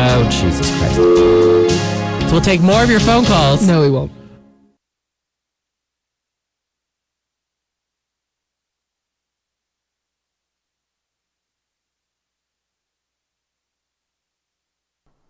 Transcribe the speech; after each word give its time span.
Oh, 0.00 0.28
Jesus 0.30 0.70
Christ. 0.78 0.94
So 0.94 2.32
we'll 2.32 2.40
take 2.40 2.60
more 2.60 2.82
of 2.84 2.90
your 2.90 3.00
phone 3.00 3.24
calls. 3.24 3.66
No, 3.66 3.80
we 3.80 3.90
won't. 3.90 4.12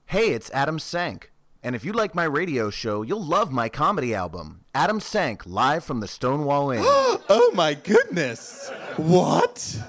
Hey, 0.04 0.32
it's 0.32 0.50
Adam 0.52 0.78
Sank. 0.78 1.32
And 1.62 1.74
if 1.74 1.84
you 1.84 1.92
like 1.92 2.14
my 2.14 2.24
radio 2.24 2.70
show, 2.70 3.02
you'll 3.02 3.24
love 3.24 3.50
my 3.50 3.68
comedy 3.68 4.14
album, 4.14 4.64
Adam 4.74 5.00
Sank, 5.00 5.44
live 5.46 5.84
from 5.84 6.00
the 6.00 6.08
Stonewall 6.08 6.70
Inn. 6.70 6.82
oh 6.84 7.52
my 7.54 7.74
goodness. 7.74 8.70
What? 8.96 9.80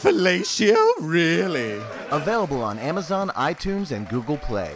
Fellatio? 0.00 0.76
Really? 1.00 1.80
Available 2.10 2.62
on 2.62 2.78
Amazon, 2.78 3.28
iTunes, 3.36 3.92
and 3.94 4.08
Google 4.08 4.38
Play. 4.38 4.74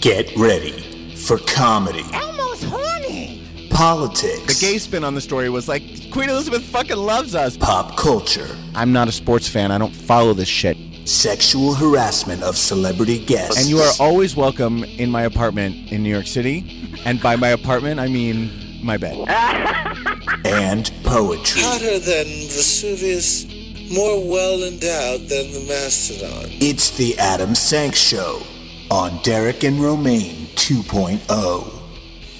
Get 0.00 0.34
ready 0.36 1.14
for 1.16 1.38
comedy, 1.38 2.02
Elmo's 2.12 2.62
horny. 2.62 3.42
politics, 3.70 4.60
The 4.60 4.66
gay 4.66 4.78
spin 4.78 5.04
on 5.04 5.14
the 5.14 5.20
story 5.20 5.48
was 5.50 5.68
like, 5.68 5.82
Queen 6.10 6.28
Elizabeth 6.28 6.62
fucking 6.64 6.96
loves 6.96 7.34
us. 7.34 7.56
pop 7.56 7.96
culture, 7.96 8.48
I'm 8.74 8.92
not 8.92 9.08
a 9.08 9.12
sports 9.12 9.48
fan. 9.48 9.70
I 9.70 9.78
don't 9.78 9.94
follow 9.94 10.32
this 10.34 10.48
shit. 10.48 10.76
sexual 11.06 11.74
harassment 11.74 12.42
of 12.42 12.56
celebrity 12.56 13.24
guests, 13.24 13.58
And 13.58 13.66
you 13.66 13.78
are 13.78 13.92
always 13.98 14.36
welcome 14.36 14.84
in 14.84 15.10
my 15.10 15.22
apartment 15.22 15.90
in 15.90 16.02
New 16.02 16.10
York 16.10 16.26
City. 16.26 16.98
And 17.06 17.20
by 17.22 17.36
my 17.36 17.48
apartment, 17.48 17.98
I 18.00 18.08
mean 18.08 18.50
my 18.82 18.96
bed. 18.96 19.16
and 20.44 20.90
poetry. 21.04 21.62
Hotter 21.62 21.98
than 21.98 22.26
Vesuvius, 22.48 23.46
more 23.90 24.22
well 24.24 24.62
endowed 24.62 25.28
than 25.28 25.52
the 25.52 25.64
Mastodon. 25.68 26.50
It's 26.60 26.90
the 26.96 27.18
Adam 27.18 27.54
Sank 27.54 27.94
Show 27.94 28.42
on 28.90 29.20
Derek 29.22 29.64
and 29.64 29.80
Romaine 29.80 30.46
2.0. 30.56 31.72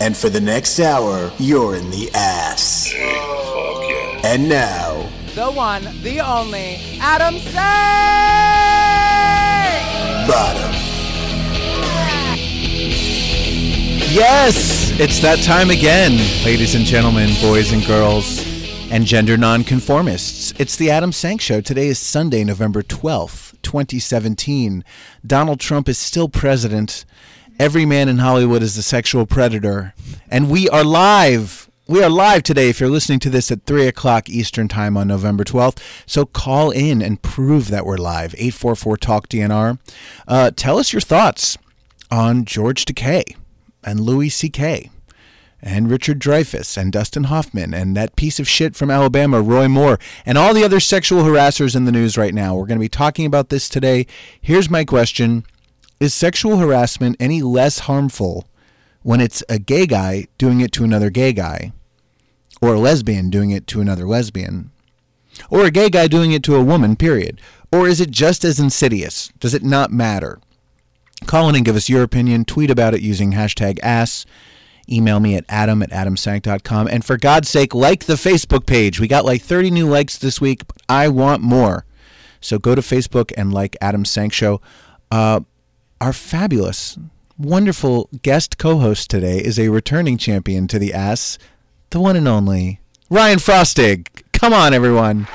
And 0.00 0.16
for 0.16 0.28
the 0.28 0.40
next 0.40 0.80
hour, 0.80 1.30
you're 1.38 1.76
in 1.76 1.90
the 1.90 2.10
ass. 2.14 2.90
Fuck 2.90 2.96
yeah. 2.96 4.20
And 4.24 4.48
now, 4.48 5.08
the 5.34 5.50
one, 5.50 5.82
the 6.02 6.20
only, 6.20 6.78
Adam 7.00 7.38
Say! 7.38 8.40
bottom. 10.26 10.70
Yes, 14.12 14.79
it's 15.00 15.18
that 15.20 15.42
time 15.42 15.70
again, 15.70 16.12
ladies 16.44 16.74
and 16.74 16.84
gentlemen, 16.84 17.30
boys 17.40 17.72
and 17.72 17.82
girls, 17.86 18.44
and 18.90 19.06
gender 19.06 19.38
nonconformists. 19.38 20.52
It's 20.60 20.76
the 20.76 20.90
Adam 20.90 21.10
Sank 21.10 21.40
Show. 21.40 21.62
Today 21.62 21.86
is 21.86 21.98
Sunday, 21.98 22.44
November 22.44 22.82
12th, 22.82 23.54
2017. 23.62 24.84
Donald 25.26 25.58
Trump 25.58 25.88
is 25.88 25.96
still 25.96 26.28
president. 26.28 27.06
Every 27.58 27.86
man 27.86 28.10
in 28.10 28.18
Hollywood 28.18 28.62
is 28.62 28.76
a 28.76 28.82
sexual 28.82 29.24
predator. 29.24 29.94
And 30.28 30.50
we 30.50 30.68
are 30.68 30.84
live. 30.84 31.70
We 31.88 32.04
are 32.04 32.10
live 32.10 32.42
today 32.42 32.68
if 32.68 32.78
you're 32.78 32.90
listening 32.90 33.20
to 33.20 33.30
this 33.30 33.50
at 33.50 33.64
3 33.64 33.86
o'clock 33.86 34.28
Eastern 34.28 34.68
Time 34.68 34.98
on 34.98 35.08
November 35.08 35.44
12th. 35.44 35.78
So 36.04 36.26
call 36.26 36.70
in 36.72 37.00
and 37.00 37.22
prove 37.22 37.68
that 37.68 37.86
we're 37.86 37.96
live. 37.96 38.34
844 38.34 38.98
Talk 38.98 39.28
DNR. 39.30 39.78
Uh, 40.28 40.50
tell 40.54 40.76
us 40.76 40.92
your 40.92 41.00
thoughts 41.00 41.56
on 42.10 42.44
George 42.44 42.84
Takei 42.84 43.36
and 43.84 44.00
Louis 44.00 44.28
C.K. 44.28 44.90
and 45.62 45.90
Richard 45.90 46.18
Dreyfuss 46.18 46.76
and 46.76 46.92
Dustin 46.92 47.24
Hoffman 47.24 47.74
and 47.74 47.96
that 47.96 48.16
piece 48.16 48.38
of 48.40 48.48
shit 48.48 48.74
from 48.74 48.90
Alabama, 48.90 49.40
Roy 49.40 49.68
Moore, 49.68 49.98
and 50.24 50.38
all 50.38 50.54
the 50.54 50.64
other 50.64 50.80
sexual 50.80 51.22
harassers 51.22 51.76
in 51.76 51.84
the 51.84 51.92
news 51.92 52.16
right 52.16 52.34
now. 52.34 52.54
We're 52.54 52.66
going 52.66 52.78
to 52.78 52.84
be 52.84 52.88
talking 52.88 53.26
about 53.26 53.48
this 53.48 53.68
today. 53.68 54.06
Here's 54.40 54.70
my 54.70 54.84
question 54.84 55.44
Is 55.98 56.14
sexual 56.14 56.58
harassment 56.58 57.16
any 57.20 57.42
less 57.42 57.80
harmful 57.80 58.46
when 59.02 59.20
it's 59.20 59.42
a 59.48 59.58
gay 59.58 59.86
guy 59.86 60.26
doing 60.38 60.60
it 60.60 60.72
to 60.72 60.84
another 60.84 61.10
gay 61.10 61.32
guy, 61.32 61.72
or 62.60 62.74
a 62.74 62.80
lesbian 62.80 63.30
doing 63.30 63.50
it 63.50 63.66
to 63.68 63.80
another 63.80 64.06
lesbian? 64.06 64.70
Or 65.48 65.64
a 65.64 65.70
gay 65.70 65.88
guy 65.88 66.06
doing 66.06 66.32
it 66.32 66.42
to 66.44 66.56
a 66.56 66.62
woman, 66.62 66.96
period? 66.96 67.40
Or 67.72 67.88
is 67.88 68.00
it 68.00 68.10
just 68.10 68.44
as 68.44 68.60
insidious? 68.60 69.32
Does 69.38 69.54
it 69.54 69.62
not 69.62 69.92
matter? 69.92 70.40
Call 71.26 71.48
in 71.48 71.56
and 71.56 71.64
give 71.64 71.76
us 71.76 71.88
your 71.88 72.02
opinion. 72.02 72.44
Tweet 72.44 72.70
about 72.70 72.94
it 72.94 73.00
using 73.00 73.32
hashtag 73.32 73.78
ass. 73.82 74.26
Email 74.90 75.20
me 75.20 75.36
at 75.36 75.44
adam 75.48 75.82
at 75.82 75.90
adamsank.com. 75.90 76.88
And 76.88 77.04
for 77.04 77.16
God's 77.16 77.48
sake, 77.48 77.74
like 77.74 78.06
the 78.06 78.14
Facebook 78.14 78.66
page. 78.66 78.98
We 78.98 79.06
got 79.06 79.24
like 79.24 79.42
30 79.42 79.70
new 79.70 79.88
likes 79.88 80.18
this 80.18 80.40
week, 80.40 80.66
but 80.66 80.76
I 80.88 81.08
want 81.08 81.42
more. 81.42 81.84
So 82.40 82.58
go 82.58 82.74
to 82.74 82.80
Facebook 82.80 83.32
and 83.36 83.52
like 83.52 83.76
Adam 83.80 84.04
Sank 84.04 84.32
Show. 84.32 84.60
Uh, 85.10 85.40
our 86.00 86.12
fabulous, 86.12 86.98
wonderful 87.38 88.08
guest 88.22 88.58
co 88.58 88.78
host 88.78 89.10
today 89.10 89.38
is 89.38 89.58
a 89.58 89.68
returning 89.68 90.16
champion 90.16 90.66
to 90.68 90.78
the 90.78 90.94
ass, 90.94 91.38
the 91.90 92.00
one 92.00 92.16
and 92.16 92.26
only 92.26 92.80
Ryan 93.10 93.38
Frostig. 93.38 94.06
Come 94.32 94.52
on, 94.52 94.72
everyone. 94.72 95.24
Hey, 95.24 95.32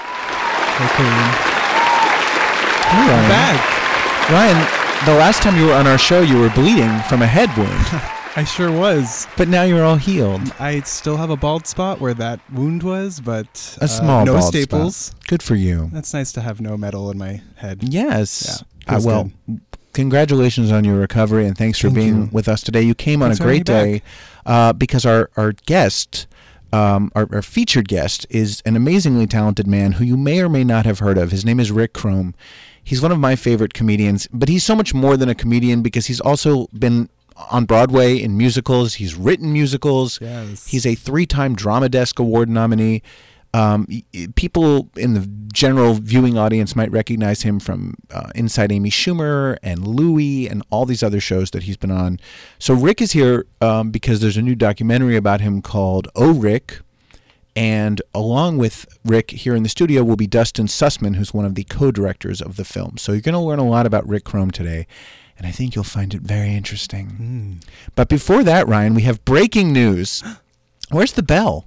Ryan. 3.07 3.29
back. 3.29 4.29
Ryan, 4.29 4.84
the 5.05 5.13
last 5.13 5.41
time 5.43 5.55
you 5.57 5.67
were 5.67 5.73
on 5.73 5.85
our 5.87 5.97
show, 5.97 6.21
you 6.21 6.39
were 6.39 6.49
bleeding 6.51 6.99
from 7.09 7.21
a 7.21 7.27
head 7.27 7.49
wound, 7.57 7.69
I 8.37 8.43
sure 8.43 8.71
was. 8.71 9.27
but 9.37 9.47
now 9.47 9.63
you're 9.63 9.83
all 9.83 9.97
healed. 9.97 10.41
I 10.59 10.79
still 10.81 11.17
have 11.17 11.29
a 11.29 11.37
bald 11.37 11.67
spot 11.67 11.99
where 12.01 12.13
that 12.15 12.39
wound 12.51 12.81
was, 12.81 13.19
but 13.19 13.77
A 13.81 13.83
uh, 13.83 13.87
small 13.87 14.25
no 14.25 14.33
bald 14.39 14.45
staples. 14.53 14.95
spot. 14.97 15.27
Good 15.27 15.43
for 15.43 15.55
you. 15.55 15.89
That's 15.93 16.13
nice 16.13 16.31
to 16.33 16.41
have 16.41 16.59
no 16.59 16.75
metal 16.75 17.11
in 17.11 17.17
my 17.17 17.41
head. 17.57 17.83
Yes. 17.83 18.63
Yeah, 18.87 18.95
Uh, 18.97 19.01
well, 19.03 19.31
congratulations 19.93 20.71
on 20.71 20.83
your 20.83 20.95
recovery 20.95 21.45
and 21.45 21.57
thanks 21.57 21.77
for 21.79 21.87
Thank 21.87 21.95
being 21.95 22.15
you. 22.23 22.29
with 22.31 22.47
us 22.47 22.61
today. 22.61 22.81
You 22.81 22.95
came 22.95 23.21
on 23.21 23.29
Thanks 23.29 23.39
a 23.39 23.43
great 23.43 23.65
day 23.65 24.01
uh, 24.45 24.73
because 24.73 25.05
our, 25.05 25.29
our 25.37 25.51
guest, 25.51 26.25
um, 26.73 27.11
our, 27.15 27.27
our 27.31 27.41
featured 27.41 27.87
guest, 27.87 28.25
is 28.29 28.61
an 28.65 28.75
amazingly 28.75 29.27
talented 29.27 29.67
man 29.67 29.93
who 29.93 30.03
you 30.03 30.17
may 30.17 30.41
or 30.41 30.49
may 30.49 30.63
not 30.63 30.85
have 30.85 30.99
heard 30.99 31.17
of. 31.17 31.31
His 31.31 31.45
name 31.45 31.59
is 31.59 31.71
Rick 31.71 31.93
Crom. 31.93 32.33
He's 32.85 33.01
one 33.01 33.11
of 33.11 33.19
my 33.19 33.35
favorite 33.35 33.73
comedians, 33.73 34.29
but 34.31 34.47
he's 34.47 34.63
so 34.63 34.75
much 34.75 34.93
more 34.93 35.17
than 35.17 35.27
a 35.27 35.35
comedian 35.35 35.81
because 35.81 36.05
he's 36.05 36.21
also 36.21 36.67
been 36.67 37.09
on 37.51 37.65
Broadway 37.65 38.17
in 38.17 38.37
musicals. 38.37 38.93
He's 38.93 39.15
written 39.15 39.51
musicals. 39.51 40.21
Yes. 40.21 40.67
He's 40.67 40.85
a 40.85 40.95
three-time 40.95 41.55
Drama 41.55 41.89
Desk 41.89 42.19
Award 42.19 42.47
nominee. 42.47 43.01
Um, 43.53 43.87
people 44.35 44.89
in 44.97 45.13
the 45.13 45.25
general 45.53 45.93
viewing 45.93 46.37
audience 46.37 46.75
might 46.75 46.91
recognize 46.91 47.43
him 47.43 47.59
from 47.59 47.95
uh, 48.11 48.29
Inside 48.35 48.71
Amy 48.71 48.89
Schumer 48.89 49.57
and 49.63 49.87
Louie 49.87 50.47
and 50.47 50.61
all 50.69 50.85
these 50.85 51.01
other 51.01 51.21
shows 51.21 51.51
that 51.51 51.63
he's 51.63 51.77
been 51.77 51.91
on. 51.91 52.19
So 52.59 52.73
Rick 52.73 53.01
is 53.01 53.13
here 53.13 53.45
um, 53.61 53.91
because 53.91 54.19
there's 54.19 54.37
a 54.37 54.41
new 54.41 54.55
documentary 54.55 55.15
about 55.15 55.39
him 55.41 55.61
called 55.61 56.09
Oh 56.15 56.33
Rick. 56.33 56.81
And 57.55 58.01
along 58.13 58.57
with 58.57 58.85
Rick 59.05 59.31
here 59.31 59.55
in 59.55 59.63
the 59.63 59.69
studio 59.69 60.03
will 60.03 60.17
be 60.17 60.27
Dustin 60.27 60.67
Sussman, 60.67 61.15
who's 61.15 61.33
one 61.33 61.45
of 61.45 61.55
the 61.55 61.63
co-directors 61.63 62.41
of 62.41 62.57
the 62.57 62.65
film. 62.65 62.97
So 62.97 63.13
you're 63.13 63.21
going 63.21 63.33
to 63.33 63.39
learn 63.39 63.59
a 63.59 63.67
lot 63.67 63.85
about 63.85 64.07
Rick 64.07 64.25
Crom 64.25 64.51
today, 64.51 64.87
and 65.37 65.47
I 65.47 65.51
think 65.51 65.73
you'll 65.73 65.85
find 65.85 66.13
it 66.13 66.21
very 66.21 66.53
interesting. 66.53 67.61
But 67.95 68.09
before 68.09 68.43
that, 68.43 68.67
Ryan, 68.67 68.93
we 68.93 69.03
have 69.03 69.23
breaking 69.23 69.71
news. 69.71 70.23
Where's 70.91 71.13
the 71.13 71.23
bell? 71.23 71.65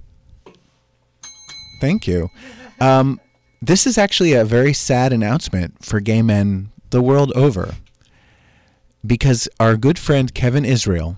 Thank 1.81 2.07
you. 2.07 2.29
Um, 2.79 3.19
this 3.61 3.87
is 3.87 3.97
actually 3.97 4.33
a 4.33 4.45
very 4.45 4.73
sad 4.73 5.11
announcement 5.11 5.83
for 5.83 5.99
gay 5.99 6.21
men 6.21 6.71
the 6.91 7.01
world 7.01 7.31
over 7.35 7.75
because 9.05 9.47
our 9.59 9.75
good 9.75 9.99
friend 9.99 10.33
Kevin 10.33 10.65
Israel, 10.65 11.17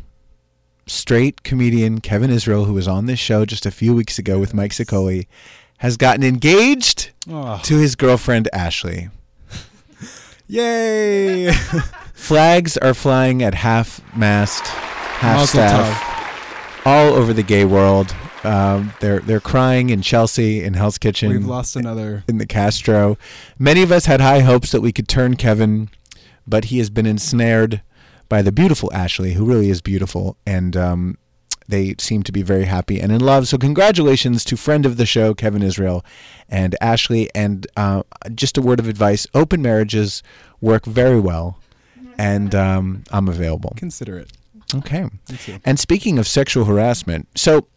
straight 0.88 1.44
comedian 1.44 2.02
Kevin 2.02 2.30
Israel, 2.32 2.66
who 2.66 2.74
was 2.74 2.88
on 2.88 3.06
this 3.06 3.20
show 3.20 3.46
just 3.46 3.66
a 3.66 3.72
few 3.72 3.94
weeks 3.94 4.18
ago 4.20 4.40
with 4.40 4.54
Mike 4.54 4.72
Sicoli, 4.72 5.28
has 5.80 5.98
gotten 5.98 6.24
engaged 6.24 7.12
Oh. 7.30 7.60
to 7.64 7.78
his 7.78 7.96
girlfriend 7.96 8.50
Ashley. 8.54 9.10
Yay! 10.48 11.52
Flags 12.14 12.78
are 12.78 12.94
flying 12.94 13.42
at 13.42 13.54
half 13.54 14.02
mast, 14.16 14.68
half 14.68 15.38
Mazel 15.38 15.48
staff, 15.48 16.86
all 16.86 17.14
over 17.14 17.34
the 17.34 17.44
gay 17.44 17.66
world. 17.66 18.14
Um, 18.44 18.94
they're 19.00 19.20
they're 19.20 19.40
crying 19.40 19.90
in 19.92 20.02
Chelsea, 20.02 20.64
in 20.64 20.74
Hell's 20.74 20.98
Kitchen. 20.98 21.30
We've 21.30 21.46
lost 21.46 21.76
another. 21.76 22.24
in 22.28 22.38
the 22.38 22.46
Castro. 22.48 23.18
Many 23.60 23.82
of 23.84 23.92
us 23.92 24.06
had 24.06 24.20
high 24.22 24.40
hopes 24.42 24.72
that 24.72 24.82
we 24.82 24.92
could 24.92 25.08
turn 25.08 25.36
Kevin, 25.36 25.90
but 26.48 26.66
he 26.66 26.80
has 26.80 26.90
been 26.90 27.06
ensnared 27.06 27.82
by 28.32 28.42
the 28.42 28.52
beautiful 28.54 28.90
Ashley, 28.94 29.34
who 29.34 29.44
really 29.44 29.70
is 29.70 29.82
beautiful, 29.82 30.38
and 30.46 30.78
um, 30.78 31.18
they 31.68 31.96
seem 32.00 32.24
to 32.24 32.32
be 32.32 32.42
very 32.42 32.64
happy 32.64 32.98
and 33.02 33.12
in 33.12 33.20
love. 33.20 33.46
So, 33.46 33.58
congratulations 33.58 34.46
to 34.46 34.56
friend 34.56 34.86
of 34.86 34.96
the 34.96 35.06
show, 35.06 35.34
Kevin 35.34 35.62
Israel, 35.62 36.06
and 36.48 36.74
Ashley. 36.80 37.30
And 37.36 37.68
uh, 37.76 38.04
just 38.34 38.58
a 38.58 38.62
word 38.62 38.80
of 38.80 38.88
advice: 38.88 39.28
open 39.34 39.62
marriages 39.62 40.24
work 40.62 40.86
very 40.86 41.20
well, 41.20 41.60
and 42.18 42.56
um, 42.56 43.04
I'm 43.12 43.28
available. 43.28 43.74
Consider 43.76 44.18
it. 44.18 44.32
Okay. 44.76 45.10
And 45.66 45.78
speaking 45.78 46.18
of 46.18 46.26
sexual 46.26 46.64
harassment, 46.64 47.28
so 47.36 47.68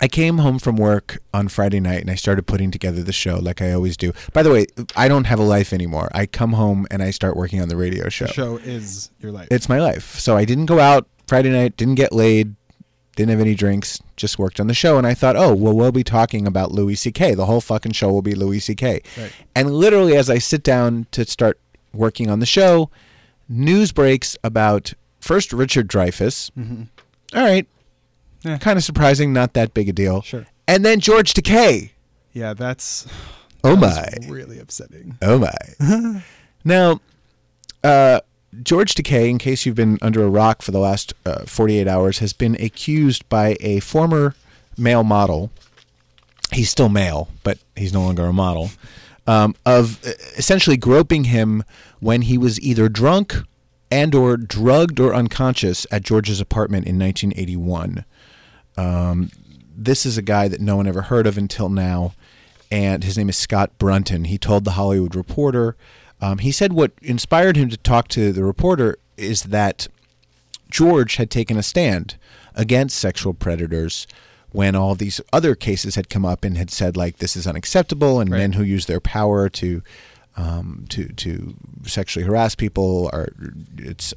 I 0.00 0.08
came 0.08 0.38
home 0.38 0.58
from 0.58 0.76
work 0.76 1.18
on 1.34 1.48
Friday 1.48 1.80
night 1.80 2.00
and 2.00 2.10
I 2.10 2.14
started 2.14 2.46
putting 2.46 2.70
together 2.70 3.02
the 3.02 3.12
show 3.12 3.36
like 3.36 3.60
I 3.60 3.72
always 3.72 3.96
do. 3.96 4.12
By 4.32 4.42
the 4.42 4.50
way, 4.50 4.66
I 4.96 5.08
don't 5.08 5.24
have 5.24 5.38
a 5.38 5.44
life 5.44 5.72
anymore. 5.72 6.08
I 6.14 6.26
come 6.26 6.54
home 6.54 6.86
and 6.90 7.02
I 7.02 7.10
start 7.10 7.36
working 7.36 7.60
on 7.60 7.68
the 7.68 7.76
radio 7.76 8.08
show. 8.08 8.26
The 8.26 8.32
show 8.32 8.56
is 8.56 9.10
your 9.20 9.30
life. 9.30 9.48
It's 9.50 9.68
my 9.68 9.78
life. 9.78 10.18
So 10.18 10.36
I 10.36 10.44
didn't 10.44 10.66
go 10.66 10.78
out 10.78 11.06
Friday 11.28 11.50
night, 11.50 11.76
didn't 11.76 11.96
get 11.96 12.12
laid, 12.12 12.54
didn't 13.14 13.30
have 13.30 13.40
any 13.40 13.54
drinks, 13.54 14.00
just 14.16 14.38
worked 14.38 14.58
on 14.58 14.68
the 14.68 14.74
show. 14.74 14.96
And 14.96 15.06
I 15.06 15.12
thought, 15.12 15.36
oh, 15.36 15.54
well, 15.54 15.74
we'll 15.74 15.92
be 15.92 16.04
talking 16.04 16.46
about 16.46 16.72
Louis 16.72 16.94
C.K. 16.94 17.34
The 17.34 17.46
whole 17.46 17.60
fucking 17.60 17.92
show 17.92 18.10
will 18.10 18.22
be 18.22 18.34
Louis 18.34 18.60
C.K. 18.60 19.02
Right. 19.18 19.32
And 19.54 19.70
literally, 19.70 20.16
as 20.16 20.30
I 20.30 20.38
sit 20.38 20.62
down 20.62 21.06
to 21.10 21.26
start 21.26 21.58
working 21.92 22.30
on 22.30 22.40
the 22.40 22.46
show, 22.46 22.88
news 23.48 23.92
breaks 23.92 24.36
about 24.42 24.94
first 25.20 25.52
Richard 25.52 25.88
Dreyfuss. 25.88 26.50
Mm-hmm. 26.52 26.84
All 27.36 27.44
right. 27.44 27.66
Yeah. 28.42 28.58
Kind 28.58 28.76
of 28.78 28.84
surprising, 28.84 29.32
not 29.32 29.52
that 29.54 29.74
big 29.74 29.88
a 29.88 29.92
deal. 29.92 30.22
Sure. 30.22 30.46
And 30.66 30.84
then 30.84 31.00
George 31.00 31.34
Takei. 31.34 31.90
yeah, 32.32 32.54
that's 32.54 33.06
Oh 33.62 33.76
that 33.76 34.22
my. 34.22 34.28
really 34.30 34.58
upsetting. 34.58 35.18
Oh 35.20 35.38
my. 35.38 36.22
now, 36.64 37.00
uh, 37.84 38.20
George 38.62 38.94
Takei, 38.94 39.28
in 39.28 39.38
case 39.38 39.66
you've 39.66 39.74
been 39.76 39.98
under 40.00 40.24
a 40.24 40.28
rock 40.28 40.62
for 40.62 40.70
the 40.72 40.78
last 40.78 41.12
uh, 41.26 41.44
48 41.44 41.86
hours, 41.86 42.18
has 42.20 42.32
been 42.32 42.54
accused 42.56 43.28
by 43.28 43.56
a 43.60 43.80
former 43.80 44.34
male 44.78 45.04
model. 45.04 45.50
He's 46.52 46.70
still 46.70 46.88
male, 46.88 47.28
but 47.44 47.58
he's 47.76 47.92
no 47.92 48.00
longer 48.02 48.24
a 48.24 48.32
model. 48.32 48.70
Um, 49.26 49.54
of 49.66 50.04
uh, 50.04 50.12
essentially 50.36 50.76
groping 50.76 51.24
him 51.24 51.62
when 52.00 52.22
he 52.22 52.38
was 52.38 52.58
either 52.60 52.88
drunk 52.88 53.34
and 53.90 54.14
or 54.14 54.36
drugged 54.36 54.98
or 54.98 55.14
unconscious 55.14 55.86
at 55.90 56.02
George's 56.02 56.40
apartment 56.40 56.86
in 56.86 56.98
1981 56.98 58.04
this 59.76 60.04
is 60.06 60.18
a 60.18 60.22
guy 60.22 60.48
that 60.48 60.60
no 60.60 60.76
one 60.76 60.86
ever 60.86 61.02
heard 61.02 61.26
of 61.26 61.38
until 61.38 61.68
now, 61.68 62.12
and 62.70 63.02
his 63.04 63.16
name 63.16 63.28
is 63.28 63.36
Scott 63.36 63.70
Brunton. 63.78 64.24
He 64.24 64.38
told 64.38 64.64
the 64.64 64.72
Hollywood 64.72 65.14
Reporter. 65.14 65.76
Um, 66.20 66.38
he 66.38 66.52
said 66.52 66.72
what 66.74 66.92
inspired 67.00 67.56
him 67.56 67.70
to 67.70 67.76
talk 67.78 68.08
to 68.08 68.30
the 68.32 68.44
reporter 68.44 68.98
is 69.16 69.44
that 69.44 69.88
George 70.70 71.16
had 71.16 71.30
taken 71.30 71.56
a 71.56 71.62
stand 71.62 72.16
against 72.54 72.98
sexual 72.98 73.32
predators 73.32 74.06
when 74.50 74.74
all 74.76 74.94
these 74.94 75.20
other 75.32 75.54
cases 75.54 75.94
had 75.94 76.10
come 76.10 76.26
up 76.26 76.44
and 76.44 76.58
had 76.58 76.70
said 76.70 76.96
like 76.96 77.18
this 77.18 77.36
is 77.36 77.46
unacceptable 77.46 78.20
and 78.20 78.30
Right. 78.30 78.38
men 78.38 78.52
who 78.52 78.62
use 78.62 78.86
their 78.86 79.00
power 79.00 79.48
to 79.48 79.82
um, 80.36 80.84
to 80.90 81.08
to 81.08 81.54
sexually 81.86 82.26
harass 82.26 82.54
people 82.54 83.08
are 83.12 83.28
it's 83.78 84.12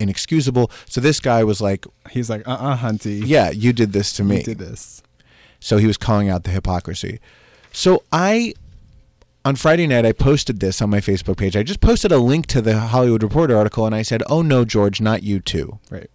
inexcusable. 0.00 0.70
So 0.86 1.00
this 1.00 1.20
guy 1.20 1.44
was 1.44 1.60
like, 1.60 1.86
He's 2.10 2.30
like, 2.30 2.46
uh, 2.46 2.52
uh 2.52 2.76
Hunty. 2.76 3.22
"Yeah, 3.24 3.50
you 3.50 3.72
did 3.72 3.92
this 3.92 4.12
to 4.14 4.22
you 4.22 4.28
me." 4.28 4.42
did 4.42 4.58
this. 4.58 5.02
So 5.60 5.76
he 5.78 5.86
was 5.86 5.96
calling 5.96 6.28
out 6.28 6.44
the 6.44 6.50
hypocrisy. 6.50 7.20
So 7.72 8.02
I, 8.12 8.54
on 9.44 9.56
Friday 9.56 9.86
night, 9.86 10.06
I 10.06 10.12
posted 10.12 10.60
this 10.60 10.80
on 10.80 10.90
my 10.90 11.00
Facebook 11.00 11.36
page. 11.36 11.56
I 11.56 11.62
just 11.62 11.80
posted 11.80 12.12
a 12.12 12.18
link 12.18 12.46
to 12.46 12.62
the 12.62 12.78
Hollywood 12.78 13.22
Reporter 13.22 13.56
article 13.56 13.84
and 13.84 13.94
I 13.94 14.02
said, 14.02 14.22
oh 14.28 14.42
no, 14.42 14.64
George, 14.64 15.00
not 15.00 15.22
you 15.22 15.40
too. 15.40 15.78
Right. 15.90 16.10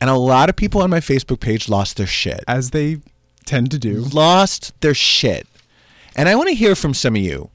And 0.00 0.10
a 0.10 0.16
lot 0.16 0.48
of 0.48 0.56
people 0.56 0.82
on 0.82 0.90
my 0.90 1.00
Facebook 1.00 1.40
page 1.40 1.68
lost 1.68 1.96
their 1.96 2.06
shit. 2.06 2.44
As 2.46 2.70
they 2.70 2.98
tend 3.46 3.70
to 3.70 3.78
do. 3.78 4.00
Lost 4.00 4.78
their 4.80 4.94
shit. 4.94 5.46
And 6.16 6.28
I 6.28 6.34
want 6.34 6.48
to 6.48 6.54
hear 6.54 6.74
from 6.74 6.94
some 6.94 7.16
of 7.16 7.22
you. 7.22 7.50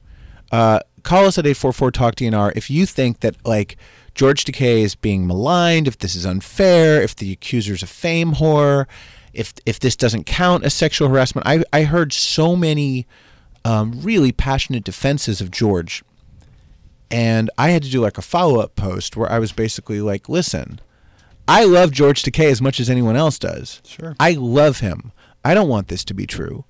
Uh, 0.50 0.80
call 1.02 1.26
us 1.26 1.38
at 1.38 1.46
844 1.46 1.90
Talk 1.92 2.14
DNR 2.16 2.52
if 2.56 2.70
you 2.70 2.86
think 2.86 3.20
that, 3.20 3.36
like, 3.46 3.76
George 4.14 4.44
Takei 4.44 4.82
is 4.82 4.94
being 4.94 5.26
maligned, 5.26 5.88
if 5.88 5.98
this 5.98 6.14
is 6.14 6.26
unfair, 6.26 7.02
if 7.02 7.16
the 7.16 7.32
accuser's 7.32 7.82
a 7.82 7.86
fame 7.86 8.34
whore, 8.34 8.86
if 9.32 9.54
if 9.64 9.80
this 9.80 9.96
doesn't 9.96 10.24
count 10.24 10.64
as 10.64 10.74
sexual 10.74 11.08
harassment. 11.08 11.46
I, 11.46 11.64
I 11.72 11.84
heard 11.84 12.12
so 12.12 12.54
many 12.54 13.06
um, 13.64 14.00
really 14.02 14.32
passionate 14.32 14.84
defenses 14.84 15.40
of 15.40 15.50
George. 15.50 16.02
And 17.10 17.50
I 17.58 17.70
had 17.70 17.82
to 17.82 17.90
do 17.90 18.00
like 18.00 18.18
a 18.18 18.22
follow 18.22 18.60
up 18.60 18.74
post 18.74 19.16
where 19.16 19.30
I 19.30 19.38
was 19.38 19.52
basically 19.52 20.00
like, 20.00 20.28
listen, 20.28 20.80
I 21.46 21.64
love 21.64 21.90
George 21.90 22.22
Takei 22.22 22.50
as 22.50 22.62
much 22.62 22.80
as 22.80 22.88
anyone 22.88 23.16
else 23.16 23.38
does. 23.38 23.82
Sure. 23.84 24.16
I 24.18 24.32
love 24.32 24.80
him. 24.80 25.12
I 25.44 25.54
don't 25.54 25.68
want 25.68 25.88
this 25.88 26.04
to 26.04 26.14
be 26.14 26.26
true. 26.26 26.64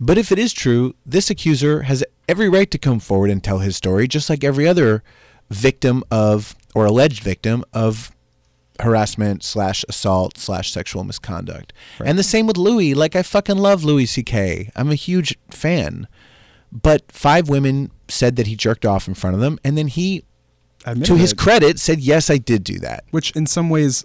But 0.00 0.18
if 0.18 0.32
it 0.32 0.38
is 0.38 0.52
true, 0.52 0.94
this 1.04 1.30
accuser 1.30 1.82
has 1.82 2.04
every 2.28 2.48
right 2.48 2.70
to 2.70 2.78
come 2.78 2.98
forward 2.98 3.30
and 3.30 3.42
tell 3.42 3.58
his 3.58 3.76
story, 3.76 4.08
just 4.08 4.30
like 4.30 4.42
every 4.42 4.66
other 4.66 5.02
victim 5.50 6.02
of 6.10 6.54
or 6.74 6.84
alleged 6.84 7.22
victim 7.22 7.64
of 7.72 8.10
harassment 8.80 9.44
slash 9.44 9.84
assault 9.88 10.36
slash 10.36 10.72
sexual 10.72 11.04
misconduct. 11.04 11.72
And 12.04 12.18
the 12.18 12.24
same 12.24 12.46
with 12.46 12.56
Louis. 12.56 12.94
Like 12.94 13.14
I 13.14 13.22
fucking 13.22 13.56
love 13.56 13.84
Louis 13.84 14.06
C.K. 14.06 14.70
I'm 14.74 14.90
a 14.90 14.96
huge 14.96 15.38
fan. 15.50 16.08
But 16.72 17.10
five 17.10 17.48
women 17.48 17.92
said 18.08 18.34
that 18.36 18.48
he 18.48 18.56
jerked 18.56 18.84
off 18.84 19.06
in 19.06 19.14
front 19.14 19.34
of 19.34 19.40
them, 19.40 19.60
and 19.62 19.78
then 19.78 19.86
he, 19.86 20.24
Admitted 20.84 21.14
to 21.14 21.16
his 21.16 21.32
credit, 21.32 21.78
said, 21.78 22.00
"Yes, 22.00 22.28
I 22.28 22.36
did 22.38 22.64
do 22.64 22.80
that." 22.80 23.04
which 23.12 23.30
in 23.32 23.46
some 23.46 23.70
ways 23.70 24.04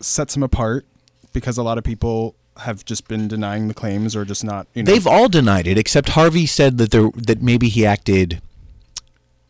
sets 0.00 0.34
him 0.36 0.42
apart 0.42 0.84
because 1.32 1.56
a 1.56 1.62
lot 1.62 1.78
of 1.78 1.84
people 1.84 2.34
have 2.58 2.84
just 2.84 3.06
been 3.08 3.28
denying 3.28 3.68
the 3.68 3.74
claims 3.74 4.14
or 4.16 4.24
just 4.24 4.42
not. 4.44 4.66
You 4.74 4.82
know, 4.82 4.92
They've 4.92 5.06
all 5.06 5.28
denied 5.28 5.66
it, 5.68 5.78
except 5.78 6.10
Harvey 6.10 6.44
said 6.44 6.76
that 6.78 6.90
there 6.90 7.08
that 7.14 7.40
maybe 7.40 7.68
he 7.68 7.86
acted 7.86 8.42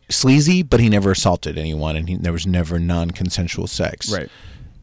sleazy, 0.09 0.63
but 0.63 0.79
he 0.79 0.89
never 0.89 1.11
assaulted 1.11 1.57
anyone, 1.57 1.95
and 1.95 2.07
he, 2.09 2.15
there 2.17 2.33
was 2.33 2.45
never 2.47 2.79
non-consensual 2.79 3.67
sex. 3.67 4.11
right. 4.11 4.29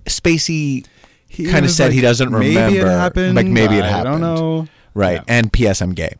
Spacey 0.07 0.87
He 1.29 1.47
kind 1.51 1.65
of 1.65 1.71
said 1.71 1.87
like, 1.87 1.93
he 1.95 2.01
doesn't 2.01 2.31
maybe 2.33 2.49
remember. 2.57 2.79
it 2.87 2.91
happened. 2.91 3.35
Like 3.37 3.47
maybe 3.47 3.77
it 3.77 3.85
I 3.85 3.89
happened. 3.89 4.21
don't 4.21 4.21
know. 4.21 4.69
Right. 4.95 5.15
Yeah. 5.19 5.25
And 5.29 5.53
P.S. 5.53 5.81
I'm 5.81 5.93
gay. 5.93 6.15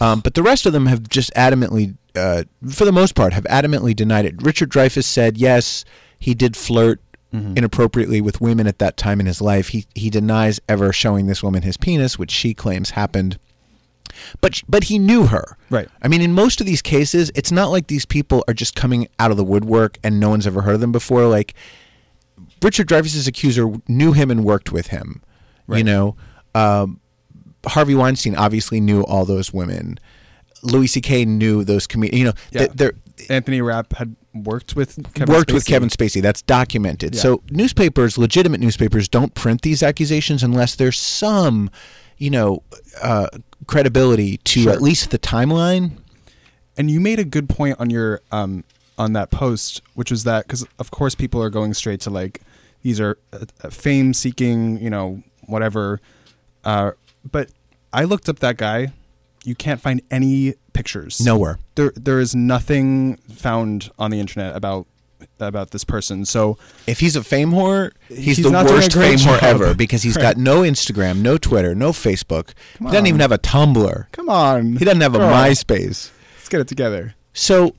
Um, 0.00 0.20
but 0.20 0.34
the 0.34 0.42
rest 0.42 0.64
of 0.66 0.72
them 0.72 0.86
have 0.86 1.08
just 1.08 1.32
adamantly, 1.34 1.96
uh, 2.14 2.44
for 2.70 2.84
the 2.84 2.92
most 2.92 3.14
part, 3.14 3.32
have 3.32 3.44
adamantly 3.44 3.94
denied 3.94 4.24
it. 4.24 4.40
Richard 4.40 4.70
Dreyfuss 4.70 5.04
said 5.04 5.36
yes, 5.36 5.84
he 6.18 6.34
did 6.34 6.56
flirt 6.56 7.00
Mm-hmm. 7.30 7.58
inappropriately 7.58 8.22
with 8.22 8.40
women 8.40 8.66
at 8.66 8.78
that 8.78 8.96
time 8.96 9.20
in 9.20 9.26
his 9.26 9.42
life. 9.42 9.68
He 9.68 9.84
he 9.94 10.08
denies 10.08 10.60
ever 10.66 10.94
showing 10.94 11.26
this 11.26 11.42
woman 11.42 11.60
his 11.60 11.76
penis, 11.76 12.18
which 12.18 12.30
she 12.30 12.54
claims 12.54 12.92
happened. 12.92 13.38
But 14.40 14.62
but 14.68 14.84
he 14.84 14.98
knew 14.98 15.26
her. 15.26 15.56
Right. 15.70 15.88
I 16.02 16.08
mean, 16.08 16.20
in 16.22 16.32
most 16.32 16.60
of 16.60 16.66
these 16.66 16.82
cases, 16.82 17.30
it's 17.34 17.50
not 17.52 17.68
like 17.70 17.86
these 17.88 18.04
people 18.06 18.44
are 18.48 18.54
just 18.54 18.74
coming 18.74 19.08
out 19.18 19.30
of 19.30 19.36
the 19.36 19.44
woodwork 19.44 19.98
and 20.04 20.18
no 20.20 20.30
one's 20.30 20.46
ever 20.46 20.62
heard 20.62 20.74
of 20.74 20.80
them 20.80 20.92
before. 20.92 21.26
Like 21.26 21.54
Richard 22.62 22.88
Dreyfuss's 22.88 23.26
accuser 23.26 23.72
knew 23.88 24.12
him 24.12 24.30
and 24.30 24.44
worked 24.44 24.72
with 24.72 24.88
him. 24.88 25.22
Right. 25.66 25.78
You 25.78 25.84
know, 25.84 26.16
um, 26.54 27.00
Harvey 27.66 27.94
Weinstein 27.94 28.34
obviously 28.36 28.80
knew 28.80 29.02
all 29.02 29.24
those 29.24 29.52
women. 29.52 29.98
Louis 30.62 30.86
C.K. 30.88 31.24
knew 31.24 31.62
those 31.64 31.86
comedians. 31.86 32.18
You 32.18 32.24
know, 32.26 32.32
Yeah. 32.50 32.58
th- 32.60 32.70
they're 32.74 32.92
Anthony 33.30 33.60
Rapp 33.60 33.94
had 33.94 34.14
worked 34.32 34.76
with 34.76 34.96
Kevin 35.14 35.34
worked 35.34 35.52
with 35.52 35.66
Kevin 35.66 35.88
Spacey. 35.88 36.22
That's 36.22 36.40
documented. 36.42 37.16
Yeah. 37.16 37.20
So 37.20 37.42
newspapers, 37.50 38.16
legitimate 38.16 38.60
newspapers, 38.60 39.08
don't 39.08 39.34
print 39.34 39.62
these 39.62 39.82
accusations 39.82 40.42
unless 40.44 40.76
there's 40.76 40.98
some, 40.98 41.68
you 42.18 42.30
know, 42.30 42.62
uh, 43.02 43.28
credibility 43.66 44.38
to 44.38 44.62
Sure. 44.62 44.72
at 44.72 44.82
least 44.82 45.10
the 45.10 45.18
timeline. 45.18 45.92
And 46.76 46.90
you 46.90 47.00
made 47.00 47.18
a 47.18 47.24
good 47.24 47.48
point 47.48 47.78
on 47.80 47.90
your 47.90 48.20
um 48.30 48.64
on 48.98 49.12
that 49.12 49.30
post, 49.30 49.80
which 49.94 50.10
was 50.10 50.24
that 50.24 50.46
because 50.46 50.66
of 50.78 50.90
course 50.90 51.14
people 51.14 51.42
are 51.42 51.50
going 51.50 51.74
straight 51.74 52.00
to 52.02 52.10
like 52.10 52.40
these 52.82 53.00
are 53.00 53.18
uh, 53.32 53.44
uh, 53.62 53.70
fame 53.70 54.14
seeking, 54.14 54.80
you 54.80 54.90
know, 54.90 55.22
whatever. 55.46 56.00
Uh, 56.64 56.92
but 57.28 57.50
I 57.92 58.04
looked 58.04 58.28
up 58.28 58.38
that 58.40 58.56
guy. 58.56 58.92
You 59.44 59.54
can't 59.54 59.80
find 59.80 60.00
any 60.10 60.54
pictures. 60.72 61.20
Nowhere. 61.20 61.58
There 61.74 61.92
there 61.96 62.20
is 62.20 62.34
nothing 62.34 63.16
found 63.16 63.90
on 63.98 64.10
the 64.10 64.20
internet 64.20 64.54
about 64.54 64.86
about 65.40 65.70
this 65.70 65.84
person. 65.84 66.24
So 66.24 66.58
If 66.86 67.00
he's 67.00 67.16
a 67.16 67.22
fame 67.24 67.50
whore, 67.50 67.92
he's, 68.08 68.36
He's 68.36 68.42
the 68.42 68.50
not 68.50 68.66
doing 68.66 68.78
a 68.78 68.82
worst 68.82 68.92
fame 68.92 69.18
whore 69.18 69.42
ever 69.42 69.74
because 69.74 70.02
he's 70.02 70.16
got 70.16 70.36
no 70.36 70.62
Instagram, 70.62 71.20
no 71.20 71.38
Twitter, 71.38 71.74
no 71.74 71.90
Facebook. 71.92 72.52
he 72.78 72.84
doesn't 72.86 73.06
even 73.06 73.20
have 73.20 73.32
a 73.32 73.38
Tumblr. 73.38 74.06
come 74.12 74.28
on, 74.28 74.76
He 74.76 74.84
doesn't 74.84 75.00
have 75.00 75.14
a 75.14 75.18
MySpace. 75.18 76.10
Let's 76.36 76.48
get 76.48 76.60
it 76.60 76.68
together. 76.68 77.14
So, 77.32 77.74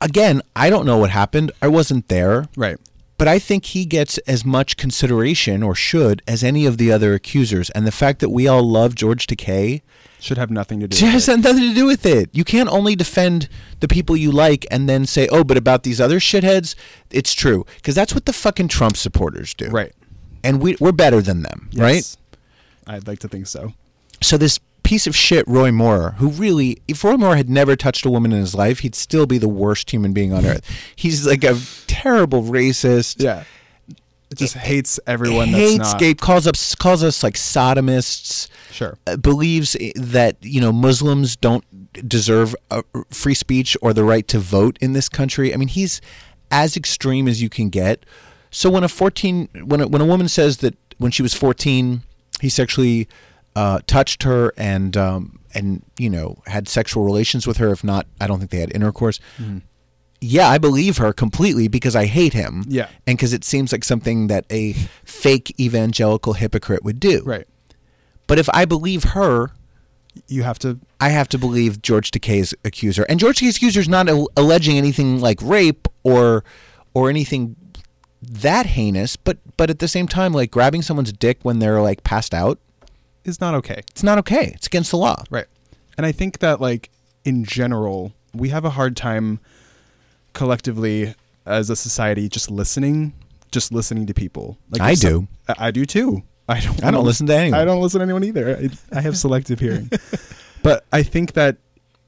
again, 0.00 0.42
I 0.54 0.70
don't 0.70 0.86
know 0.86 0.98
what 0.98 1.10
happened. 1.10 1.50
I 1.62 1.68
wasn't 1.68 2.08
there. 2.08 2.46
Right. 2.56 2.78
But 3.16 3.28
I 3.28 3.38
think 3.38 3.66
he 3.66 3.84
gets 3.84 4.18
as 4.18 4.44
much 4.44 4.76
consideration, 4.76 5.62
or 5.62 5.74
should, 5.74 6.20
as 6.26 6.42
any 6.42 6.66
of 6.66 6.78
the 6.78 6.90
other 6.90 7.14
accusers. 7.14 7.70
And 7.70 7.86
the 7.86 7.92
fact 7.92 8.18
that 8.20 8.30
we 8.30 8.48
all 8.48 8.62
love 8.62 8.94
George 8.96 9.26
Takei 9.28 9.82
Should 10.20 10.36
have 10.38 10.50
nothing 10.50 10.80
to 10.80 10.88
do. 10.88 10.96
with 11.04 11.12
has 11.12 11.28
it. 11.28 11.38
nothing 11.38 11.68
to 11.68 11.74
do 11.74 11.86
with 11.86 12.04
it. 12.06 12.30
You 12.32 12.42
can't 12.42 12.68
only 12.68 12.96
defend 12.96 13.48
the 13.78 13.86
people 13.86 14.16
you 14.16 14.32
like 14.32 14.66
and 14.70 14.88
then 14.88 15.06
say, 15.06 15.28
oh, 15.28 15.44
but 15.44 15.56
about 15.56 15.84
these 15.84 16.00
other 16.00 16.18
shitheads, 16.18 16.74
it's 17.10 17.34
true. 17.34 17.64
Because 17.76 17.94
that's 17.94 18.14
what 18.14 18.26
the 18.26 18.32
fucking 18.32 18.68
Trump 18.68 18.96
supporters 18.96 19.54
do. 19.54 19.68
Right. 19.68 19.92
And 20.42 20.60
we, 20.60 20.76
we're 20.80 20.92
better 20.92 21.22
than 21.22 21.42
them, 21.42 21.70
right? 21.76 21.94
Yes. 21.96 22.16
I'd 22.86 23.06
like 23.06 23.20
to 23.20 23.28
think 23.28 23.46
so. 23.46 23.74
So 24.22 24.36
this 24.36 24.58
piece 24.84 25.06
of 25.08 25.16
shit, 25.16 25.46
Roy 25.48 25.72
Moore, 25.72 26.14
who 26.18 26.28
really, 26.28 26.80
if 26.86 27.02
Roy 27.02 27.16
Moore 27.16 27.34
had 27.34 27.50
never 27.50 27.74
touched 27.74 28.06
a 28.06 28.10
woman 28.10 28.32
in 28.32 28.38
his 28.38 28.54
life, 28.54 28.80
he'd 28.80 28.94
still 28.94 29.26
be 29.26 29.38
the 29.38 29.48
worst 29.48 29.90
human 29.90 30.12
being 30.12 30.32
on 30.32 30.46
earth. 30.46 30.64
He's 30.94 31.26
like 31.26 31.42
a 31.42 31.58
terrible 31.88 32.42
racist. 32.44 33.22
Yeah. 33.22 33.44
It 34.30 34.38
just 34.38 34.54
hates 34.54 34.98
everyone 35.06 35.52
that's 35.52 35.62
hates 35.62 35.92
not. 35.92 35.98
gay, 36.00 36.14
calls 36.14 36.46
us 36.46 36.74
calls 36.74 37.04
us 37.04 37.22
like 37.22 37.34
sodomists. 37.34 38.48
Sure. 38.72 38.98
uh, 39.06 39.16
believes 39.16 39.76
that 39.94 40.36
you 40.40 40.60
know 40.60 40.72
Muslims 40.72 41.36
don't 41.36 41.64
deserve 42.08 42.56
uh, 42.70 42.82
free 43.10 43.34
speech 43.34 43.76
or 43.80 43.92
the 43.92 44.02
right 44.02 44.26
to 44.28 44.40
vote 44.40 44.76
in 44.80 44.92
this 44.92 45.08
country. 45.08 45.54
I 45.54 45.56
mean, 45.56 45.68
he's 45.68 46.00
as 46.50 46.76
extreme 46.76 47.28
as 47.28 47.40
you 47.40 47.48
can 47.48 47.68
get. 47.68 48.04
So 48.50 48.70
when 48.70 48.82
a 48.82 48.88
fourteen 48.88 49.48
when 49.64 49.80
a, 49.82 49.86
when 49.86 50.00
a 50.00 50.06
woman 50.06 50.26
says 50.26 50.56
that 50.58 50.76
when 50.98 51.12
she 51.12 51.22
was 51.22 51.34
fourteen 51.34 52.02
he 52.40 52.48
sexually 52.48 53.06
uh, 53.56 53.80
touched 53.86 54.22
her 54.24 54.52
and 54.56 54.96
um, 54.96 55.38
and 55.54 55.82
you 55.98 56.10
know 56.10 56.42
had 56.46 56.68
sexual 56.68 57.04
relations 57.04 57.46
with 57.46 57.56
her, 57.58 57.70
if 57.70 57.84
not, 57.84 58.06
I 58.20 58.26
don't 58.26 58.38
think 58.38 58.50
they 58.50 58.60
had 58.60 58.74
intercourse. 58.74 59.20
Yeah, 60.20 60.48
I 60.48 60.56
believe 60.58 60.96
her 60.98 61.12
completely 61.12 61.68
because 61.68 61.94
I 61.94 62.06
hate 62.06 62.32
him. 62.32 62.64
Yeah. 62.66 62.88
and 63.06 63.16
because 63.18 63.32
it 63.34 63.44
seems 63.44 63.72
like 63.72 63.84
something 63.84 64.28
that 64.28 64.46
a 64.50 64.72
fake 65.04 65.54
evangelical 65.60 66.32
hypocrite 66.32 66.82
would 66.82 66.98
do. 66.98 67.22
Right. 67.24 67.46
But 68.26 68.38
if 68.38 68.48
I 68.54 68.64
believe 68.64 69.04
her, 69.12 69.50
You 70.28 70.44
have 70.44 70.58
to. 70.60 70.78
I 70.98 71.10
have 71.10 71.28
to 71.30 71.38
believe 71.38 71.82
George 71.82 72.10
Takei's 72.10 72.54
accuser. 72.64 73.02
And 73.08 73.20
George 73.20 73.38
Takei's 73.40 73.56
accuser 73.56 73.80
is 73.80 73.88
not 73.88 74.08
al- 74.08 74.30
alleging 74.36 74.78
anything 74.78 75.20
like 75.20 75.42
rape 75.42 75.88
or 76.04 76.42
or 76.94 77.10
anything 77.10 77.56
that 78.22 78.64
heinous, 78.66 79.16
but 79.16 79.36
but 79.58 79.68
at 79.68 79.78
the 79.80 79.88
same 79.88 80.08
time, 80.08 80.32
like 80.32 80.50
grabbing 80.50 80.80
someone's 80.82 81.12
dick 81.12 81.38
when 81.42 81.58
they're 81.58 81.82
like 81.82 82.02
passed 82.04 82.32
out, 82.32 82.58
Is 83.24 83.40
not 83.40 83.54
okay. 83.54 83.82
it's 83.90 84.02
not 84.02 84.18
okay. 84.18 84.52
It's 84.54 84.66
against 84.66 84.90
the 84.90 84.98
law. 84.98 85.22
Right. 85.30 85.46
And 85.96 86.04
I 86.04 86.12
think 86.12 86.38
that 86.40 86.60
like 86.60 86.90
in 87.24 87.44
general, 87.44 88.12
we 88.34 88.50
have 88.50 88.64
a 88.64 88.70
hard 88.70 88.96
time 88.96 89.40
collectively 90.32 91.14
as 91.46 91.70
a 91.70 91.76
society 91.76 92.28
just 92.28 92.50
listening, 92.50 93.12
just 93.50 93.72
listening 93.72 94.06
to 94.06 94.14
people. 94.14 94.58
Like 94.70 94.82
I 94.82 94.90
if 94.92 94.98
some- 94.98 95.28
do. 95.48 95.54
I 95.58 95.70
do 95.70 95.84
too. 95.84 96.22
I 96.48 96.60
don't. 96.60 96.84
I 96.84 96.90
don't 96.90 97.04
listen 97.06 97.26
to 97.28 97.34
anyone. 97.34 97.58
I 97.58 97.64
don't 97.64 97.80
listen 97.80 98.00
to 98.00 98.04
anyone 98.04 98.22
either. 98.24 98.56
I, 98.58 98.98
I 98.98 99.00
have 99.00 99.16
selective 99.16 99.60
hearing. 99.60 99.90
But 100.62 100.86
I 100.90 101.02
think 101.02 101.34
that 101.34 101.58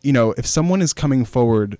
you 0.00 0.14
know 0.14 0.32
if 0.38 0.46
someone 0.46 0.80
is 0.80 0.94
coming 0.94 1.26
forward, 1.26 1.76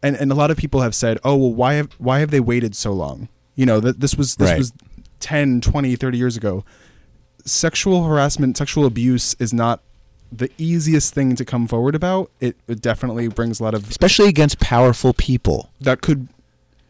and 0.00 0.14
and 0.14 0.30
a 0.30 0.34
lot 0.36 0.52
of 0.52 0.56
people 0.56 0.80
have 0.82 0.94
said, 0.94 1.18
oh 1.24 1.34
well, 1.34 1.52
why 1.52 1.74
have 1.74 1.92
why 1.98 2.20
have 2.20 2.30
they 2.30 2.38
waited 2.38 2.76
so 2.76 2.92
long? 2.92 3.28
You 3.56 3.66
know 3.66 3.80
that 3.80 3.98
this 3.98 4.14
was 4.14 4.36
this 4.36 4.50
Right. 4.50 4.58
was 4.58 4.72
10, 5.18 5.60
20, 5.62 5.96
30 5.96 6.18
years 6.18 6.36
ago. 6.36 6.64
Sexual 7.46 8.04
harassment, 8.04 8.56
sexual 8.56 8.84
abuse 8.84 9.34
is 9.38 9.52
not 9.52 9.80
the 10.32 10.50
easiest 10.58 11.14
thing 11.14 11.36
to 11.36 11.44
come 11.44 11.66
forward 11.66 11.94
about. 11.94 12.30
It, 12.40 12.56
it 12.66 12.82
definitely 12.82 13.28
brings 13.28 13.60
a 13.60 13.64
lot 13.64 13.74
of 13.74 13.88
Especially 13.88 14.28
against 14.28 14.58
powerful 14.60 15.12
people. 15.12 15.70
that 15.80 16.02
could 16.02 16.28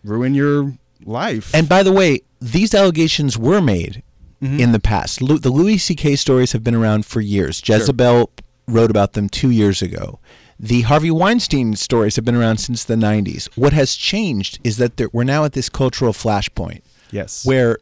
ruin 0.02 0.34
your 0.34 0.74
life. 1.04 1.54
And 1.54 1.68
by 1.68 1.82
the 1.82 1.92
way, 1.92 2.20
these 2.40 2.74
allegations 2.74 3.38
were 3.38 3.60
made 3.60 4.02
mm-hmm. 4.42 4.60
in 4.60 4.72
the 4.72 4.80
past. 4.80 5.20
Lu- 5.20 5.38
the 5.38 5.50
Louis 5.50 5.78
C.K. 5.78 6.16
stories 6.16 6.52
have 6.52 6.64
been 6.64 6.74
around 6.74 7.06
for 7.06 7.20
years. 7.20 7.62
Jezebel 7.66 8.30
wrote 8.66 8.90
about 8.90 9.12
them 9.12 9.28
two 9.28 9.50
years 9.50 9.82
ago. 9.82 10.18
The 10.58 10.82
Harvey 10.82 11.10
Weinstein 11.10 11.76
stories 11.76 12.16
have 12.16 12.24
been 12.24 12.34
around 12.34 12.58
since 12.58 12.82
the 12.82 12.94
90s. 12.94 13.48
What 13.56 13.74
has 13.74 13.94
changed 13.94 14.58
is 14.64 14.78
that 14.78 14.96
there, 14.96 15.10
we're 15.12 15.24
now 15.24 15.44
at 15.44 15.52
this 15.52 15.68
cultural 15.68 16.12
flashpoint 16.12 16.80
yes, 17.10 17.44
where 17.44 17.78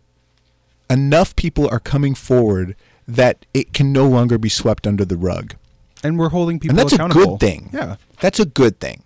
enough 0.91 1.35
people 1.37 1.69
are 1.69 1.81
coming 1.81 2.15
forward 2.15 2.77
that 3.07 3.47
it 3.55 3.73
can 3.73 3.93
no 3.93 4.07
longer 4.09 4.39
be 4.39 4.49
swept 4.49 4.87
under 4.87 5.05
the 5.05 5.17
rug. 5.17 5.55
and 6.03 6.19
we're 6.19 6.29
holding 6.31 6.59
people 6.61 6.79
And 6.79 6.91
that's 6.91 6.99
a 6.99 7.09
good 7.09 7.41
thing. 7.41 7.71
Yeah, 7.73 7.97
That's 8.21 8.39
a 8.41 8.45
good 8.47 8.79
thing. 8.81 9.03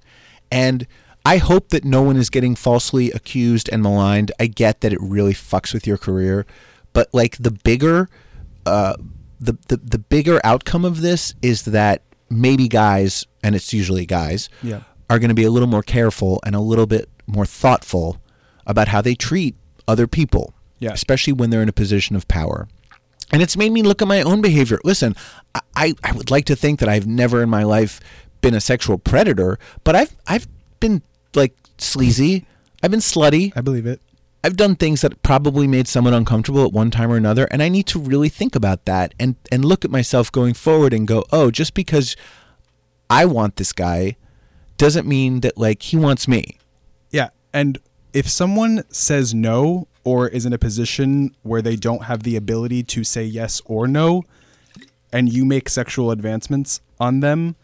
And 0.51 0.87
I 1.25 1.37
hope 1.39 1.69
that 1.71 1.85
no 1.85 2.03
one 2.03 2.17
is 2.17 2.31
getting 2.31 2.55
falsely 2.57 3.11
accused 3.13 3.69
and 3.73 3.83
maligned. 3.83 4.33
I 4.41 4.47
get 4.47 4.81
that 4.81 4.93
it 4.93 4.99
really 5.01 5.35
fucks 5.35 5.73
with 5.75 5.87
your 5.87 5.99
career, 5.99 6.47
but 6.93 7.09
like 7.13 7.37
the 7.39 7.51
bigger 7.53 8.09
uh 8.67 8.95
the, 9.41 9.57
the 9.69 9.77
the 9.77 9.99
bigger 9.99 10.41
outcome 10.43 10.85
of 10.85 11.01
this 11.01 11.35
is 11.43 11.63
that 11.67 12.03
maybe 12.31 12.67
guys 12.69 13.27
and 13.43 13.55
it's 13.55 13.73
usually 13.73 14.05
guys 14.07 14.49
Yeah. 14.63 14.81
are 15.09 15.19
going 15.21 15.29
to 15.29 15.35
be 15.35 15.45
a 15.45 15.51
little 15.51 15.69
more 15.69 15.83
careful 15.85 16.41
and 16.45 16.57
a 16.57 16.61
little 16.61 16.87
bit 16.87 17.09
more 17.27 17.47
thoughtful 17.47 18.21
about 18.67 18.89
how 18.89 19.01
they 19.01 19.15
treat 19.15 19.55
other 19.87 20.07
people. 20.07 20.53
Yeah. 20.79 20.93
Especially 20.93 21.33
when 21.33 21.51
they're 21.51 21.63
in 21.63 21.69
a 21.69 21.73
position 21.73 22.17
of 22.17 22.29
power. 22.29 22.69
And 23.31 23.43
it's 23.43 23.57
made 23.57 23.73
me 23.73 23.83
look 23.83 24.01
at 24.01 24.09
my 24.09 24.23
own 24.23 24.41
behavior. 24.41 24.79
Listen, 24.85 25.15
I, 25.77 25.95
I 26.03 26.13
would 26.13 26.31
like 26.31 26.47
to 26.47 26.57
think 26.57 26.81
that 26.81 26.89
I've 26.89 27.07
never 27.07 27.43
in 27.43 27.51
my 27.51 27.63
life 27.63 28.01
been 28.41 28.55
a 28.55 28.61
sexual 28.61 28.99
predator, 28.99 29.59
but 29.85 29.95
I've 29.95 30.17
I've 30.27 30.49
been 30.81 31.03
like 31.35 31.55
sleazy. 31.79 32.47
I've 32.83 32.91
been 32.91 33.01
slutty. 33.01 33.53
I 33.57 33.61
believe 33.61 33.87
it. 33.87 34.01
I've 34.45 34.57
done 34.57 34.77
things 34.77 35.01
that 35.01 35.23
probably 35.23 35.67
made 35.67 35.89
someone 35.89 36.15
uncomfortable 36.15 36.65
at 36.65 36.73
one 36.73 36.91
time 36.91 37.11
or 37.11 37.17
another, 37.17 37.47
and 37.51 37.63
I 37.63 37.69
need 37.69 37.87
to 37.89 37.99
really 37.99 38.29
think 38.29 38.55
about 38.55 38.85
that 38.85 39.15
and 39.19 39.35
and 39.51 39.65
look 39.65 39.85
at 39.85 39.91
myself 39.91 40.31
going 40.31 40.55
forward 40.55 40.93
and 40.93 41.07
go, 41.07 41.25
oh, 41.33 41.51
just 41.51 41.75
because 41.75 42.17
I 43.11 43.25
want 43.25 43.57
this 43.57 43.73
guy 43.73 44.17
doesn't 44.77 45.07
mean 45.07 45.41
that 45.41 45.59
like 45.59 45.83
he 45.83 45.97
wants 45.97 46.29
me. 46.29 46.59
Yeah, 47.11 47.31
and 47.53 47.79
if 48.13 48.29
someone 48.29 48.85
says 48.91 49.35
no 49.35 49.89
or 50.09 50.29
is 50.37 50.47
in 50.47 50.53
a 50.55 50.59
position 50.59 51.11
where 51.43 51.63
they 51.69 51.77
don't 51.77 52.05
have 52.05 52.23
the 52.23 52.35
ability 52.37 52.83
to 52.95 53.05
say 53.05 53.25
yes 53.25 53.61
or 53.67 53.87
no, 53.87 54.23
and 55.13 55.31
you 55.31 55.45
make 55.45 55.69
sexual 55.69 56.11
advancements 56.11 56.81
on 56.99 57.21
them, 57.21 57.57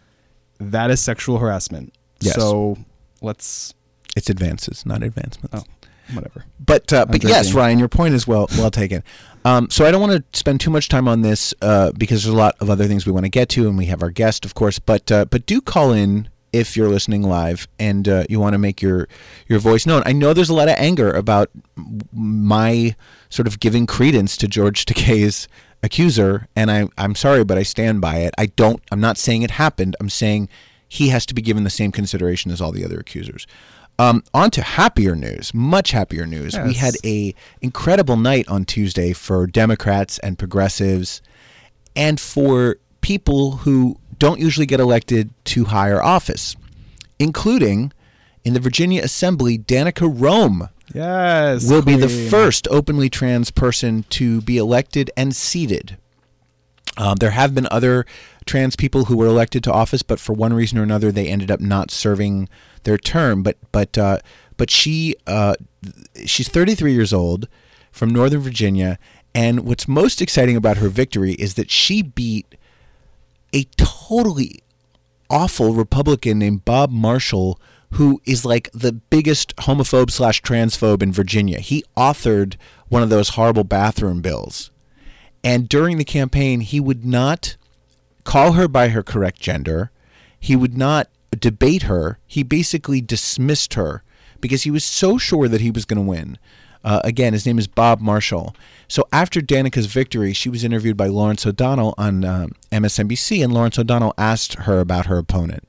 that 0.60 0.90
is 0.90 1.00
sexual 1.00 1.38
harassment. 1.38 1.94
Yes. 2.20 2.34
So 2.34 2.76
let's 3.22 3.72
It's 4.16 4.28
advances, 4.28 4.84
not 4.84 5.02
advancements. 5.02 5.54
oh, 5.54 5.64
whatever. 6.14 6.44
But 6.60 6.92
uh, 6.92 7.06
but 7.06 7.24
yes. 7.24 7.54
Ryan, 7.54 7.78
your 7.78 7.88
point 7.88 8.14
is 8.14 8.26
well 8.26 8.46
well 8.58 8.70
taken. 8.70 9.02
Um, 9.46 9.68
so 9.70 9.84
I 9.86 9.90
don't 9.90 10.00
want 10.00 10.12
to 10.12 10.38
spend 10.38 10.60
too 10.60 10.70
much 10.70 10.88
time 10.88 11.06
on 11.08 11.22
this 11.22 11.54
uh, 11.62 11.92
because 11.96 12.24
there's 12.24 12.34
a 12.34 12.38
lot 12.38 12.54
of 12.60 12.68
other 12.70 12.86
things 12.86 13.06
we 13.06 13.12
want 13.12 13.24
to 13.24 13.30
get 13.30 13.48
to, 13.50 13.68
and 13.68 13.76
we 13.78 13.86
have 13.86 14.02
our 14.02 14.10
guest, 14.10 14.44
of 14.44 14.54
course. 14.54 14.78
But 14.78 15.10
uh, 15.10 15.24
but 15.26 15.46
do 15.46 15.60
call 15.60 15.92
in 15.92 16.28
if 16.54 16.76
you're 16.76 16.88
listening 16.88 17.22
live 17.22 17.66
and 17.80 18.08
uh, 18.08 18.24
you 18.28 18.38
want 18.38 18.54
to 18.54 18.58
make 18.58 18.80
your 18.80 19.08
your 19.48 19.58
voice 19.58 19.86
known. 19.86 20.02
I 20.06 20.12
know 20.12 20.32
there's 20.32 20.48
a 20.48 20.54
lot 20.54 20.68
of 20.68 20.76
anger 20.78 21.10
about 21.10 21.50
my 22.12 22.94
sort 23.28 23.48
of 23.48 23.58
giving 23.58 23.86
credence 23.86 24.36
to 24.36 24.46
George 24.46 24.86
Takei's 24.86 25.48
accuser, 25.82 26.46
and 26.54 26.70
I 26.70 26.88
I'm 26.96 27.16
sorry, 27.16 27.44
but 27.44 27.58
I 27.58 27.64
stand 27.64 28.00
by 28.00 28.18
it. 28.18 28.32
I 28.38 28.46
don't. 28.46 28.80
I'm 28.92 29.00
not 29.00 29.18
saying 29.18 29.42
it 29.42 29.50
happened. 29.50 29.96
I'm 29.98 30.08
saying 30.08 30.48
he 30.88 31.08
has 31.08 31.26
to 31.26 31.34
be 31.34 31.42
given 31.42 31.64
the 31.64 31.70
same 31.70 31.90
consideration 31.90 32.52
as 32.52 32.60
all 32.60 32.70
the 32.70 32.84
other 32.84 33.00
accusers. 33.00 33.48
Um, 33.98 34.22
on 34.32 34.50
to 34.52 34.62
happier 34.62 35.14
news, 35.16 35.52
much 35.54 35.90
happier 35.90 36.26
news. 36.26 36.56
We 36.58 36.74
had 36.74 36.94
a 37.04 37.34
incredible 37.60 38.16
night 38.16 38.48
on 38.48 38.64
Tuesday 38.64 39.12
for 39.12 39.46
Democrats 39.46 40.18
and 40.20 40.38
progressives, 40.38 41.20
and 41.96 42.20
for 42.20 42.76
people 43.00 43.58
who 43.58 43.98
don't 44.18 44.40
usually 44.40 44.66
get 44.66 44.80
elected 44.80 45.30
to 45.46 45.66
higher 45.66 46.02
office, 46.02 46.56
including 47.18 47.92
in 48.44 48.54
the 48.54 48.60
Virginia 48.60 49.02
Assembly, 49.02 49.58
Danica 49.58 50.10
Roem 50.12 50.68
Yes. 50.92 51.68
will 51.68 51.82
be 51.82 51.96
the 51.96 52.08
first 52.08 52.68
openly 52.70 53.08
trans 53.08 53.50
person 53.50 54.04
to 54.10 54.40
be 54.42 54.58
elected 54.58 55.10
and 55.16 55.34
seated. 55.34 55.96
Um, 56.96 57.16
there 57.16 57.30
have 57.30 57.54
been 57.54 57.66
other 57.70 58.04
trans 58.46 58.76
people 58.76 59.06
who 59.06 59.16
were 59.16 59.26
elected 59.26 59.64
to 59.64 59.72
office, 59.72 60.02
but 60.02 60.20
for 60.20 60.32
one 60.32 60.52
reason 60.52 60.78
or 60.78 60.82
another, 60.82 61.10
they 61.10 61.26
ended 61.26 61.50
up 61.50 61.60
not 61.60 61.90
serving 61.90 62.48
their 62.84 62.98
term. 62.98 63.42
But 63.42 63.56
but 63.72 63.98
uh, 63.98 64.18
but 64.56 64.70
she 64.70 65.16
uh, 65.26 65.54
she's 66.24 66.48
33 66.48 66.92
years 66.92 67.12
old 67.12 67.48
from 67.90 68.10
Northern 68.10 68.40
Virginia, 68.40 68.98
and 69.34 69.60
what's 69.60 69.88
most 69.88 70.22
exciting 70.22 70.54
about 70.56 70.76
her 70.76 70.88
victory 70.88 71.32
is 71.32 71.54
that 71.54 71.70
she 71.70 72.02
beat 72.02 72.54
a 73.54 73.64
totally 73.76 74.60
awful 75.30 75.72
Republican 75.72 76.38
named 76.40 76.64
Bob 76.64 76.90
Marshall, 76.90 77.58
who 77.92 78.20
is 78.26 78.44
like 78.44 78.68
the 78.72 78.92
biggest 78.92 79.54
homophobe 79.56 80.10
slash 80.10 80.42
transphobe 80.42 81.02
in 81.02 81.12
Virginia. 81.12 81.60
He 81.60 81.84
authored 81.96 82.56
one 82.88 83.02
of 83.02 83.10
those 83.10 83.30
horrible 83.30 83.64
bathroom 83.64 84.20
bills. 84.20 84.70
And 85.42 85.68
during 85.68 85.98
the 85.98 86.04
campaign, 86.04 86.60
he 86.60 86.80
would 86.80 87.04
not 87.04 87.56
call 88.24 88.52
her 88.52 88.66
by 88.66 88.88
her 88.88 89.02
correct 89.02 89.40
gender. 89.40 89.90
He 90.40 90.56
would 90.56 90.76
not 90.76 91.08
debate 91.38 91.82
her. 91.82 92.18
He 92.26 92.42
basically 92.42 93.00
dismissed 93.00 93.74
her 93.74 94.02
because 94.40 94.64
he 94.64 94.70
was 94.70 94.84
so 94.84 95.16
sure 95.16 95.48
that 95.48 95.60
he 95.60 95.70
was 95.70 95.84
going 95.84 95.98
to 95.98 96.08
win. 96.08 96.38
Uh, 96.84 97.00
again, 97.02 97.32
his 97.32 97.46
name 97.46 97.58
is 97.58 97.66
Bob 97.66 98.00
Marshall. 98.00 98.54
So 98.88 99.08
after 99.12 99.40
Danica's 99.40 99.86
victory, 99.86 100.32
she 100.32 100.50
was 100.50 100.62
interviewed 100.62 100.96
by 100.96 101.06
Lawrence 101.06 101.46
O'Donnell 101.46 101.94
on 101.96 102.24
um, 102.24 102.52
MSNBC, 102.70 103.42
and 103.42 103.52
Lawrence 103.52 103.78
O'Donnell 103.78 104.14
asked 104.18 104.54
her 104.54 104.80
about 104.80 105.06
her 105.06 105.16
opponent. 105.16 105.64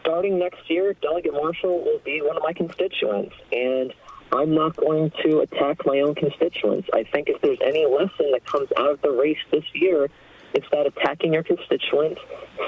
starting 0.00 0.38
next 0.38 0.70
year, 0.70 0.94
Delegate 1.02 1.32
Marshall 1.32 1.82
will 1.82 2.00
be 2.04 2.22
one 2.22 2.36
of 2.36 2.42
my 2.42 2.52
constituents, 2.52 3.34
and 3.50 3.92
I'm 4.32 4.54
not 4.54 4.76
going 4.76 5.10
to 5.24 5.40
attack 5.40 5.84
my 5.86 6.00
own 6.00 6.14
constituents. 6.14 6.88
I 6.92 7.04
think 7.04 7.28
if 7.28 7.40
there's 7.40 7.58
any 7.64 7.86
lesson 7.86 8.30
that 8.32 8.44
comes 8.44 8.68
out 8.76 8.90
of 8.90 9.02
the 9.02 9.10
race 9.10 9.38
this 9.50 9.64
year, 9.74 10.08
it's 10.54 10.66
that 10.70 10.86
attacking 10.86 11.32
your 11.32 11.42
constituents, 11.42 12.20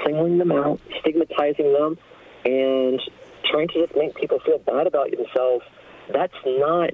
singling 0.05 0.37
them 0.37 0.51
out, 0.51 0.79
stigmatizing 0.99 1.71
them, 1.73 1.97
and 2.45 3.01
trying 3.49 3.67
to 3.69 3.85
just 3.85 3.95
make 3.95 4.15
people 4.15 4.39
feel 4.39 4.59
bad 4.59 4.87
about 4.87 5.09
themselves. 5.11 5.63
That's 6.11 6.33
not 6.45 6.91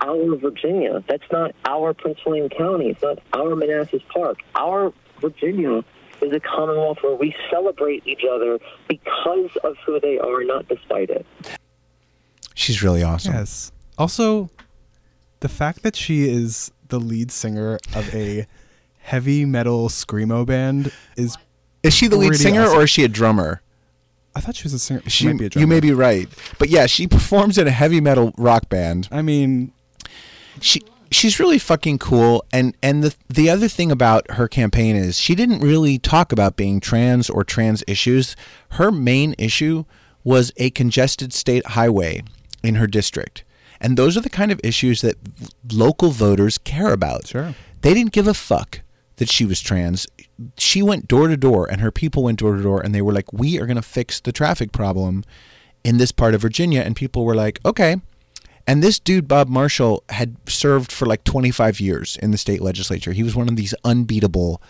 our 0.00 0.36
Virginia. 0.36 1.02
That's 1.08 1.30
not 1.32 1.54
our 1.64 1.94
Prince 1.94 2.18
William 2.26 2.48
County. 2.48 2.90
It's 2.90 3.02
not 3.02 3.18
our 3.32 3.54
Manassas 3.56 4.02
Park. 4.12 4.38
Our 4.54 4.92
Virginia 5.20 5.84
is 6.20 6.32
a 6.32 6.40
commonwealth 6.40 6.98
where 7.02 7.14
we 7.14 7.34
celebrate 7.50 8.06
each 8.06 8.22
other 8.30 8.58
because 8.88 9.50
of 9.62 9.76
who 9.84 10.00
they 10.00 10.18
are, 10.18 10.44
not 10.44 10.68
despite 10.68 11.10
it. 11.10 11.26
She's 12.54 12.82
really 12.82 13.02
awesome. 13.02 13.34
Yes. 13.34 13.72
Also, 13.98 14.50
the 15.40 15.48
fact 15.48 15.82
that 15.82 15.96
she 15.96 16.28
is 16.28 16.70
the 16.88 16.98
lead 16.98 17.30
singer 17.30 17.78
of 17.94 18.14
a 18.14 18.46
heavy 18.98 19.44
metal 19.44 19.88
screamo 19.88 20.46
band 20.46 20.92
is. 21.16 21.36
Is 21.82 21.94
she 21.94 22.06
the 22.06 22.16
lead 22.16 22.34
singer 22.36 22.62
awesome. 22.62 22.78
or 22.78 22.84
is 22.84 22.90
she 22.90 23.04
a 23.04 23.08
drummer? 23.08 23.60
I 24.36 24.40
thought 24.40 24.56
she 24.56 24.64
was 24.64 24.74
a 24.74 24.78
singer. 24.78 25.02
She, 25.04 25.10
She, 25.10 25.26
might 25.28 25.38
be 25.38 25.46
a 25.46 25.48
drummer. 25.50 25.62
you 25.62 25.66
may 25.68 25.80
be 25.80 25.92
right, 25.92 26.28
but 26.58 26.68
yeah, 26.68 26.86
she 26.86 27.06
performs 27.06 27.56
in 27.58 27.66
a 27.66 27.70
heavy 27.70 28.00
metal 28.00 28.32
rock 28.36 28.68
band. 28.68 29.08
I 29.12 29.22
mean, 29.22 29.72
she 30.60 30.82
she's 31.10 31.38
really 31.38 31.58
fucking 31.58 31.98
cool 31.98 32.44
and 32.52 32.76
and 32.82 33.04
the 33.04 33.14
the 33.28 33.48
other 33.48 33.68
thing 33.68 33.92
about 33.92 34.28
her 34.32 34.48
campaign 34.48 34.96
is 34.96 35.16
she 35.18 35.34
didn't 35.36 35.60
really 35.60 35.96
talk 35.98 36.32
about 36.32 36.56
being 36.56 36.80
trans 36.80 37.30
or 37.30 37.44
trans 37.44 37.84
issues 37.86 38.34
her 38.70 38.90
main 38.90 39.32
issue 39.38 39.84
was 40.24 40.50
a 40.56 40.70
congested 40.70 41.32
state 41.32 41.64
highway 41.68 42.20
in 42.64 42.76
her 42.76 42.88
district 42.88 43.44
and 43.80 43.96
those 43.96 44.16
are 44.16 44.22
the 44.22 44.30
kind 44.30 44.50
of 44.50 44.60
issues 44.64 45.02
that 45.02 45.14
local 45.72 46.10
voters 46.10 46.58
care 46.58 46.92
about 46.92 47.28
Sure. 47.28 47.54
they 47.82 47.94
didn't 47.94 48.12
give 48.12 48.26
a 48.26 48.34
fuck 48.34 48.80
that 49.16 49.30
she 49.30 49.44
was 49.44 49.60
trans 49.60 50.06
she 50.58 50.82
went 50.82 51.06
door 51.06 51.28
to 51.28 51.36
door 51.36 51.70
and 51.70 51.80
her 51.80 51.90
people 51.90 52.24
went 52.24 52.38
door 52.38 52.56
to 52.56 52.62
door 52.62 52.80
and 52.80 52.94
they 52.94 53.02
were 53.02 53.12
like 53.12 53.32
we 53.32 53.60
are 53.60 53.66
going 53.66 53.76
to 53.76 53.82
fix 53.82 54.20
the 54.20 54.32
traffic 54.32 54.72
problem 54.72 55.22
in 55.84 55.98
this 55.98 56.12
part 56.12 56.34
of 56.34 56.40
Virginia 56.40 56.80
and 56.80 56.96
people 56.96 57.24
were 57.24 57.34
like 57.34 57.60
okay 57.64 57.96
and 58.66 58.82
this 58.82 58.98
dude, 58.98 59.28
Bob 59.28 59.48
Marshall, 59.48 60.02
had 60.08 60.36
served 60.48 60.90
for 60.90 61.06
like 61.06 61.24
25 61.24 61.80
years 61.80 62.16
in 62.16 62.30
the 62.30 62.38
state 62.38 62.62
legislature. 62.62 63.12
He 63.12 63.22
was 63.22 63.36
one 63.36 63.48
of 63.48 63.56
these 63.56 63.74
unbeatable 63.84 64.62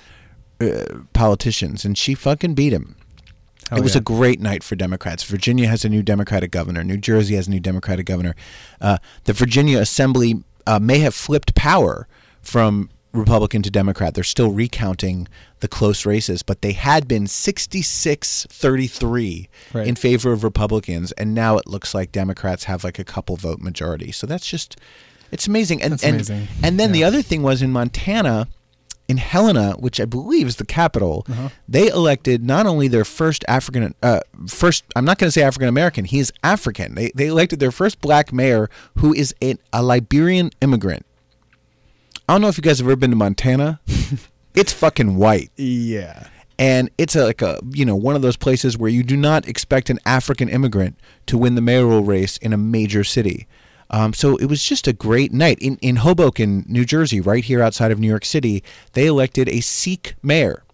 uh, 0.61 0.85
politicians, 1.13 1.85
and 1.85 1.97
she 1.97 2.15
fucking 2.15 2.55
beat 2.55 2.73
him. 2.73 2.97
Hell 3.71 3.79
it 3.79 3.83
was 3.83 3.95
yeah. 3.95 4.01
a 4.01 4.03
great 4.03 4.41
night 4.41 4.65
for 4.65 4.75
Democrats. 4.75 5.23
Virginia 5.23 5.69
has 5.69 5.85
a 5.85 5.89
new 5.89 6.03
Democratic 6.03 6.51
governor. 6.51 6.83
New 6.83 6.97
Jersey 6.97 7.37
has 7.37 7.47
a 7.47 7.51
new 7.51 7.61
Democratic 7.61 8.07
governor. 8.07 8.35
Uh, 8.81 8.99
the 9.25 9.33
Virginia 9.33 9.79
Assembly 9.79 10.43
uh, 10.67 10.79
may 10.81 10.99
have 10.99 11.15
flipped 11.15 11.55
power 11.55 12.09
from 12.43 12.91
Republican 13.15 13.63
to 13.63 13.71
Democrat. 13.71 14.15
They're 14.15 14.25
still 14.25 14.51
recounting 14.51 15.29
the 15.61 15.69
close 15.69 16.05
races, 16.05 16.43
but 16.43 16.61
they 16.63 16.73
had 16.73 17.07
been 17.09 17.27
66 17.27 18.47
33 18.51 19.49
Right. 19.73 19.87
in 19.87 19.95
favor 19.95 20.33
of 20.33 20.45
Republicans, 20.45 21.13
and 21.13 21.35
now 21.35 21.57
it 21.57 21.67
looks 21.67 21.95
like 21.95 22.13
Democrats 22.13 22.65
have 22.65 22.85
like 22.85 22.99
a 22.99 23.05
couple 23.05 23.37
vote 23.37 23.61
majority. 23.61 24.13
So 24.13 24.27
that's 24.27 24.47
just, 24.47 24.77
it's 25.31 25.47
amazing. 25.47 25.83
And, 25.83 25.93
and, 26.03 26.15
amazing. 26.17 26.49
and 26.63 26.79
then 26.79 26.93
the 26.93 27.05
other 27.05 27.23
thing 27.23 27.43
was 27.43 27.63
in 27.63 27.71
Montana, 27.71 28.49
in 29.09 29.19
Helena, 29.19 29.73
which 29.73 30.01
I 30.01 30.07
believe 30.07 30.47
is 30.47 30.57
the 30.57 30.65
capital, 30.67 31.25
Uh-huh. 31.31 31.49
they 31.69 31.89
elected 31.89 32.43
not 32.45 32.67
only 32.67 32.89
their 32.89 33.05
first 33.05 33.45
African, 33.49 33.95
uh, 34.03 34.21
first 34.49 34.85
I'm 34.97 35.05
not 35.05 35.19
going 35.19 35.29
to 35.29 35.33
say 35.33 35.43
African 35.43 35.69
American, 35.69 36.05
he 36.05 36.19
is 36.19 36.33
African. 36.43 36.95
They 36.95 37.11
they 37.15 37.27
elected 37.27 37.61
their 37.61 37.71
first 37.73 38.01
black 38.01 38.33
mayor, 38.33 38.69
who 38.99 39.13
is 39.15 39.35
a, 39.43 39.57
a 39.73 39.83
Liberian 39.83 40.51
immigrant. 40.61 41.05
I 42.29 42.35
don't 42.35 42.41
know 42.41 42.49
if 42.49 42.57
you 42.57 42.63
guys 42.63 42.79
have 42.79 42.87
ever 42.87 42.97
been 42.97 43.11
to 43.11 43.17
Montana. 43.17 43.81
it's 44.55 44.73
fucking 44.73 45.17
white 45.17 45.51
yeah. 45.57 46.29
and 46.59 46.89
it's 46.97 47.17
a, 47.17 47.25
like 47.25 47.43
a 47.43 47.59
you 47.71 47.85
know 47.85 47.97
one 47.97 48.15
of 48.17 48.23
those 48.23 48.37
places 48.37 48.79
where 48.79 48.89
you 48.91 49.03
do 49.03 49.17
not 49.17 49.49
expect 49.49 49.91
an 49.91 49.99
African 50.07 50.49
immigrant 50.49 50.97
to 51.27 51.37
win 51.37 51.55
the 51.55 51.61
mayoral 51.61 52.03
race 52.05 52.37
in 52.39 52.53
a 52.53 52.57
major 52.57 53.03
city. 53.05 53.47
Um, 53.91 54.15
so 54.15 54.37
it 54.37 54.47
was 54.47 54.63
just 54.63 54.89
a 54.89 54.93
great 54.93 55.33
night 55.33 55.59
in 55.61 55.77
in 55.79 55.97
Hoboken, 55.97 56.65
New 56.69 56.85
Jersey, 56.85 57.21
right 57.21 57.45
here 57.45 57.63
outside 57.63 57.91
of 57.93 57.99
New 57.99 58.09
York 58.09 58.25
City. 58.25 58.63
They 58.93 59.07
elected 59.07 59.49
a 59.49 59.61
Sikh 59.61 60.15
mayor, 60.23 60.65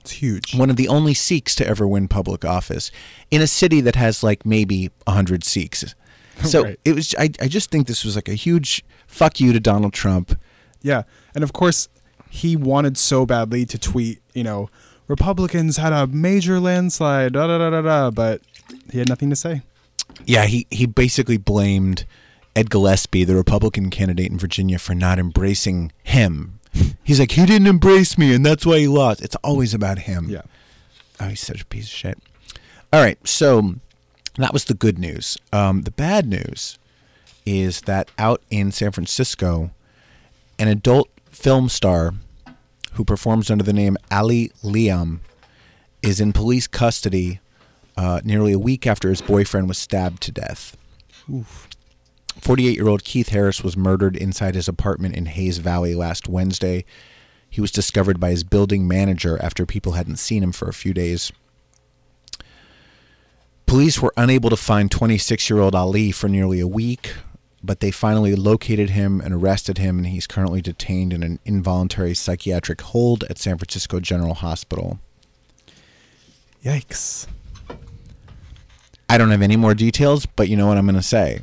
It's 0.00 0.10
huge. 0.12 0.54
one 0.56 0.68
of 0.70 0.76
the 0.76 0.88
only 0.88 1.14
Sikhs 1.14 1.54
to 1.56 1.66
ever 1.66 1.86
win 1.86 2.08
public 2.08 2.44
office 2.44 2.90
in 3.30 3.40
a 3.40 3.46
city 3.46 3.80
that 3.82 3.94
has 3.94 4.22
like 4.24 4.44
maybe 4.44 4.90
hundred 5.06 5.44
Sikhs. 5.44 5.94
So 6.44 6.62
Right. 6.62 6.80
it 6.84 6.94
was. 6.94 7.14
I, 7.18 7.30
I 7.42 7.48
just 7.48 7.70
think 7.70 7.86
this 7.88 8.04
was 8.04 8.14
like 8.16 8.28
a 8.28 8.34
huge 8.34 8.84
fuck 9.08 9.40
you 9.40 9.52
to 9.52 9.60
Donald 9.60 9.92
Trump. 9.92 10.38
Yeah. 10.82 11.02
And 11.34 11.44
of 11.44 11.52
course, 11.52 11.88
he 12.30 12.56
wanted 12.56 12.96
so 12.98 13.26
badly 13.26 13.64
to 13.66 13.78
tweet, 13.78 14.20
you 14.34 14.44
know, 14.44 14.68
Republicans 15.06 15.78
had 15.78 15.92
a 15.92 16.06
major 16.06 16.60
landslide, 16.60 17.32
da 17.32 17.46
da 17.46 17.58
da 17.58 17.70
da 17.70 17.82
da, 17.82 18.10
but 18.10 18.42
he 18.90 18.98
had 18.98 19.08
nothing 19.08 19.30
to 19.30 19.36
say. 19.36 19.62
Yeah, 20.26 20.44
he, 20.44 20.66
he 20.70 20.86
basically 20.86 21.38
blamed 21.38 22.04
Ed 22.54 22.70
Gillespie, 22.70 23.24
the 23.24 23.34
Republican 23.34 23.88
candidate 23.88 24.30
in 24.30 24.38
Virginia, 24.38 24.78
for 24.78 24.94
not 24.94 25.18
embracing 25.18 25.92
him. 26.02 26.58
He's 27.02 27.18
like, 27.18 27.32
he 27.32 27.46
didn't 27.46 27.66
embrace 27.66 28.18
me, 28.18 28.34
and 28.34 28.44
that's 28.44 28.66
why 28.66 28.78
he 28.80 28.88
lost. 28.88 29.22
It's 29.22 29.36
always 29.36 29.72
about 29.72 30.00
him. 30.00 30.28
Yeah. 30.28 30.42
Oh, 31.18 31.28
he's 31.28 31.40
such 31.40 31.62
a 31.62 31.66
piece 31.66 31.84
of 31.84 31.92
shit. 31.92 32.18
All 32.92 33.00
right, 33.00 33.18
so 33.26 33.76
that 34.36 34.52
was 34.52 34.64
the 34.64 34.74
good 34.74 34.98
news. 34.98 35.38
Um, 35.52 35.82
the 35.82 35.90
bad 35.90 36.26
news 36.26 36.78
is 37.46 37.82
that 37.82 38.10
out 38.18 38.42
in 38.50 38.72
San 38.72 38.92
Francisco, 38.92 39.70
an 40.58 40.68
adult 40.68 41.08
film 41.30 41.68
star 41.68 42.14
who 42.92 43.04
performs 43.04 43.50
under 43.50 43.64
the 43.64 43.72
name 43.72 43.96
Ali 44.10 44.50
Liam 44.62 45.20
is 46.02 46.20
in 46.20 46.32
police 46.32 46.66
custody 46.66 47.40
uh, 47.96 48.20
nearly 48.24 48.52
a 48.52 48.58
week 48.58 48.86
after 48.86 49.08
his 49.08 49.20
boyfriend 49.20 49.68
was 49.68 49.78
stabbed 49.78 50.22
to 50.22 50.32
death. 50.32 50.76
48 52.40 52.76
year 52.76 52.88
old 52.88 53.04
Keith 53.04 53.30
Harris 53.30 53.62
was 53.62 53.76
murdered 53.76 54.16
inside 54.16 54.54
his 54.54 54.68
apartment 54.68 55.16
in 55.16 55.26
Hayes 55.26 55.58
Valley 55.58 55.94
last 55.94 56.28
Wednesday. 56.28 56.84
He 57.50 57.60
was 57.60 57.72
discovered 57.72 58.20
by 58.20 58.30
his 58.30 58.44
building 58.44 58.86
manager 58.86 59.40
after 59.42 59.66
people 59.66 59.92
hadn't 59.92 60.18
seen 60.18 60.42
him 60.42 60.52
for 60.52 60.68
a 60.68 60.74
few 60.74 60.94
days. 60.94 61.32
Police 63.66 64.00
were 64.00 64.14
unable 64.16 64.50
to 64.50 64.56
find 64.56 64.90
26 64.90 65.50
year 65.50 65.60
old 65.60 65.74
Ali 65.74 66.10
for 66.10 66.28
nearly 66.28 66.60
a 66.60 66.66
week, 66.66 67.14
but 67.62 67.80
they 67.80 67.90
finally 67.90 68.34
located 68.34 68.90
him 68.90 69.20
and 69.20 69.34
arrested 69.34 69.78
him, 69.78 69.98
and 69.98 70.06
he's 70.06 70.26
currently 70.26 70.60
detained 70.62 71.12
in 71.12 71.22
an 71.22 71.38
involuntary 71.44 72.14
psychiatric 72.14 72.80
hold 72.80 73.24
at 73.24 73.38
San 73.38 73.58
Francisco 73.58 73.98
General 74.00 74.34
Hospital. 74.34 74.98
Yikes. 76.64 77.26
I 79.08 79.16
don't 79.18 79.30
have 79.30 79.42
any 79.42 79.56
more 79.56 79.74
details, 79.74 80.26
but 80.26 80.48
you 80.48 80.56
know 80.56 80.66
what 80.66 80.76
I'm 80.76 80.84
going 80.84 80.94
to 80.96 81.02
say 81.02 81.40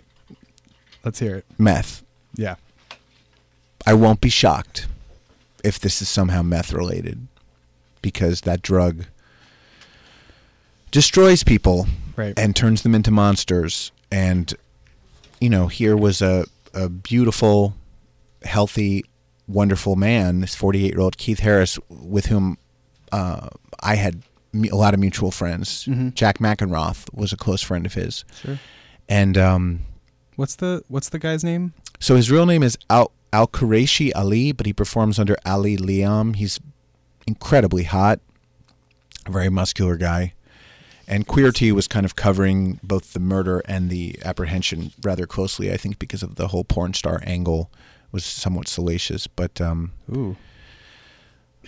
Let's 1.04 1.20
hear 1.20 1.38
it. 1.38 1.46
meth. 1.58 2.04
Yeah. 2.36 2.56
I 3.88 3.94
won't 3.94 4.22
be 4.22 4.30
shocked 4.30 4.88
if 5.64 5.80
this 5.80 6.02
is 6.02 6.10
somehow 6.10 6.42
meth 6.44 6.72
related 6.74 7.28
because 8.02 8.42
that 8.42 8.62
drug 8.62 9.06
destroys 10.92 11.44
people 11.44 11.88
Right. 12.16 12.38
and 12.38 12.56
turns 12.56 12.84
them 12.84 12.94
into 12.96 13.12
monsters. 13.12 13.92
And, 14.12 14.54
you 15.46 15.50
know, 15.52 15.68
here 15.68 15.96
was 15.96 16.24
a, 16.24 16.44
a 16.74 16.90
beautiful, 16.90 17.76
healthy, 18.44 19.04
wonderful 19.48 19.96
man, 19.96 20.42
this 20.42 20.56
48 20.56 20.92
year 20.92 21.00
old 21.00 21.18
Keith 21.18 21.38
Harris, 21.40 21.78
with 21.88 22.26
whom 22.26 22.58
uh, 23.12 23.50
I 23.84 23.94
had 23.96 24.24
a 24.72 24.76
lot 24.76 24.96
of 24.96 25.00
mutual 25.00 25.30
friends. 25.30 25.88
Jack 26.16 26.40
Mackenroth 26.40 27.06
was 27.14 27.32
a 27.32 27.38
close 27.38 27.62
friend 27.62 27.86
of 27.86 27.94
his. 27.94 28.26
Sure. 28.42 28.58
And, 29.08 29.38
um, 29.38 29.82
What's 30.36 30.56
the 30.56 30.84
what's 30.90 31.10
the 31.10 31.20
guy's 31.20 31.44
name? 31.46 31.74
so 32.00 32.16
his 32.18 32.30
real 32.30 32.46
name 32.46 32.62
is 32.64 32.78
Al 32.90 33.12
Al 33.32 33.48
Qureshi 33.48 34.12
Ali, 34.16 34.52
but 34.52 34.66
he 34.66 34.74
performs 34.74 35.18
under 35.20 35.38
Ali 35.46 35.78
Liam. 35.78 36.36
He's 36.36 36.60
incredibly 37.28 37.84
hot, 37.84 38.20
a 39.26 39.32
very 39.32 39.50
muscular 39.50 39.96
guy. 39.96 40.34
And 41.08 41.28
Queerty 41.28 41.72
was 41.72 41.88
kind 41.88 42.06
of 42.06 42.16
covering 42.16 42.80
both 42.82 43.14
the 43.14 43.20
murder 43.20 43.62
and 43.66 43.90
the 43.90 44.18
apprehension 44.26 44.92
rather 45.04 45.28
closely, 45.28 45.72
I 45.72 45.78
think, 45.78 46.00
because 46.00 46.24
of 46.24 46.36
the 46.36 46.48
whole 46.48 46.64
porn 46.64 46.94
star 46.96 47.22
angle 47.24 47.70
was 48.12 48.26
somewhat 48.26 48.68
salacious. 48.68 49.28
But 49.28 49.62
um, 49.62 49.92
Ooh. 50.12 50.36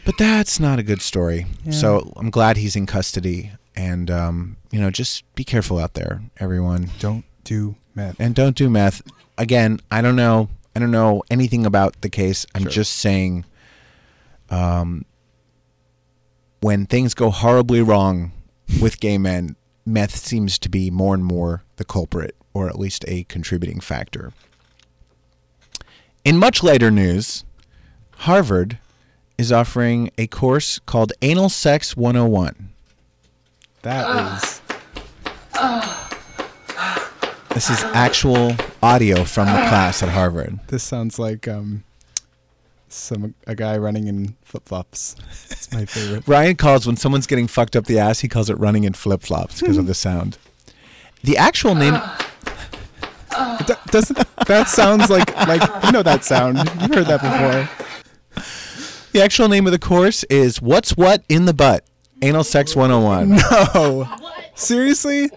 but 0.05 0.17
that's 0.17 0.59
not 0.59 0.79
a 0.79 0.83
good 0.83 1.01
story. 1.01 1.45
Yeah. 1.63 1.71
So 1.71 2.13
I'm 2.17 2.29
glad 2.31 2.57
he's 2.57 2.75
in 2.75 2.85
custody. 2.87 3.51
And 3.75 4.09
um, 4.09 4.57
you 4.71 4.79
know, 4.81 4.89
just 4.89 5.23
be 5.35 5.43
careful 5.43 5.77
out 5.77 5.93
there, 5.93 6.21
everyone. 6.39 6.89
Don't 6.97 7.23
do 7.43 7.75
meth. 7.93 8.19
and 8.19 8.33
don't 8.33 8.55
do 8.55 8.69
meth. 8.71 9.03
Again, 9.37 9.79
I 9.91 10.01
don't 10.01 10.15
know. 10.15 10.49
I 10.75 10.79
don't 10.79 10.89
know 10.91 11.21
anything 11.29 11.63
about 11.65 12.01
the 12.01 12.09
case. 12.09 12.45
I'm 12.55 12.63
Sure. 12.63 12.71
just 12.71 12.93
saying, 12.95 13.45
um, 14.49 15.05
when 16.61 16.85
things 16.87 17.13
go 17.13 17.29
horribly 17.29 17.81
wrong 17.81 18.31
with 18.81 18.99
gay 18.99 19.17
men, 19.17 19.55
meth 19.85 20.15
seems 20.15 20.59
to 20.59 20.69
be 20.69 20.91
more 20.91 21.13
and 21.13 21.23
more 21.23 21.63
the 21.77 21.85
culprit, 21.85 22.35
or 22.53 22.67
at 22.67 22.79
least 22.79 23.05
a 23.07 23.23
contributing 23.25 23.79
factor. 23.79 24.33
In 26.25 26.37
much 26.37 26.61
later 26.61 26.91
news, 26.91 27.45
Harvard 28.17 28.79
is 29.37 29.51
offering 29.51 30.11
a 30.17 30.27
course 30.27 30.79
called 30.79 31.13
Anal 31.21 31.49
Sex 31.49 31.95
101. 31.95 32.69
That 33.83 34.43
is 34.43 34.61
This 37.53 37.69
is 37.71 37.83
actual 37.85 38.55
audio 38.83 39.23
from 39.23 39.47
the 39.47 39.53
class 39.53 40.03
at 40.03 40.09
Harvard. 40.09 40.59
This 40.67 40.83
sounds 40.83 41.17
like 41.17 41.47
um, 41.47 41.83
some 42.97 43.35
a 43.45 43.55
guy 43.55 43.77
running 43.77 44.07
in 44.07 44.35
flip 44.43 44.65
flops. 44.67 45.15
It's 45.49 45.71
my 45.71 45.85
favorite. 45.85 46.27
Ryan 46.27 46.55
calls 46.55 46.85
when 46.87 46.97
someone's 46.97 47.27
getting 47.27 47.47
fucked 47.47 47.75
up 47.75 47.85
the 47.85 47.99
ass, 47.99 48.19
he 48.19 48.27
calls 48.27 48.49
it 48.49 48.57
running 48.59 48.83
in 48.83 48.93
flip 48.93 49.21
flops 49.21 49.59
because 49.61 49.77
of 49.77 49.85
the 49.87 49.93
sound. 49.93 50.37
The 51.23 51.37
actual 51.37 51.75
name. 51.75 51.99
D- 53.65 53.73
doesn't 53.91 54.17
that 54.47 54.67
sounds 54.67 55.09
like 55.09 55.35
like 55.47 55.61
you 55.85 55.91
know 55.91 56.03
that 56.03 56.23
sound? 56.23 56.57
You've 56.81 56.93
heard 56.93 57.07
that 57.07 57.21
before. 57.21 58.43
The 59.13 59.21
actual 59.21 59.47
name 59.47 59.65
of 59.65 59.71
the 59.71 59.79
course 59.79 60.23
is 60.25 60.61
What's 60.61 60.91
What 60.97 61.23
in 61.29 61.45
the 61.45 61.53
Butt? 61.53 61.83
Anal 62.21 62.43
Sex 62.43 62.75
101. 62.75 63.39
No, 63.73 64.07
seriously. 64.55 65.29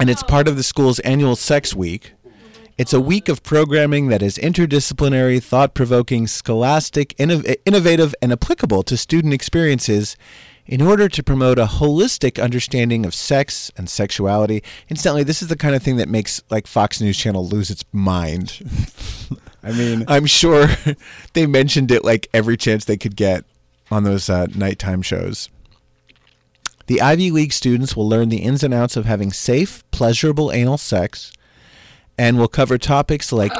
and 0.00 0.10
it's 0.10 0.22
part 0.22 0.48
of 0.48 0.56
the 0.56 0.62
school's 0.64 0.98
annual 1.00 1.36
Sex 1.36 1.74
Week. 1.74 2.12
It's 2.78 2.92
a 2.92 3.00
week 3.00 3.30
of 3.30 3.42
programming 3.42 4.08
that 4.08 4.20
is 4.20 4.36
interdisciplinary, 4.36 5.42
thought 5.42 5.72
provoking, 5.72 6.26
scholastic, 6.26 7.16
innov- 7.16 7.56
innovative, 7.64 8.14
and 8.20 8.32
applicable 8.32 8.82
to 8.82 8.98
student 8.98 9.32
experiences 9.32 10.14
in 10.66 10.82
order 10.82 11.08
to 11.08 11.22
promote 11.22 11.58
a 11.58 11.64
holistic 11.64 12.42
understanding 12.42 13.06
of 13.06 13.14
sex 13.14 13.72
and 13.78 13.88
sexuality. 13.88 14.62
Incidentally, 14.90 15.22
this 15.22 15.40
is 15.40 15.48
the 15.48 15.56
kind 15.56 15.74
of 15.74 15.82
thing 15.82 15.96
that 15.96 16.10
makes 16.10 16.42
like 16.50 16.66
Fox 16.66 17.00
News 17.00 17.16
Channel 17.16 17.48
lose 17.48 17.70
its 17.70 17.86
mind. 17.92 18.60
I 19.62 19.72
mean, 19.72 20.04
I'm 20.06 20.26
sure 20.26 20.66
they 21.32 21.46
mentioned 21.46 21.90
it 21.90 22.04
like 22.04 22.28
every 22.34 22.58
chance 22.58 22.84
they 22.84 22.98
could 22.98 23.16
get 23.16 23.46
on 23.90 24.04
those 24.04 24.28
uh, 24.28 24.48
nighttime 24.54 25.00
shows. 25.00 25.48
The 26.88 27.00
Ivy 27.00 27.30
League 27.30 27.54
students 27.54 27.96
will 27.96 28.06
learn 28.06 28.28
the 28.28 28.42
ins 28.42 28.62
and 28.62 28.74
outs 28.74 28.98
of 28.98 29.06
having 29.06 29.32
safe, 29.32 29.82
pleasurable 29.92 30.52
anal 30.52 30.76
sex 30.76 31.32
and 32.18 32.38
we'll 32.38 32.48
cover 32.48 32.78
topics 32.78 33.32
like 33.32 33.52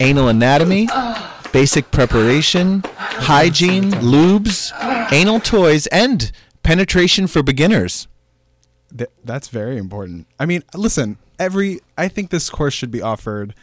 anal 0.00 0.28
anatomy, 0.28 0.88
basic 1.52 1.90
preparation, 1.90 2.82
hygiene, 2.96 3.90
lubes, 3.92 4.72
anal 5.12 5.40
toys, 5.40 5.86
and 5.88 6.30
penetration 6.62 7.26
for 7.26 7.42
beginners. 7.42 8.06
th- 8.96 9.10
that's 9.24 9.48
very 9.48 9.76
important. 9.76 10.26
I 10.38 10.46
mean, 10.46 10.62
listen, 10.74 11.18
every 11.38 11.80
I 11.96 12.08
think 12.08 12.30
this 12.30 12.50
course 12.50 12.74
should 12.74 12.90
be 12.90 13.02
offered 13.02 13.54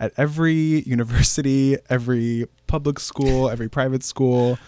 at 0.00 0.12
every 0.16 0.52
university, 0.86 1.76
every 1.88 2.46
public 2.66 2.98
school, 2.98 3.48
every 3.48 3.68
private 3.68 4.02
school. 4.02 4.58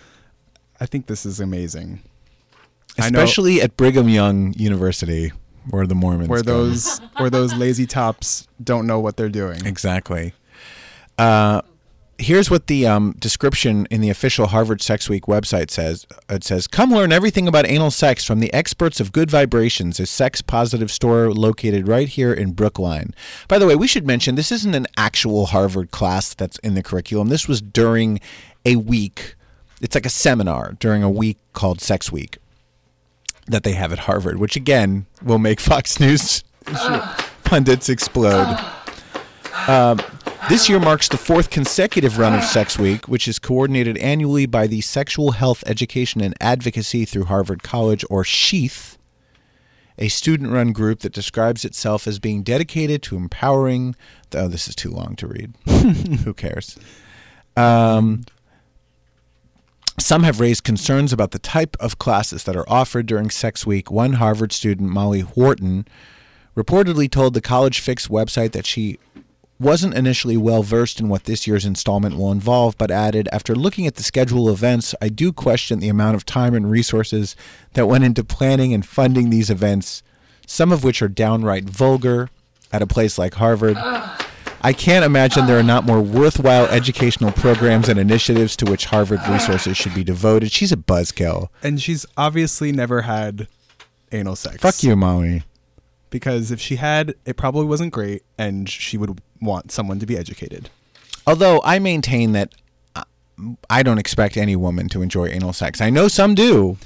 I 0.80 0.86
think 0.86 1.06
this 1.06 1.24
is 1.24 1.40
amazing. 1.40 2.00
Especially 2.98 3.60
at 3.60 3.76
Brigham 3.76 4.08
Young 4.08 4.54
University, 4.54 5.32
where 5.70 5.87
the 5.87 5.94
Mormons 5.94 6.29
where 6.29 6.42
go. 6.42 6.64
those 6.64 7.00
where 7.16 7.31
those 7.31 7.55
lazy 7.55 7.87
tops 7.87 8.46
don't 8.62 8.87
know 8.87 9.00
what 9.00 9.16
they're 9.16 9.29
doing. 9.29 9.64
Exactly. 9.66 10.33
Uh, 11.18 11.62
here's 12.18 12.50
what 12.50 12.66
the 12.66 12.87
um, 12.87 13.14
description 13.18 13.87
in 13.90 14.00
the 14.00 14.11
official 14.11 14.48
Harvard 14.48 14.81
Sex 14.81 15.09
Week 15.09 15.24
website 15.24 15.70
says. 15.70 16.07
It 16.29 16.44
says, 16.44 16.66
"Come 16.66 16.90
learn 16.90 17.12
everything 17.12 17.48
about 17.48 17.66
anal 17.66 17.90
sex 17.90 18.24
from 18.24 18.40
the 18.40 18.52
experts 18.52 19.00
of 19.00 19.12
Good 19.12 19.31
Vibrations, 19.31 20.00
a 20.00 20.07
sex-positive 20.07 20.90
store 20.90 21.33
located 21.33 21.88
right 21.88 22.09
here 22.09 22.33
in 22.33 22.52
Brookline." 22.52 23.14
By 23.48 23.59
the 23.59 23.66
way, 23.66 23.76
we 23.76 23.87
should 23.87 24.07
mention 24.07 24.35
this 24.35 24.52
isn't 24.52 24.74
an 24.74 24.87
actual 24.96 25.46
Harvard 25.46 25.90
class 25.90 26.35
that's 26.35 26.59
in 26.59 26.74
the 26.74 26.83
curriculum. 26.83 27.29
This 27.29 27.48
was 27.48 27.61
during 27.61 28.20
a 28.64 28.76
week. 28.76 29.35
It's 29.81 29.94
like 29.94 30.07
a 30.07 30.11
seminar 30.11 30.76
during 30.81 31.02
a 31.02 31.11
week 31.11 31.38
called 31.52 31.81
Sex 31.81 32.11
Week 32.11 32.38
that 33.46 33.62
they 33.62 33.72
have 33.72 33.92
at 33.92 34.00
Harvard, 34.00 34.38
which 34.38 34.56
again 34.56 35.06
will 35.22 35.38
make 35.38 35.61
Fox 35.61 36.00
News 36.00 36.44
pundits 37.44 37.88
explode. 37.88 38.59
Um, 39.68 40.00
this 40.48 40.68
year 40.68 40.78
marks 40.78 41.09
the 41.09 41.16
fourth 41.16 41.50
consecutive 41.50 42.18
run 42.18 42.35
of 42.35 42.44
Sex 42.44 42.78
Week, 42.78 43.09
which 43.09 43.26
is 43.26 43.38
coordinated 43.38 43.96
annually 43.98 44.46
by 44.46 44.66
the 44.66 44.80
Sexual 44.80 45.32
Health 45.32 45.64
Education 45.66 46.20
and 46.20 46.35
Advocacy 46.40 47.04
through 47.04 47.24
Harvard 47.24 47.62
College, 47.64 48.04
or 48.09 48.22
SHEATH, 48.22 48.96
a 49.98 50.09
student 50.09 50.52
run 50.52 50.72
group 50.72 51.00
that 51.00 51.12
describes 51.12 51.64
itself 51.64 52.06
as 52.06 52.18
being 52.18 52.42
dedicated 52.42 53.02
to 53.04 53.16
empowering. 53.16 53.96
Oh, 54.35 54.46
this 54.46 54.68
is 54.68 54.76
too 54.76 54.90
long 54.90 55.16
to 55.16 55.26
read. 55.26 55.54
Who 56.24 56.32
cares? 56.32 56.78
Um, 57.56 58.24
some 59.98 60.22
have 60.24 60.40
raised 60.40 60.64
concerns 60.64 61.12
about 61.12 61.30
the 61.30 61.38
type 61.38 61.76
of 61.80 61.98
classes 61.98 62.44
that 62.44 62.56
are 62.56 62.68
offered 62.68 63.06
during 63.06 63.30
Sex 63.30 63.66
Week. 63.66 63.90
One 63.90 64.14
Harvard 64.14 64.52
student, 64.52 64.90
Molly 64.90 65.22
Wharton, 65.22 65.87
reportedly 66.56 67.11
told 67.11 67.35
the 67.35 67.40
College 67.40 67.80
Fix 67.80 68.09
website 68.09 68.52
that 68.52 68.66
she 68.66 68.98
wasn't 69.59 69.94
initially 69.94 70.37
well 70.37 70.62
versed 70.62 71.00
in 71.00 71.09
what 71.09 71.24
this 71.24 71.46
year's 71.46 71.64
installment 71.64 72.16
will 72.16 72.30
involve, 72.30 72.76
but 72.76 72.90
added, 72.90 73.28
After 73.32 73.54
looking 73.54 73.87
at 73.87 73.94
the 73.94 74.02
schedule 74.02 74.48
of 74.48 74.59
events, 74.59 74.94
I 75.00 75.09
do 75.09 75.32
question 75.32 75.78
the 75.78 75.88
amount 75.88 76.16
of 76.16 76.26
time 76.26 76.54
and 76.54 76.70
resources 76.70 77.37
that 77.72 77.87
went 77.87 78.04
into 78.04 78.22
planning 78.22 78.74
and 78.74 78.85
funding 78.85 79.30
these 79.30 79.48
events, 79.48 80.02
some 80.46 80.72
of 80.72 80.85
which 80.85 81.00
are 81.00 81.09
downright 81.09 81.64
vulgar 81.64 82.28
at 82.70 82.82
a 82.82 82.87
place 82.87 83.16
like 83.16 83.35
Harvard. 83.35 83.76
I 84.66 84.72
can't 84.72 85.05
imagine 85.05 85.46
there 85.46 85.61
are 85.61 85.62
not 85.62 85.85
more 85.85 86.00
worthwhile 86.00 86.64
educational 86.64 87.31
programs 87.31 87.88
and 87.88 88.00
initiatives 88.00 88.57
to 88.57 88.64
which 88.64 88.87
Harvard 88.87 89.20
resources 89.29 89.76
should 89.76 89.94
be 89.94 90.02
devoted. 90.02 90.50
She's 90.50 90.72
a 90.72 90.76
buzzkill. 90.76 91.50
And 91.62 91.81
she's 91.81 92.05
obviously 92.16 92.72
never 92.72 93.02
had 93.02 93.46
anal 94.11 94.35
sex. 94.35 94.57
Fuck 94.57 94.83
you, 94.83 94.96
Molly. 94.96 95.44
Because 96.11 96.50
if 96.50 96.61
she 96.61 96.76
had, 96.76 97.14
it 97.24 97.37
probably 97.37 97.64
wasn't 97.64 97.92
great, 97.92 98.24
and 98.37 98.68
she 98.68 98.98
would 98.98 99.22
want 99.40 99.70
someone 99.70 100.00
to 100.00 100.07
be 100.07 100.18
educated. 100.18 100.68
Although 101.29 101.62
I 101.64 101.79
maintain 101.79 102.33
that 102.33 102.52
uh, 102.96 103.05
I 103.70 103.85
don't 103.85 103.98
expect 103.98 104.37
any 104.37 104.57
woman 104.57 104.88
to 104.88 105.00
enjoy 105.00 105.29
anal 105.29 105.52
sex. 105.52 105.81
I 105.81 105.90
know 105.90 106.09
some 106.09 106.35
do. 106.35 106.76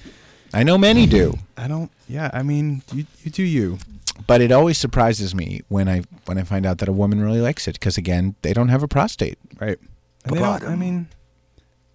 I 0.53 0.65
know 0.65 0.77
many 0.77 1.07
do. 1.07 1.39
I 1.57 1.67
don't. 1.67 1.91
Yeah, 2.07 2.29
I 2.35 2.43
mean, 2.43 2.83
you 2.93 3.07
you 3.25 3.31
do 3.31 3.43
you. 3.43 3.79
But 4.27 4.41
it 4.41 4.53
always 4.53 4.79
surprises 4.79 5.35
me 5.35 5.63
when 5.69 5.89
I 5.89 6.03
when 6.27 6.39
I 6.39 6.43
find 6.43 6.67
out 6.67 6.79
that 6.79 6.89
a 6.89 6.93
woman 6.93 7.23
really 7.23 7.41
likes 7.41 7.67
it 7.69 7.75
because 7.75 7.97
again, 7.99 8.35
they 8.43 8.53
don't 8.53 8.69
have 8.69 8.83
a 8.83 8.89
prostate. 8.89 9.39
Right. 9.59 9.79
And 10.25 10.37
they 10.37 10.41
don't, 10.41 10.63
I 10.65 10.77
mean, 10.77 11.09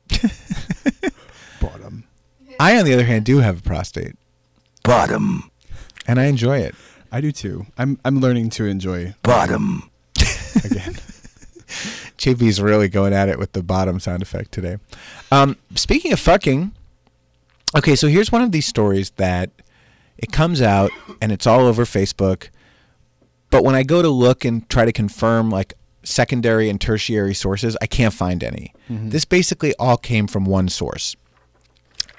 bottom. 1.62 2.06
I, 2.60 2.78
on 2.78 2.86
the 2.86 2.94
other 2.94 3.06
hand, 3.06 3.26
do 3.26 3.40
have 3.40 3.60
a 3.60 3.62
prostate. 3.62 4.16
Bottom. 4.84 5.52
And 6.08 6.20
I 6.20 6.26
enjoy 6.26 6.60
it. 6.60 6.76
I 7.12 7.22
do 7.22 7.32
too. 7.32 7.66
I'm 7.78 8.00
I'm 8.04 8.20
learning 8.20 8.50
to 8.52 8.66
enjoy 8.66 9.16
Bottom. 9.24 9.90
again. 10.64 10.94
JP's 12.18 12.62
really 12.62 12.88
going 12.88 13.14
at 13.14 13.30
it 13.30 13.38
with 13.38 13.54
the 13.54 13.62
bottom 13.64 14.00
sound 14.00 14.22
effect 14.22 14.52
today. 14.52 14.78
Um, 15.32 15.58
speaking 15.76 16.14
of 16.14 16.20
fucking, 16.20 16.74
okay, 17.78 17.96
so 17.96 18.08
here's 18.08 18.32
one 18.32 18.42
of 18.42 18.52
these 18.52 18.66
stories 18.66 19.12
that 19.12 19.50
it 20.18 20.32
comes 20.32 20.62
out 20.62 20.92
and 21.22 21.32
it's 21.32 21.48
all 21.48 21.62
over 21.62 21.86
Facebook. 21.86 22.50
But 23.50 23.64
when 23.64 23.76
I 23.76 23.84
go 23.84 24.02
to 24.02 24.10
look 24.10 24.46
and 24.46 24.68
try 24.70 24.86
to 24.86 24.92
confirm 24.92 25.50
like 25.50 25.74
secondary 26.04 26.70
and 26.70 26.80
tertiary 26.80 27.34
sources, 27.34 27.78
I 27.82 27.88
can't 27.88 28.14
find 28.14 28.44
any. 28.44 28.74
Mm-hmm. 28.90 29.10
This 29.10 29.26
basically 29.26 29.74
all 29.80 29.98
came 29.98 30.28
from 30.28 30.46
one 30.46 30.70
source. 30.70 31.16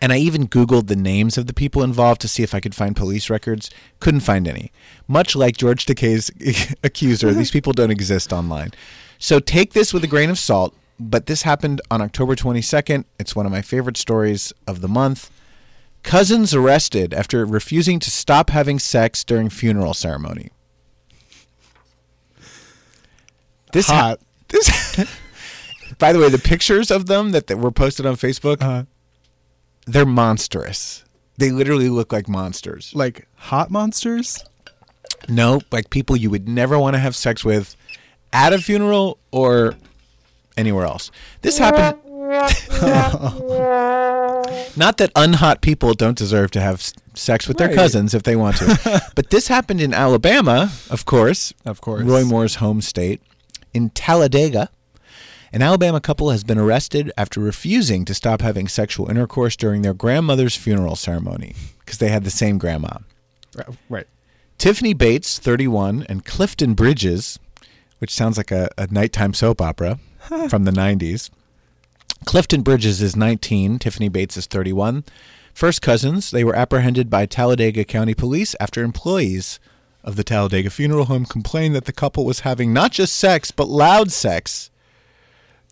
And 0.00 0.12
I 0.12 0.18
even 0.18 0.46
Googled 0.46 0.88
the 0.88 0.96
names 0.96 1.38
of 1.38 1.46
the 1.46 1.54
people 1.54 1.82
involved 1.82 2.20
to 2.20 2.28
see 2.28 2.42
if 2.42 2.54
I 2.54 2.61
could 2.61 2.74
find 2.74 2.94
police 2.94 3.30
records. 3.30 3.70
Couldn't 3.98 4.20
find 4.20 4.46
any. 4.46 4.70
Much 5.09 5.35
like 5.35 5.56
George 5.56 5.87
Takei's 5.87 6.30
accuser, 6.85 7.32
these 7.32 7.50
people 7.50 7.72
don't 7.72 7.90
exist 7.90 8.32
online. 8.32 8.72
So 9.18 9.40
take 9.40 9.72
this 9.72 9.94
with 9.94 10.04
a 10.04 10.09
grain 10.09 10.28
of 10.28 10.38
salt. 10.38 10.74
But 10.98 11.26
this 11.26 11.42
happened 11.42 11.80
on 11.90 12.00
October 12.00 12.35
22nd. 12.35 13.04
It's 13.18 13.37
one 13.37 13.44
of 13.46 13.52
my 13.52 13.62
favorite 13.62 13.96
stories 13.96 14.52
of 14.66 14.80
the 14.80 14.88
month. 14.88 15.30
Cousins 16.06 16.54
arrested 16.54 17.12
after 17.12 17.44
refusing 17.44 17.98
to 17.98 18.10
stop 18.10 18.50
having 18.50 18.78
sex 18.78 19.24
during 19.24 19.50
funeral 19.50 19.92
ceremony. 19.92 20.50
This 23.72 23.88
ha- 23.88 23.94
Hot. 24.16 24.20
this. 24.48 25.06
By 25.98 26.12
the 26.12 26.18
way, 26.18 26.28
the 26.28 26.38
pictures 26.38 26.90
of 26.90 27.06
them 27.06 27.30
that, 27.32 27.46
that 27.48 27.58
were 27.58 27.70
posted 27.72 28.06
on 28.06 28.16
Facebook, 28.16 28.58
Uh, 28.62 28.84
they're 29.86 30.06
monstrous. 30.06 31.04
They 31.38 31.50
literally 31.50 31.88
look 31.88 32.12
like 32.12 32.28
monsters. 32.28 32.92
like 32.94 33.26
hot 33.34 33.70
monsters. 33.70 34.42
No, 35.28 35.60
like 35.70 35.90
people 35.90 36.16
you 36.16 36.30
would 36.30 36.48
never 36.48 36.78
want 36.78 36.94
to 36.94 36.98
have 37.00 37.14
sex 37.16 37.44
with 37.44 37.76
at 38.32 38.52
a 38.52 38.58
funeral 38.58 39.18
or 39.32 39.74
anywhere 40.56 40.86
else. 40.86 41.10
This 41.42 41.58
happened. 41.58 42.00
Not 44.76 44.98
that 44.98 45.12
unhot 45.14 45.60
people 45.60 45.94
don't 45.94 46.18
deserve 46.18 46.50
to 46.52 46.60
have 46.60 46.92
sex 47.14 47.48
with 47.48 47.56
their 47.56 47.74
cousins 47.74 48.14
if 48.14 48.24
they 48.24 48.36
want 48.36 48.56
to. 48.56 49.02
but 49.14 49.30
this 49.30 49.48
happened 49.48 49.80
in 49.80 49.94
Alabama, 49.94 50.72
of 50.90 51.04
course. 51.04 51.52
Of 51.64 51.80
course. 51.80 52.02
Roy 52.02 52.24
Moore's 52.24 52.56
home 52.56 52.80
state. 52.80 53.22
In 53.72 53.90
Talladega, 53.90 54.70
an 55.52 55.62
Alabama 55.62 56.00
couple 56.00 56.30
has 56.30 56.44
been 56.44 56.58
arrested 56.58 57.12
after 57.16 57.40
refusing 57.40 58.04
to 58.04 58.14
stop 58.14 58.40
having 58.40 58.68
sexual 58.68 59.08
intercourse 59.08 59.56
during 59.56 59.82
their 59.82 59.94
grandmother's 59.94 60.56
funeral 60.56 60.96
ceremony 60.96 61.54
because 61.80 61.98
they 61.98 62.08
had 62.08 62.24
the 62.24 62.30
same 62.30 62.58
grandma. 62.58 62.98
Right. 63.56 63.68
right. 63.88 64.06
Tiffany 64.58 64.94
Bates, 64.94 65.38
31, 65.38 66.06
and 66.08 66.24
Clifton 66.24 66.74
Bridges, 66.74 67.38
which 67.98 68.12
sounds 68.12 68.36
like 68.36 68.50
a, 68.50 68.68
a 68.76 68.86
nighttime 68.88 69.34
soap 69.34 69.60
opera 69.60 69.98
from 70.48 70.64
the 70.64 70.70
90s. 70.70 71.30
Clifton 72.24 72.62
Bridges 72.62 73.02
is 73.02 73.14
19, 73.14 73.79
Tiffany 73.79 74.09
Bates 74.09 74.37
is 74.37 74.46
31. 74.46 75.05
First 75.52 75.83
cousins, 75.83 76.31
they 76.31 76.44
were 76.44 76.55
apprehended 76.57 77.09
by 77.09 77.26
Talladega 77.26 77.85
County 77.85 78.14
Police 78.14 78.55
after 78.61 78.83
employees 78.83 79.59
of 80.02 80.16
the 80.16 80.24
Talladega 80.24 80.70
Funeral 80.70 81.07
Home 81.07 81.24
complained 81.24 81.74
that 81.74 81.85
the 81.85 81.92
couple 81.92 82.24
was 82.24 82.40
having 82.40 82.72
not 82.72 82.92
just 82.92 83.16
sex, 83.16 83.50
but 83.50 83.68
loud 83.68 84.12
sex. 84.12 84.70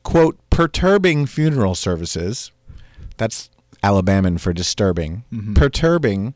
Quote, 0.03 0.39
perturbing 0.51 1.27
funeral 1.27 1.75
services. 1.75 2.51
That's 3.17 3.49
Alabaman 3.83 4.41
for 4.41 4.53
disturbing. 4.53 5.25
Perturbing, 5.55 6.35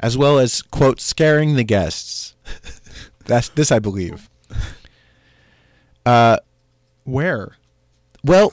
as 0.00 0.18
well 0.18 0.38
as, 0.38 0.62
quote, 0.62 1.00
scaring 1.00 1.56
the 1.56 1.64
guests. 1.64 2.34
That's 3.26 3.48
this, 3.50 3.70
I 3.72 3.78
believe. 3.78 4.28
Uh, 6.04 6.38
Where? 7.04 7.56
well, 8.24 8.52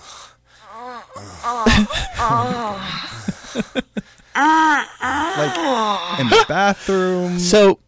Like 4.35 6.19
in 6.19 6.27
the 6.29 6.45
bathroom. 6.47 7.39
So 7.39 7.79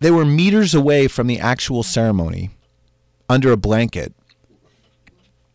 they 0.00 0.10
were 0.10 0.24
meters 0.24 0.74
away 0.74 1.08
from 1.08 1.26
the 1.26 1.38
actual 1.40 1.82
ceremony 1.82 2.50
under 3.28 3.52
a 3.52 3.56
blanket. 3.56 4.14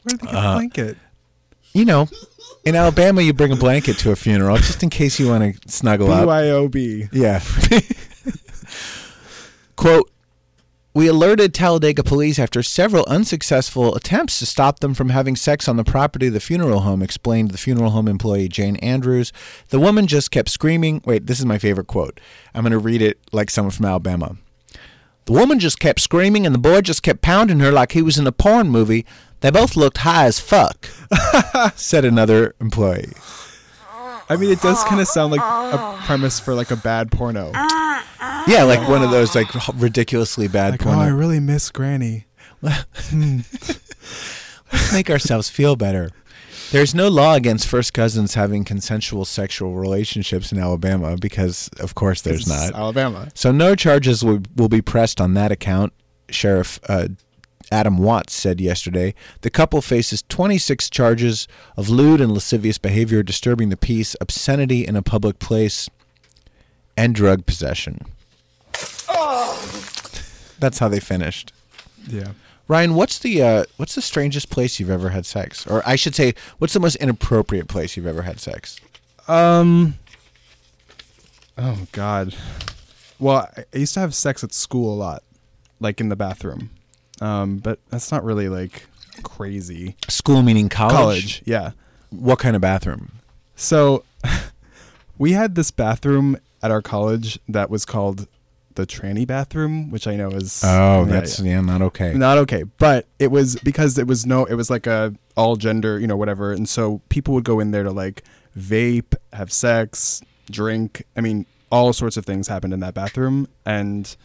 Where 0.04 0.18
did 0.18 0.22
they 0.22 0.28
get 0.28 0.36
Uh, 0.36 0.52
a 0.52 0.56
blanket? 0.56 0.98
You 1.74 1.86
know, 1.86 2.08
in 2.64 2.76
Alabama, 2.76 3.22
you 3.22 3.34
bring 3.34 3.52
a 3.52 3.56
blanket 3.56 3.98
to 4.00 4.12
a 4.12 4.16
funeral 4.16 4.58
just 4.58 4.84
in 4.84 4.90
case 4.92 5.20
you 5.20 5.28
want 5.30 5.60
to 5.64 5.72
snuggle 5.72 6.12
up. 6.12 6.28
BYOB. 6.28 7.10
Yeah. 7.12 7.42
Quote 9.76 10.12
We 10.96 11.08
alerted 11.08 11.56
Talladega 11.56 12.04
police 12.04 12.38
after 12.38 12.62
several 12.62 13.04
unsuccessful 13.08 13.96
attempts 13.96 14.38
to 14.38 14.46
stop 14.46 14.80
them 14.80 14.94
from 14.94 15.10
having 15.10 15.36
sex 15.36 15.68
on 15.68 15.76
the 15.76 15.84
property 15.84 16.28
of 16.28 16.34
the 16.34 16.40
funeral 16.40 16.82
home, 16.82 17.02
explained 17.02 17.50
the 17.50 17.58
funeral 17.58 17.90
home 17.90 18.08
employee 18.08 18.48
Jane 18.48 18.76
Andrews. 18.76 19.34
The 19.70 19.80
woman 19.80 20.06
just 20.06 20.30
kept 20.30 20.50
screaming. 20.50 21.02
Wait, 21.04 21.26
this 21.26 21.40
is 21.40 21.48
my 21.48 21.58
favorite 21.58 21.88
quote. 21.88 22.20
I'm 22.54 22.62
going 22.62 22.74
to 22.74 22.78
read 22.78 23.02
it 23.02 23.18
like 23.32 23.50
someone 23.50 23.72
from 23.72 23.88
Alabama. 23.88 24.36
The 25.26 25.32
woman 25.32 25.58
just 25.58 25.80
kept 25.80 26.00
screaming, 26.00 26.46
and 26.46 26.54
the 26.54 26.60
boy 26.60 26.82
just 26.82 27.02
kept 27.02 27.24
pounding 27.24 27.60
her 27.60 27.72
like 27.72 27.94
he 27.94 28.04
was 28.04 28.20
in 28.20 28.28
a 28.28 28.32
porn 28.32 28.70
movie. 28.70 29.04
They 29.40 29.50
both 29.50 29.76
looked 29.76 29.98
high 29.98 30.26
as 30.26 30.40
fuck, 30.40 30.90
said 31.76 32.06
another 32.06 32.54
employee. 32.62 33.14
I 34.34 34.38
mean, 34.38 34.52
it 34.52 34.62
does 34.62 34.84
kind 34.86 35.00
of 35.00 35.08
sound 35.08 35.32
like 35.32 35.42
a 35.42 35.98
premise 36.06 36.40
for 36.40 36.54
like 36.54 36.72
a 36.72 36.76
bad 36.76 37.12
porno. 37.12 37.52
Uh, 37.54 38.02
uh. 38.20 38.44
Yeah, 38.48 38.64
like 38.64 38.88
one 38.88 39.04
of 39.04 39.12
those 39.12 39.36
like 39.36 39.48
ridiculously 39.76 40.48
bad 40.48 40.72
Like, 40.72 40.82
porno. 40.82 41.00
oh, 41.00 41.02
I 41.02 41.08
really 41.08 41.40
miss 41.40 41.70
Granny. 41.70 42.26
Let's 42.62 43.10
hmm. 43.10 43.40
make 44.94 45.10
ourselves 45.10 45.50
feel 45.50 45.76
better. 45.76 46.10
There's 46.72 46.96
no 46.96 47.08
law 47.08 47.36
against 47.36 47.68
first 47.68 47.94
cousins 47.94 48.34
having 48.34 48.64
consensual 48.64 49.26
sexual 49.26 49.76
relationships 49.76 50.52
in 50.52 50.58
Alabama 50.58 51.16
because, 51.18 51.70
of 51.80 51.94
course, 51.94 52.22
there's 52.22 52.46
This 52.46 52.72
not. 52.72 52.74
Alabama. 52.74 53.30
So 53.36 53.52
no 53.52 53.76
charges 53.76 54.24
will, 54.24 54.42
will 54.56 54.70
be 54.70 54.82
pressed 54.82 55.22
on 55.22 55.36
that 55.36 55.52
account, 55.52 55.94
Sheriff 56.30 56.80
uh, 56.90 57.10
Adam 57.72 57.98
Watts 57.98 58.34
said 58.34 58.62
yesterday. 58.62 59.14
The 59.42 59.50
couple 59.50 59.82
faces 59.82 60.24
26 60.30 60.90
charges 60.90 61.48
of 61.78 61.90
lewd 61.90 62.22
and 62.22 62.32
lascivious 62.32 62.78
behavior, 62.78 63.24
disturbing 63.24 63.70
the 63.70 63.78
peace, 63.78 64.16
obscenity 64.22 64.86
in 64.86 64.96
a 64.96 65.02
public 65.02 65.40
place, 65.40 65.90
and 66.96 67.16
drug 67.16 67.46
possession. 67.46 68.02
That's 70.60 70.80
how 70.80 70.88
they 70.88 71.00
finished. 71.00 71.52
Yeah. 72.08 72.30
Ryan, 72.68 72.96
what's 72.96 73.20
the 73.20 73.42
uh, 73.42 73.64
what's 73.78 73.96
the 73.96 74.02
strangest 74.02 74.50
place 74.50 74.80
you've 74.80 74.90
ever 74.90 75.10
had 75.10 75.26
sex? 75.26 75.68
Or 75.68 75.84
I 75.86 75.96
should 75.98 76.16
say, 76.16 76.34
what's 76.60 76.74
the 76.74 76.80
most 76.80 76.96
inappropriate 76.96 77.68
place 77.68 77.98
you've 77.98 78.08
ever 78.08 78.22
had 78.22 78.40
sex? 78.40 78.80
Um. 79.28 79.96
Oh 81.58 81.88
God. 81.92 82.36
Well, 83.20 83.50
I 83.58 83.78
used 83.78 83.94
to 83.96 84.00
have 84.00 84.16
sex 84.16 84.44
at 84.44 84.54
school 84.54 84.94
a 84.94 84.98
lot, 84.98 85.24
like 85.80 86.00
in 86.00 86.10
the 86.10 86.16
bathroom. 86.16 86.70
Um, 87.22 87.58
but 87.58 87.80
that's 87.90 88.12
not 88.12 88.24
really 88.24 88.50
like 88.50 88.88
crazy. 89.24 89.96
School 90.08 90.42
meaning 90.42 90.70
college. 90.70 90.96
College, 90.96 91.44
yeah. 91.46 91.72
What 92.10 92.40
kind 92.40 92.56
of 92.56 92.62
bathroom? 92.62 93.12
So, 93.56 94.04
we 95.18 95.34
had 95.34 95.56
this 95.56 95.72
bathroom 95.72 96.38
at 96.62 96.72
our 96.72 96.82
college 96.82 97.40
that 97.48 97.70
was 97.70 97.86
called 97.86 98.28
the 98.76 98.88
tranny 98.88 99.28
bathroom, 99.28 99.92
which 99.92 100.08
I 100.08 100.16
know 100.16 100.30
is 100.30 100.64
Oh, 100.64 101.04
yeah, 101.04 101.06
that's 101.06 101.40
yeah. 101.40 101.54
yeah, 101.54 101.62
not 101.62 101.82
okay. 101.84 102.14
not 102.14 102.40
okay 102.40 102.64
but 102.64 103.06
it 103.20 103.30
was 103.30 103.56
because 103.58 104.00
it 104.00 104.08
was 104.08 104.26
no 104.26 104.46
it 104.46 104.56
was 104.56 104.72
like 104.72 104.88
a 104.88 105.14
all 105.38 105.56
gender 105.58 106.00
you 106.00 106.08
know 106.08 106.18
whatever 106.18 106.52
and 106.52 106.68
so 106.68 107.00
people 107.10 107.36
would 107.36 107.44
go 107.44 107.60
in 107.60 107.70
there 107.70 107.84
to 107.84 107.92
like 107.92 108.24
vape 108.58 109.14
have 109.32 109.52
sex 109.54 110.22
drink 110.50 111.04
i 111.16 111.22
mean 111.22 111.46
all 111.72 111.94
sorts 111.94 112.18
of 112.18 112.26
things 112.26 112.48
happened 112.48 112.74
in 112.74 112.80
that 112.80 112.96
bathroom 112.96 113.48
and 113.66 114.16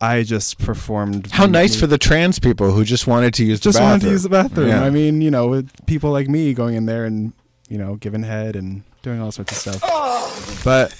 i 0.00 0.22
just 0.22 0.58
performed 0.58 1.30
How 1.30 1.46
nice 1.46 1.74
for 1.78 1.86
the 1.86 1.98
trans 1.98 2.38
people 2.38 2.70
who 2.72 2.84
just 2.84 3.06
wanted 3.06 3.34
to 3.34 3.44
use 3.44 3.60
just 3.60 3.78
the 3.78 3.80
bathroom. 3.80 3.90
wanted 3.92 4.04
to 4.06 4.10
use 4.10 4.22
the 4.22 4.28
bathroom 4.28 4.68
Yeah. 4.68 4.84
i 4.84 4.90
mean 4.90 5.20
you 5.20 5.30
know 5.30 5.48
with 5.48 5.70
people 5.86 6.10
like 6.10 6.28
me 6.28 6.54
going 6.54 6.74
in 6.74 6.86
there 6.86 7.04
and 7.04 7.32
you 7.68 7.78
know 7.78 7.96
giving 7.96 8.22
head 8.22 8.56
and 8.56 8.82
doing 9.02 9.20
all 9.20 9.32
sorts 9.32 9.66
of 9.66 9.74
stuff 9.80 10.64
but 10.64 10.94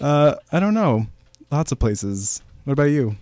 uh 0.00 0.34
i 0.50 0.60
don't 0.60 0.74
know 0.74 1.06
lots 1.50 1.72
of 1.72 1.78
places 1.78 2.42
what 2.64 2.72
about 2.74 2.84
you 2.84 3.16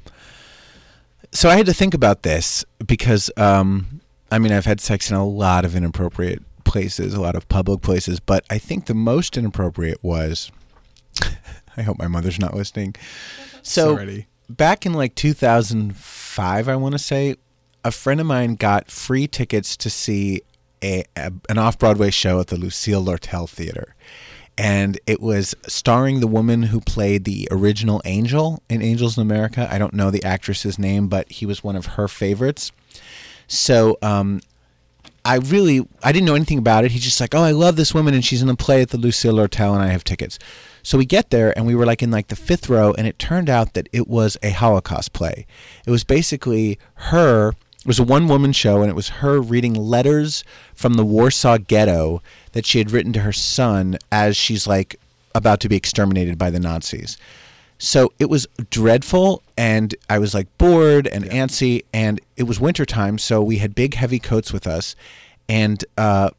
so 1.32 1.48
I 1.48 1.54
had 1.54 1.66
to 1.66 1.72
think 1.72 1.94
about 1.94 2.24
this 2.24 2.64
because 2.84 3.30
um, 3.36 4.00
I 4.32 4.40
mean 4.40 4.50
I've 4.50 4.64
had 4.64 4.80
sex 4.80 5.10
in 5.12 5.16
a 5.16 5.24
lot 5.24 5.64
of 5.64 5.76
inappropriate 5.76 6.42
places, 6.64 7.14
a 7.14 7.20
lot 7.20 7.36
of 7.36 7.48
public 7.48 7.82
places, 7.82 8.18
but 8.18 8.44
I 8.50 8.58
think 8.58 8.86
the 8.86 8.94
most 8.94 9.36
inappropriate 9.36 10.02
was. 10.02 10.50
I 11.76 11.82
hope 11.82 11.98
my 11.98 12.08
mother's 12.08 12.38
not 12.38 12.54
listening. 12.54 12.94
So 13.62 13.96
Sorry. 13.96 14.26
back 14.48 14.86
in 14.86 14.92
like 14.92 15.14
2005, 15.14 16.68
I 16.68 16.76
want 16.76 16.92
to 16.92 16.98
say, 16.98 17.36
a 17.84 17.90
friend 17.90 18.20
of 18.20 18.26
mine 18.26 18.56
got 18.56 18.90
free 18.90 19.26
tickets 19.26 19.76
to 19.78 19.90
see 19.90 20.42
a, 20.82 21.04
a 21.16 21.32
an 21.48 21.58
off 21.58 21.78
Broadway 21.78 22.10
show 22.10 22.40
at 22.40 22.48
the 22.48 22.56
Lucille 22.56 23.04
Lortel 23.04 23.48
Theater. 23.48 23.94
And 24.58 25.00
it 25.06 25.22
was 25.22 25.54
starring 25.66 26.20
the 26.20 26.26
woman 26.26 26.64
who 26.64 26.80
played 26.80 27.24
the 27.24 27.48
original 27.50 28.02
Angel 28.04 28.62
in 28.68 28.82
Angels 28.82 29.16
in 29.16 29.22
America. 29.22 29.66
I 29.70 29.78
don't 29.78 29.94
know 29.94 30.10
the 30.10 30.22
actress's 30.22 30.78
name, 30.78 31.08
but 31.08 31.30
he 31.32 31.46
was 31.46 31.64
one 31.64 31.76
of 31.76 31.86
her 31.86 32.08
favorites. 32.08 32.70
So 33.46 33.96
um, 34.02 34.42
I 35.24 35.36
really 35.36 35.88
I 36.02 36.12
didn't 36.12 36.26
know 36.26 36.34
anything 36.34 36.58
about 36.58 36.84
it. 36.84 36.90
He's 36.90 37.02
just 37.02 37.20
like, 37.20 37.34
oh, 37.34 37.42
I 37.42 37.52
love 37.52 37.76
this 37.76 37.94
woman, 37.94 38.12
and 38.12 38.24
she's 38.24 38.42
in 38.42 38.48
a 38.48 38.56
play 38.56 38.82
at 38.82 38.90
the 38.90 38.98
Lucille 38.98 39.34
Lortel, 39.34 39.72
and 39.72 39.82
I 39.82 39.88
have 39.88 40.04
tickets. 40.04 40.38
So 40.82 40.98
we 40.98 41.06
get 41.06 41.30
there, 41.30 41.56
and 41.56 41.66
we 41.66 41.74
were 41.74 41.86
like 41.86 42.02
in 42.02 42.10
like 42.10 42.28
the 42.28 42.36
fifth 42.36 42.68
row, 42.68 42.92
and 42.96 43.06
it 43.06 43.18
turned 43.18 43.50
out 43.50 43.74
that 43.74 43.88
it 43.92 44.08
was 44.08 44.36
a 44.42 44.50
Holocaust 44.50 45.12
play. 45.12 45.46
It 45.86 45.90
was 45.90 46.04
basically 46.04 46.78
her. 46.94 47.50
It 47.50 47.86
was 47.86 47.98
a 47.98 48.04
one 48.04 48.28
woman 48.28 48.52
show, 48.52 48.82
and 48.82 48.90
it 48.90 48.94
was 48.94 49.08
her 49.08 49.40
reading 49.40 49.74
letters 49.74 50.44
from 50.74 50.94
the 50.94 51.04
Warsaw 51.04 51.58
Ghetto 51.58 52.22
that 52.52 52.66
she 52.66 52.78
had 52.78 52.90
written 52.90 53.12
to 53.14 53.20
her 53.20 53.32
son 53.32 53.96
as 54.12 54.36
she's 54.36 54.66
like 54.66 54.96
about 55.34 55.60
to 55.60 55.68
be 55.68 55.76
exterminated 55.76 56.36
by 56.36 56.50
the 56.50 56.60
Nazis. 56.60 57.16
So 57.78 58.12
it 58.18 58.28
was 58.28 58.46
dreadful, 58.68 59.42
and 59.56 59.94
I 60.10 60.18
was 60.18 60.34
like 60.34 60.46
bored 60.58 61.06
and 61.06 61.24
antsy, 61.24 61.84
and 61.94 62.20
it 62.36 62.42
was 62.42 62.60
wintertime, 62.60 63.16
so 63.16 63.42
we 63.42 63.56
had 63.56 63.74
big, 63.74 63.94
heavy 63.94 64.18
coats 64.18 64.52
with 64.52 64.66
us. 64.66 64.94
And 65.48 65.82
uh, 65.96 66.30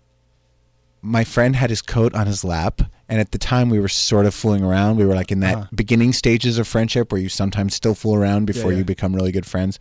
my 1.01 1.23
friend 1.23 1.55
had 1.55 1.71
his 1.71 1.81
coat 1.81 2.13
on 2.13 2.27
his 2.27 2.43
lap, 2.43 2.83
and 3.11 3.19
at 3.19 3.31
the 3.31 3.37
time 3.37 3.69
we 3.69 3.79
were 3.79 3.89
sort 3.89 4.25
of 4.25 4.33
fooling 4.33 4.63
around. 4.63 4.95
We 4.95 5.05
were 5.05 5.13
like 5.15 5.31
in 5.31 5.41
that 5.41 5.55
Uh-huh. 5.55 5.67
beginning 5.75 6.13
stages 6.13 6.57
of 6.57 6.65
friendship 6.67 7.11
where 7.11 7.19
you 7.21 7.27
sometimes 7.29 7.75
still 7.75 7.93
fool 7.93 8.15
around 8.15 8.45
before 8.45 8.71
yeah. 8.71 8.79
you 8.79 8.83
become 8.85 9.13
really 9.13 9.33
good 9.33 9.45
friends. 9.45 9.77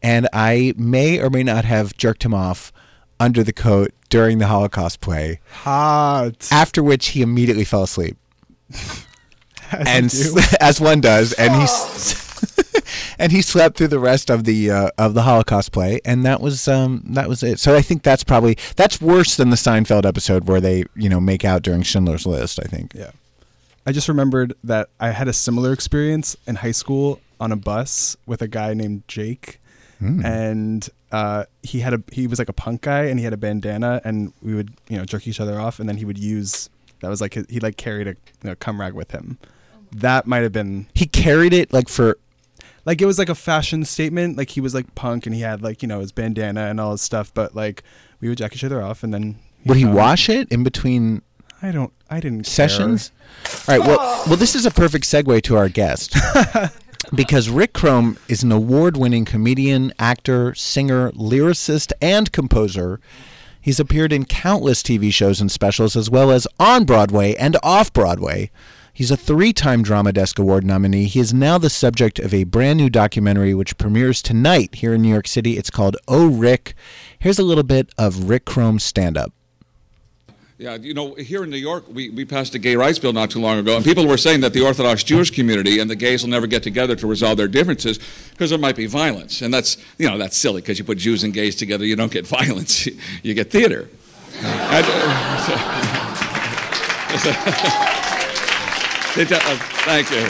And 0.00 0.28
I 0.32 0.74
may 0.76 1.18
or 1.20 1.28
may 1.28 1.42
not 1.42 1.64
have 1.64 1.96
jerked 1.96 2.22
him 2.22 2.32
off 2.32 2.72
under 3.18 3.42
the 3.42 3.52
coat 3.52 3.90
during 4.10 4.38
the 4.38 4.46
Holocaust 4.46 5.00
play, 5.00 5.40
hot 5.64 6.46
after 6.52 6.82
which 6.84 7.08
he 7.08 7.20
immediately 7.20 7.64
fell 7.64 7.82
asleep 7.82 8.16
and 9.72 10.12
you 10.14 10.36
as 10.60 10.80
one 10.80 11.00
does, 11.00 11.32
and 11.32 11.52
he 11.54 11.66
and 13.18 13.32
he 13.32 13.42
slept 13.42 13.76
through 13.76 13.88
the 13.88 13.98
rest 13.98 14.30
of 14.30 14.44
the 14.44 14.70
uh, 14.70 14.90
of 14.98 15.14
the 15.14 15.22
Holocaust 15.22 15.72
play, 15.72 16.00
and 16.04 16.24
that 16.24 16.40
was 16.40 16.68
um, 16.68 17.02
that 17.10 17.28
was 17.28 17.42
it. 17.42 17.58
So 17.60 17.74
I 17.74 17.82
think 17.82 18.02
that's 18.02 18.24
probably 18.24 18.56
that's 18.76 19.00
worse 19.00 19.36
than 19.36 19.50
the 19.50 19.56
Seinfeld 19.56 20.06
episode 20.06 20.46
where 20.46 20.60
they 20.60 20.84
you 20.94 21.08
know 21.08 21.20
make 21.20 21.44
out 21.44 21.62
during 21.62 21.82
Schindler's 21.82 22.26
List. 22.26 22.60
I 22.60 22.66
think. 22.66 22.94
Yeah. 22.94 23.10
I 23.86 23.92
just 23.92 24.06
remembered 24.06 24.52
that 24.64 24.90
I 25.00 25.12
had 25.12 25.28
a 25.28 25.32
similar 25.32 25.72
experience 25.72 26.36
in 26.46 26.56
high 26.56 26.72
school 26.72 27.20
on 27.40 27.52
a 27.52 27.56
bus 27.56 28.18
with 28.26 28.42
a 28.42 28.48
guy 28.48 28.74
named 28.74 29.04
Jake. 29.08 29.60
And 30.00 30.88
uh, 31.10 31.44
he 31.62 31.80
had 31.80 31.94
a 31.94 32.02
he 32.12 32.26
was 32.26 32.38
like 32.38 32.48
a 32.48 32.52
punk 32.52 32.82
guy 32.82 33.04
and 33.04 33.18
he 33.18 33.24
had 33.24 33.32
a 33.32 33.36
bandana 33.36 34.00
and 34.04 34.32
we 34.42 34.54
would 34.54 34.72
you 34.88 34.96
know 34.96 35.04
jerk 35.04 35.26
each 35.26 35.40
other 35.40 35.58
off 35.58 35.80
and 35.80 35.88
then 35.88 35.96
he 35.96 36.04
would 36.04 36.18
use 36.18 36.70
that 37.00 37.08
was 37.08 37.20
like 37.20 37.34
his, 37.34 37.46
he 37.48 37.58
like 37.58 37.76
carried 37.76 38.06
a 38.06 38.10
you 38.10 38.16
know, 38.44 38.54
cum 38.54 38.80
rag 38.80 38.92
with 38.92 39.10
him 39.10 39.38
that 39.90 40.26
might 40.26 40.42
have 40.42 40.52
been 40.52 40.86
He 40.94 41.06
carried 41.06 41.52
it 41.52 41.72
like 41.72 41.88
for 41.88 42.18
like 42.88 43.02
it 43.02 43.06
was 43.06 43.18
like 43.18 43.28
a 43.28 43.34
fashion 43.34 43.84
statement. 43.84 44.38
Like 44.38 44.48
he 44.48 44.62
was 44.62 44.74
like 44.74 44.94
punk 44.94 45.26
and 45.26 45.34
he 45.34 45.42
had 45.42 45.62
like 45.62 45.82
you 45.82 45.88
know 45.88 46.00
his 46.00 46.10
bandana 46.10 46.62
and 46.62 46.80
all 46.80 46.92
his 46.92 47.02
stuff. 47.02 47.32
But 47.34 47.54
like 47.54 47.82
we 48.20 48.28
would 48.30 48.38
jack 48.38 48.54
each 48.54 48.64
other 48.64 48.82
off 48.82 49.02
and 49.02 49.12
then 49.12 49.38
would 49.66 49.76
he 49.76 49.84
found- 49.84 49.94
wash 49.94 50.28
it 50.30 50.48
in 50.50 50.64
between 50.64 51.20
I 51.60 51.70
don't. 51.70 51.92
I 52.08 52.20
didn't 52.20 52.44
care. 52.44 52.52
sessions? 52.52 53.12
All 53.68 53.76
right. 53.78 53.86
Well, 53.86 53.98
well, 54.26 54.36
this 54.36 54.54
is 54.54 54.64
a 54.64 54.70
perfect 54.70 55.04
segue 55.04 55.42
to 55.42 55.56
our 55.56 55.68
guest. 55.68 56.16
Because 57.14 57.48
Rick 57.48 57.72
Chrome 57.72 58.18
is 58.28 58.42
an 58.42 58.52
award 58.52 58.96
winning 58.96 59.24
comedian, 59.24 59.92
actor, 59.98 60.54
singer, 60.54 61.10
lyricist, 61.12 61.92
and 62.02 62.30
composer. 62.32 63.00
He's 63.60 63.80
appeared 63.80 64.12
in 64.12 64.24
countless 64.24 64.82
TV 64.82 65.12
shows 65.12 65.40
and 65.40 65.50
specials, 65.50 65.96
as 65.96 66.10
well 66.10 66.30
as 66.30 66.46
on 66.58 66.84
Broadway 66.84 67.34
and 67.36 67.56
off 67.62 67.92
Broadway. 67.92 68.50
He's 68.98 69.12
a 69.12 69.16
three 69.16 69.52
time 69.52 69.84
Drama 69.84 70.12
Desk 70.12 70.40
Award 70.40 70.64
nominee. 70.64 71.04
He 71.04 71.20
is 71.20 71.32
now 71.32 71.56
the 71.56 71.70
subject 71.70 72.18
of 72.18 72.34
a 72.34 72.42
brand 72.42 72.78
new 72.78 72.90
documentary 72.90 73.54
which 73.54 73.78
premieres 73.78 74.20
tonight 74.20 74.74
here 74.74 74.92
in 74.92 75.02
New 75.02 75.08
York 75.08 75.28
City. 75.28 75.56
It's 75.56 75.70
called 75.70 75.96
Oh 76.08 76.26
Rick. 76.26 76.74
Here's 77.16 77.38
a 77.38 77.44
little 77.44 77.62
bit 77.62 77.92
of 77.96 78.28
Rick 78.28 78.44
Crom's 78.44 78.82
stand 78.82 79.16
up. 79.16 79.32
Yeah, 80.58 80.74
you 80.74 80.94
know, 80.94 81.14
here 81.14 81.44
in 81.44 81.50
New 81.50 81.58
York, 81.58 81.84
we, 81.88 82.10
we 82.10 82.24
passed 82.24 82.56
a 82.56 82.58
gay 82.58 82.74
rights 82.74 82.98
bill 82.98 83.12
not 83.12 83.30
too 83.30 83.38
long 83.38 83.58
ago, 83.58 83.76
and 83.76 83.84
people 83.84 84.04
were 84.04 84.16
saying 84.16 84.40
that 84.40 84.52
the 84.52 84.62
Orthodox 84.66 85.04
Jewish 85.04 85.30
community 85.30 85.78
and 85.78 85.88
the 85.88 85.94
gays 85.94 86.24
will 86.24 86.30
never 86.30 86.48
get 86.48 86.64
together 86.64 86.96
to 86.96 87.06
resolve 87.06 87.36
their 87.36 87.46
differences 87.46 88.00
because 88.32 88.50
there 88.50 88.58
might 88.58 88.74
be 88.74 88.86
violence. 88.86 89.42
And 89.42 89.54
that's, 89.54 89.76
you 89.98 90.10
know, 90.10 90.18
that's 90.18 90.36
silly 90.36 90.60
because 90.60 90.76
you 90.76 90.84
put 90.84 90.98
Jews 90.98 91.22
and 91.22 91.32
gays 91.32 91.54
together, 91.54 91.84
you 91.86 91.94
don't 91.94 92.10
get 92.10 92.26
violence, 92.40 92.86
you 93.22 93.34
get 93.34 93.52
theater. 93.52 93.88
And, 94.42 94.84
uh, 94.88 95.54
so- 97.84 97.87
Did 99.18 99.30
you- 99.30 99.36
uh, 99.36 99.56
thank 99.82 100.10
you. 100.12 100.24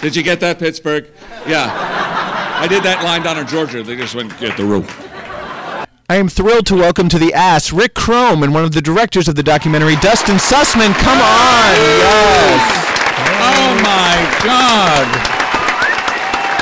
Did 0.00 0.14
you 0.14 0.22
get 0.22 0.38
that, 0.38 0.60
Pittsburgh? 0.60 1.08
Yeah. 1.44 1.66
I 2.60 2.68
did 2.68 2.84
that 2.84 3.02
line 3.02 3.22
down 3.24 3.36
in 3.36 3.48
Georgia. 3.48 3.82
They 3.82 3.96
just 3.96 4.14
went, 4.14 4.38
get 4.38 4.56
the 4.56 4.64
room. 4.64 4.86
I 6.08 6.14
am 6.14 6.28
thrilled 6.28 6.66
to 6.66 6.76
welcome 6.76 7.08
to 7.08 7.18
the 7.18 7.34
ass 7.34 7.72
Rick 7.72 7.94
Crom 7.94 8.44
and 8.44 8.54
one 8.54 8.62
of 8.62 8.74
the 8.74 8.80
directors 8.80 9.26
of 9.26 9.34
the 9.34 9.42
documentary, 9.42 9.96
Dustin 9.96 10.36
Sussman. 10.36 10.94
Come 10.94 11.18
on, 11.18 11.74
yes. 11.74 12.62
Oh 13.42 13.74
my 13.82 14.14
God! 14.44 15.30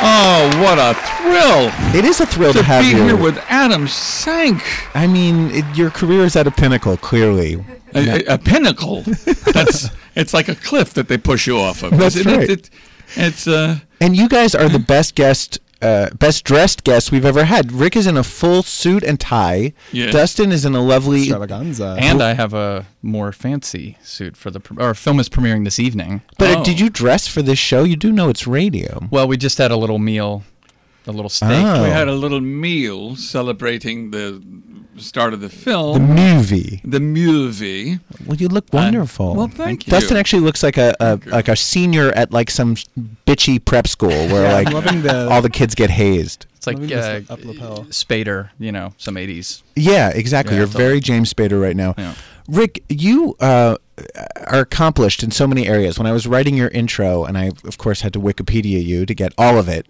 Oh, 0.05 0.63
what 0.63 0.79
a 0.79 0.95
thrill 1.21 1.71
It 1.95 2.07
is 2.07 2.21
a 2.21 2.27
thrill 2.27 2.53
to, 2.55 2.59
to 2.61 2.65
have 2.65 2.83
be 2.85 2.89
you 2.97 3.05
here 3.05 3.17
with 3.17 3.37
Adam 3.49 3.87
Sank, 3.87 4.63
I 4.97 5.07
mean, 5.07 5.51
it, 5.51 5.77
your 5.77 5.91
career 5.91 6.25
is 6.25 6.37
at 6.37 6.47
a 6.47 6.51
pinnacle, 6.51 6.97
clearly. 6.97 7.63
a, 7.95 8.23
a- 8.25 8.35
a 8.35 8.39
pinnacle. 8.39 9.03
That's 9.53 9.91
it's 10.15 10.33
like 10.35 10.49
a 10.49 10.55
cliff 10.55 10.93
that 10.95 11.09
they 11.09 11.19
push 11.19 11.47
you 11.47 11.59
off 11.59 11.83
of. 11.83 11.97
That's 11.97 12.17
isn't 12.17 12.33
it? 12.33 12.37
right. 12.37 12.51
It- 12.51 12.71
it's 13.15 13.47
uh, 13.47 13.79
And 14.01 14.17
you 14.17 14.27
guys 14.29 14.55
are 14.55 14.71
the 14.71 14.79
best 14.79 15.15
guest, 15.15 15.59
uh, 15.83 16.09
best 16.19 16.45
dressed 16.45 16.83
guests 16.83 17.13
we've 17.13 17.27
ever 17.27 17.45
had. 17.45 17.71
Rick 17.71 17.95
is 17.95 18.07
in 18.07 18.17
a 18.17 18.23
full 18.23 18.63
suit 18.63 19.03
and 19.05 19.21
tie. 19.21 19.75
Yeah. 19.93 20.11
Dustin 20.11 20.51
is 20.51 20.65
in 20.65 20.75
a 20.75 20.81
lovely. 20.81 21.21
Extravaganza. 21.25 21.97
And 22.01 22.23
I 22.23 22.33
have 22.33 22.55
a 22.55 22.87
more 23.03 23.31
fancy 23.33 23.99
suit 24.03 24.35
for 24.35 24.51
the 24.51 24.61
pre- 24.61 24.83
our 24.83 24.95
film 24.95 25.21
is 25.21 25.29
premiering 25.29 25.65
this 25.65 25.79
evening. 25.79 26.23
But 26.39 26.57
uh, 26.57 26.61
Oh. 26.61 26.65
did 26.65 26.81
you 26.81 26.89
dress 26.89 27.27
for 27.29 27.43
this 27.43 27.59
show? 27.59 27.85
You 27.85 27.97
do 27.97 28.13
know 28.13 28.31
it's 28.31 28.47
radio. 28.47 29.09
Well, 29.11 29.29
we 29.29 29.37
just 29.37 29.59
had 29.59 29.71
a 29.71 29.77
little 29.77 29.99
meal, 29.99 30.43
a 31.07 31.13
little 31.13 31.29
steak. 31.29 31.51
Oh. 31.67 31.83
we 31.83 31.91
had 31.91 32.09
a 32.09 32.15
little 32.15 32.41
meal 32.41 33.15
celebrating 33.17 34.11
the 34.11 34.41
start 34.99 35.33
of 35.33 35.41
the 35.41 35.49
film. 35.49 35.95
The 35.95 36.15
movie. 36.15 36.81
the 36.85 37.01
movie. 37.01 37.99
Well, 38.27 38.37
you 38.37 38.49
look 38.49 38.73
wonderful. 38.73 39.35
well, 39.35 39.49
thank 39.49 39.87
you. 39.87 39.91
Dustin 39.91 40.17
actually 40.17 40.43
looks 40.43 40.63
like 40.63 40.77
a, 40.77 40.95
a 41.01 41.19
like 41.27 41.49
a 41.49 41.57
senior 41.57 42.11
at 42.13 42.33
like 42.33 42.51
some 42.51 42.77
bitchy 43.27 43.63
prep 43.65 43.87
school 43.87 44.09
where 44.11 44.45
Yeah, 44.63 44.71
like 44.71 45.03
the- 45.03 45.29
all 45.31 45.43
the 45.43 45.51
kids 45.51 45.75
get 45.75 45.91
hazed. 45.91 46.47
It's 46.57 46.67
like 46.69 46.79
Loving 46.79 46.93
uh, 46.97 47.21
up 47.29 47.45
lapel. 47.45 47.85
Spader, 47.87 48.51
you 48.61 48.71
know, 48.71 48.95
some 48.97 49.17
80s. 49.17 49.63
Yeah, 49.75 50.11
exactly. 50.11 50.55
Yeah, 50.55 50.61
You're 50.61 50.67
totally. 50.69 50.85
very 50.85 51.01
James 51.01 51.33
Spader 51.35 51.61
right 51.61 51.75
now. 51.75 51.95
Yeah. 51.99 52.15
Rick, 52.49 52.85
you 52.89 53.35
uh, 53.41 53.77
are 54.47 54.61
accomplished 54.61 55.25
in 55.25 55.33
so 55.33 55.49
many 55.49 55.67
areas. 55.67 55.99
When 55.99 56.07
I 56.07 56.13
was 56.13 56.27
writing 56.29 56.57
your 56.57 56.69
intro, 56.69 57.25
and 57.25 57.37
I, 57.37 57.51
of 57.65 57.79
course, 57.79 58.03
had 58.03 58.13
to 58.13 58.21
Wikipedia 58.21 58.81
you 58.85 59.07
to 59.07 59.15
get 59.15 59.33
all 59.37 59.59
of 59.59 59.69
it. 59.69 59.87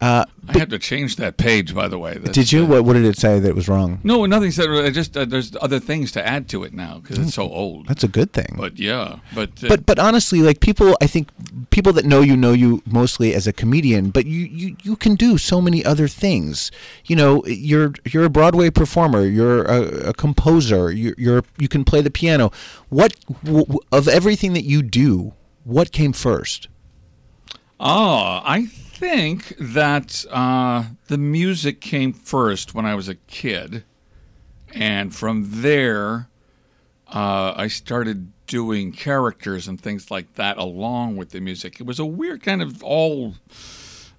Uh, 0.00 0.24
I 0.48 0.58
had 0.58 0.68
to 0.70 0.78
change 0.78 1.16
that 1.16 1.38
page, 1.38 1.74
by 1.74 1.88
the 1.88 1.98
way. 1.98 2.14
That's, 2.18 2.32
did 2.34 2.52
you? 2.52 2.64
uh, 2.64 2.66
What, 2.66 2.84
what 2.84 2.92
did 2.94 3.04
it 3.06 3.16
say 3.16 3.38
that 3.38 3.54
was 3.54 3.68
wrong? 3.68 4.00
No, 4.04 4.26
nothing 4.26 4.50
said. 4.50 4.68
I 4.68 4.90
just 4.90 5.16
uh, 5.16 5.24
there's 5.24 5.56
other 5.62 5.78
things 5.80 6.12
to 6.12 6.26
add 6.26 6.46
to 6.50 6.62
it 6.64 6.74
now 6.74 6.98
because 6.98 7.18
it's 7.18 7.34
so 7.34 7.44
old. 7.44 7.86
That's 7.86 8.04
a 8.04 8.08
good 8.08 8.32
thing. 8.32 8.54
But 8.58 8.78
yeah, 8.78 9.20
but 9.34 9.50
uh, 9.64 9.68
but 9.68 9.86
but 9.86 9.98
honestly, 9.98 10.40
like 10.40 10.60
people, 10.60 10.94
I 11.00 11.06
think 11.06 11.30
people 11.70 11.92
that 11.94 12.04
know 12.04 12.20
you 12.20 12.36
know 12.36 12.52
you 12.52 12.82
mostly 12.84 13.32
as 13.34 13.46
a 13.46 13.52
comedian, 13.52 14.10
but 14.10 14.26
you 14.26 14.40
you, 14.44 14.76
you 14.82 14.96
can 14.96 15.14
do 15.14 15.38
so 15.38 15.60
many 15.62 15.82
other 15.84 16.08
things. 16.08 16.70
You 17.06 17.16
know, 17.16 17.42
you're 17.46 17.94
you're 18.04 18.24
a 18.24 18.30
Broadway 18.30 18.68
performer, 18.70 19.24
you're 19.24 19.62
a, 19.64 20.08
a 20.10 20.12
composer, 20.12 20.90
you're, 20.90 21.14
you're 21.16 21.44
you 21.56 21.68
can 21.68 21.82
play 21.84 22.02
the 22.02 22.10
piano. 22.10 22.50
What 22.90 23.14
w- 23.44 23.64
w- 23.64 23.80
of 23.90 24.06
everything 24.08 24.52
that 24.52 24.64
you 24.64 24.82
do, 24.82 25.32
what 25.62 25.92
came 25.92 26.12
first? 26.12 26.68
Oh, 27.80 28.40
I 28.44 28.68
think 28.98 29.54
that 29.58 30.24
uh, 30.30 30.84
the 31.08 31.18
music 31.18 31.80
came 31.80 32.12
first 32.12 32.74
when 32.74 32.86
I 32.86 32.94
was 32.94 33.08
a 33.08 33.14
kid, 33.16 33.84
and 34.72 35.14
from 35.14 35.46
there, 35.62 36.28
uh, 37.08 37.54
I 37.56 37.68
started 37.68 38.32
doing 38.46 38.92
characters 38.92 39.66
and 39.68 39.80
things 39.80 40.10
like 40.10 40.34
that 40.34 40.58
along 40.58 41.16
with 41.16 41.30
the 41.30 41.40
music. 41.40 41.80
It 41.80 41.86
was 41.86 41.98
a 41.98 42.06
weird 42.06 42.42
kind 42.42 42.62
of 42.62 42.82
all. 42.82 43.34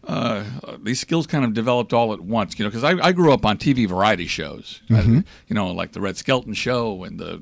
Uh, 0.04 0.44
these 0.84 1.00
skills 1.00 1.26
kind 1.26 1.44
of 1.44 1.54
developed 1.56 1.92
all 1.92 2.14
at 2.14 2.22
once, 2.22 2.60
you 2.60 2.64
know, 2.66 2.70
because 2.70 2.84
I, 2.84 2.92
I 3.08 3.12
grew 3.12 3.34
up 3.34 3.44
on 3.44 3.58
TV 3.58 3.88
variety 3.88 4.28
shows, 4.28 4.82
I- 4.92 5.02
you 5.48 5.56
know, 5.56 5.72
like 5.72 5.94
the 5.94 6.02
Red 6.02 6.16
Skelton 6.16 6.54
Show 6.54 7.04
and 7.04 7.20
the 7.20 7.42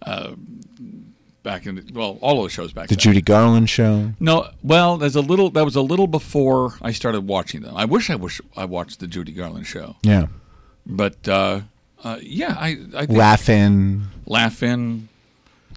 uh, 0.00 0.32
back 1.44 1.66
in 1.66 1.76
the, 1.76 1.84
well, 1.92 2.18
all 2.20 2.42
those 2.42 2.50
shows 2.50 2.72
back 2.72 2.88
The 2.88 2.96
then. 2.96 3.00
Judy 3.00 3.20
Garland 3.20 3.70
show. 3.70 4.10
No, 4.18 4.48
well, 4.64 4.96
there's 4.96 5.14
a 5.14 5.20
little. 5.20 5.50
That 5.50 5.64
was 5.64 5.76
a 5.76 5.82
little 5.82 6.08
before 6.08 6.74
I 6.82 6.90
started 6.90 7.28
watching 7.28 7.60
them. 7.62 7.76
I 7.76 7.84
wish 7.84 8.10
I 8.10 8.16
wish 8.16 8.40
I 8.56 8.64
watched 8.64 8.98
the 8.98 9.06
Judy 9.06 9.30
Garland 9.30 9.66
show, 9.68 9.94
Yeah, 10.02 10.26
but 10.84 11.28
uh, 11.28 11.60
uh, 12.02 12.18
yeah, 12.20 12.56
I, 12.58 12.78
I 12.96 13.04
laughing. 13.04 14.02
Laugh-In, 14.26 15.08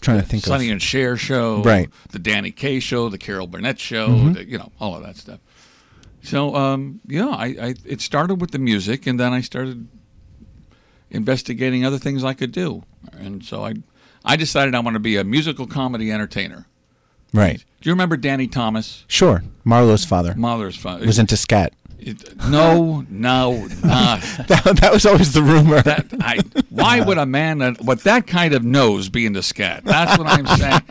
Trying 0.01 0.21
to 0.21 0.25
think 0.25 0.43
Sonny 0.43 0.67
of. 0.67 0.71
and 0.73 0.81
Cher 0.81 1.17
show, 1.17 1.61
Right. 1.63 1.89
The 2.11 2.19
Danny 2.19 2.51
Kaye 2.51 2.79
show, 2.79 3.09
the 3.09 3.17
Carol 3.17 3.45
Burnett 3.47 3.77
show, 3.79 4.07
Mm-hmm. 4.09 4.33
the, 4.33 4.45
you 4.49 4.57
know, 4.57 4.71
all 4.79 4.95
of 4.95 5.03
that 5.03 5.17
stuff. 5.17 5.39
So 6.23 6.55
um, 6.55 7.01
yeah, 7.07 7.27
I, 7.29 7.45
I 7.61 7.75
it 7.85 8.01
started 8.01 8.39
with 8.41 8.51
the 8.51 8.59
music, 8.59 9.05
and 9.05 9.19
then 9.19 9.33
I 9.33 9.41
started 9.41 9.87
investigating 11.09 11.85
other 11.85 11.97
things 11.97 12.23
I 12.23 12.33
could 12.33 12.51
do, 12.51 12.83
and 13.11 13.43
so 13.43 13.63
I 13.65 13.75
I 14.27 14.35
decided 14.35 14.75
I 14.75 14.79
want 14.81 14.95
to 14.95 14.99
be 14.99 15.15
a 15.17 15.23
musical 15.23 15.65
comedy 15.65 16.11
entertainer. 16.11 16.65
Right. 17.33 17.63
Do 17.81 17.89
you 17.89 17.93
remember 17.93 18.17
Danny 18.17 18.47
Thomas? 18.47 19.03
Sure. 19.07 19.43
Marlo's 19.63 20.05
father 20.05 20.33
Mother's 20.35 20.75
fun. 20.75 21.05
was 21.05 21.17
into 21.19 21.35
scat. 21.37 21.73
It, 21.99 22.37
no, 22.47 23.05
no, 23.09 23.67
not 23.83 24.21
That, 24.47 24.77
that 24.81 24.93
was 24.93 25.05
always 25.05 25.33
the 25.33 25.41
rumor. 25.41 25.81
that. 25.81 26.05
I. 26.21 26.39
Why 26.69 27.01
would 27.05 27.17
a 27.17 27.25
man 27.25 27.57
that, 27.57 27.81
with 27.83 28.03
that 28.03 28.27
kind 28.27 28.53
of 28.53 28.63
nose 28.63 29.09
be 29.09 29.25
into 29.25 29.41
scat? 29.41 29.83
That's 29.83 30.17
what 30.17 30.27
I'm 30.27 30.45
saying. 30.45 30.81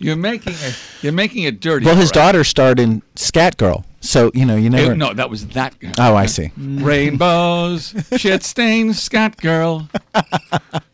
You're 0.00 0.16
making 0.16 0.54
it. 0.56 0.78
You're 1.02 1.12
making 1.12 1.42
it 1.42 1.60
dirty. 1.60 1.84
well, 1.84 1.96
his 1.96 2.06
us. 2.06 2.12
daughter 2.12 2.44
starred 2.44 2.78
in 2.78 3.02
Scat 3.16 3.56
Girl, 3.58 3.84
so 4.00 4.30
you 4.32 4.46
know 4.46 4.54
you 4.56 4.70
never. 4.70 4.92
It- 4.92 4.96
no, 4.98 5.12
that 5.12 5.28
was 5.28 5.48
that. 5.48 5.74
Oh, 5.98 6.14
I 6.14 6.26
see. 6.26 6.52
Rainbows, 6.56 7.94
shit 8.16 8.42
stained 8.44 8.96
scat 8.96 9.36
girl. 9.38 9.88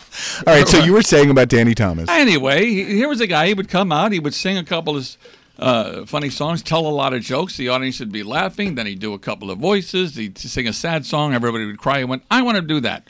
All 0.46 0.54
right, 0.54 0.66
so 0.68 0.78
you 0.84 0.92
were 0.92 1.02
saying 1.02 1.30
about 1.30 1.48
Danny 1.48 1.74
Thomas. 1.74 2.08
Anyway, 2.08 2.66
here 2.66 3.08
was 3.08 3.20
a 3.20 3.26
guy. 3.26 3.48
He 3.48 3.54
would 3.54 3.68
come 3.68 3.92
out. 3.92 4.12
He 4.12 4.18
would 4.18 4.34
sing 4.34 4.58
a 4.58 4.64
couple 4.64 4.96
of 4.96 5.16
uh, 5.58 6.04
funny 6.06 6.28
songs, 6.30 6.62
tell 6.62 6.86
a 6.86 6.88
lot 6.88 7.14
of 7.14 7.22
jokes. 7.22 7.56
The 7.56 7.68
audience 7.68 8.00
would 8.00 8.12
be 8.12 8.22
laughing. 8.22 8.74
Then 8.74 8.86
he'd 8.86 8.98
do 9.00 9.14
a 9.14 9.18
couple 9.18 9.50
of 9.50 9.58
voices. 9.58 10.16
He'd 10.16 10.36
sing 10.38 10.68
a 10.68 10.72
sad 10.72 11.06
song. 11.06 11.32
Everybody 11.34 11.64
would 11.66 11.78
cry. 11.78 11.98
He 12.00 12.04
went, 12.04 12.22
"I 12.30 12.42
want 12.42 12.56
to 12.56 12.62
do 12.62 12.80
that." 12.80 13.08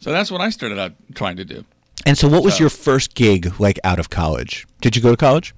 So 0.00 0.10
that's 0.12 0.30
what 0.30 0.40
I 0.40 0.50
started 0.50 0.78
out 0.78 0.92
trying 1.14 1.36
to 1.36 1.44
do. 1.44 1.64
And 2.04 2.16
so, 2.18 2.28
what 2.28 2.42
was 2.44 2.54
So- 2.54 2.60
your 2.60 2.70
first 2.70 3.14
gig 3.14 3.58
like 3.60 3.78
out 3.84 3.98
of 3.98 4.10
college? 4.10 4.66
Did 4.80 4.96
you 4.96 5.02
go 5.02 5.10
to 5.10 5.16
college? 5.16 5.54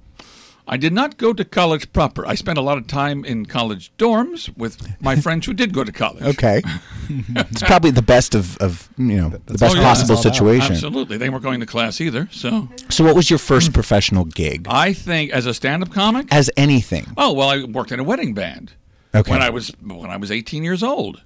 I 0.71 0.77
did 0.77 0.93
not 0.93 1.17
go 1.17 1.33
to 1.33 1.43
college 1.43 1.91
proper. 1.93 2.25
I 2.27 2.35
spent 2.35 2.59
a 2.59 2.61
lot 2.61 2.77
of 2.77 2.85
time 2.85 3.25
in 3.25 3.47
college 3.47 3.91
dorms 3.97 4.55
with 4.55 4.77
my 5.01 5.15
friends 5.25 5.47
who 5.47 5.53
did 5.53 5.73
go 5.73 5.83
to 5.83 5.91
college. 5.91 6.23
Okay, 6.23 6.61
it's 7.09 7.63
probably 7.63 7.89
the 7.91 8.03
best 8.03 8.35
of, 8.35 8.55
of 8.57 8.87
you 8.97 9.17
know 9.17 9.29
the 9.29 9.57
best 9.57 9.75
Oh, 9.75 9.79
yeah. 9.79 9.83
possible 9.83 10.15
That's 10.15 10.21
situation. 10.37 10.73
Absolutely. 10.73 11.17
They 11.17 11.29
weren't 11.29 11.43
going 11.43 11.59
to 11.61 11.65
class 11.65 11.99
either. 11.99 12.29
So 12.31 12.69
So, 12.89 13.03
what 13.03 13.15
was 13.15 13.29
your 13.31 13.39
first 13.39 13.73
professional 13.73 14.25
gig? 14.25 14.67
I 14.69 14.93
think 14.93 15.31
as 15.31 15.45
a 15.47 15.53
stand-up 15.53 15.91
comic, 15.91 16.27
As 16.31 16.51
anything? 16.55 17.07
oh 17.17 17.33
well, 17.33 17.49
I 17.49 17.63
worked 17.63 17.91
in 17.91 17.99
a 17.99 18.03
wedding 18.03 18.33
band 18.35 18.73
Okay. 19.15 19.31
when 19.31 19.41
I 19.41 19.49
was 19.49 19.71
when 19.81 20.11
I 20.11 20.17
was 20.17 20.31
18 20.31 20.63
years 20.63 20.83
old, 20.83 21.23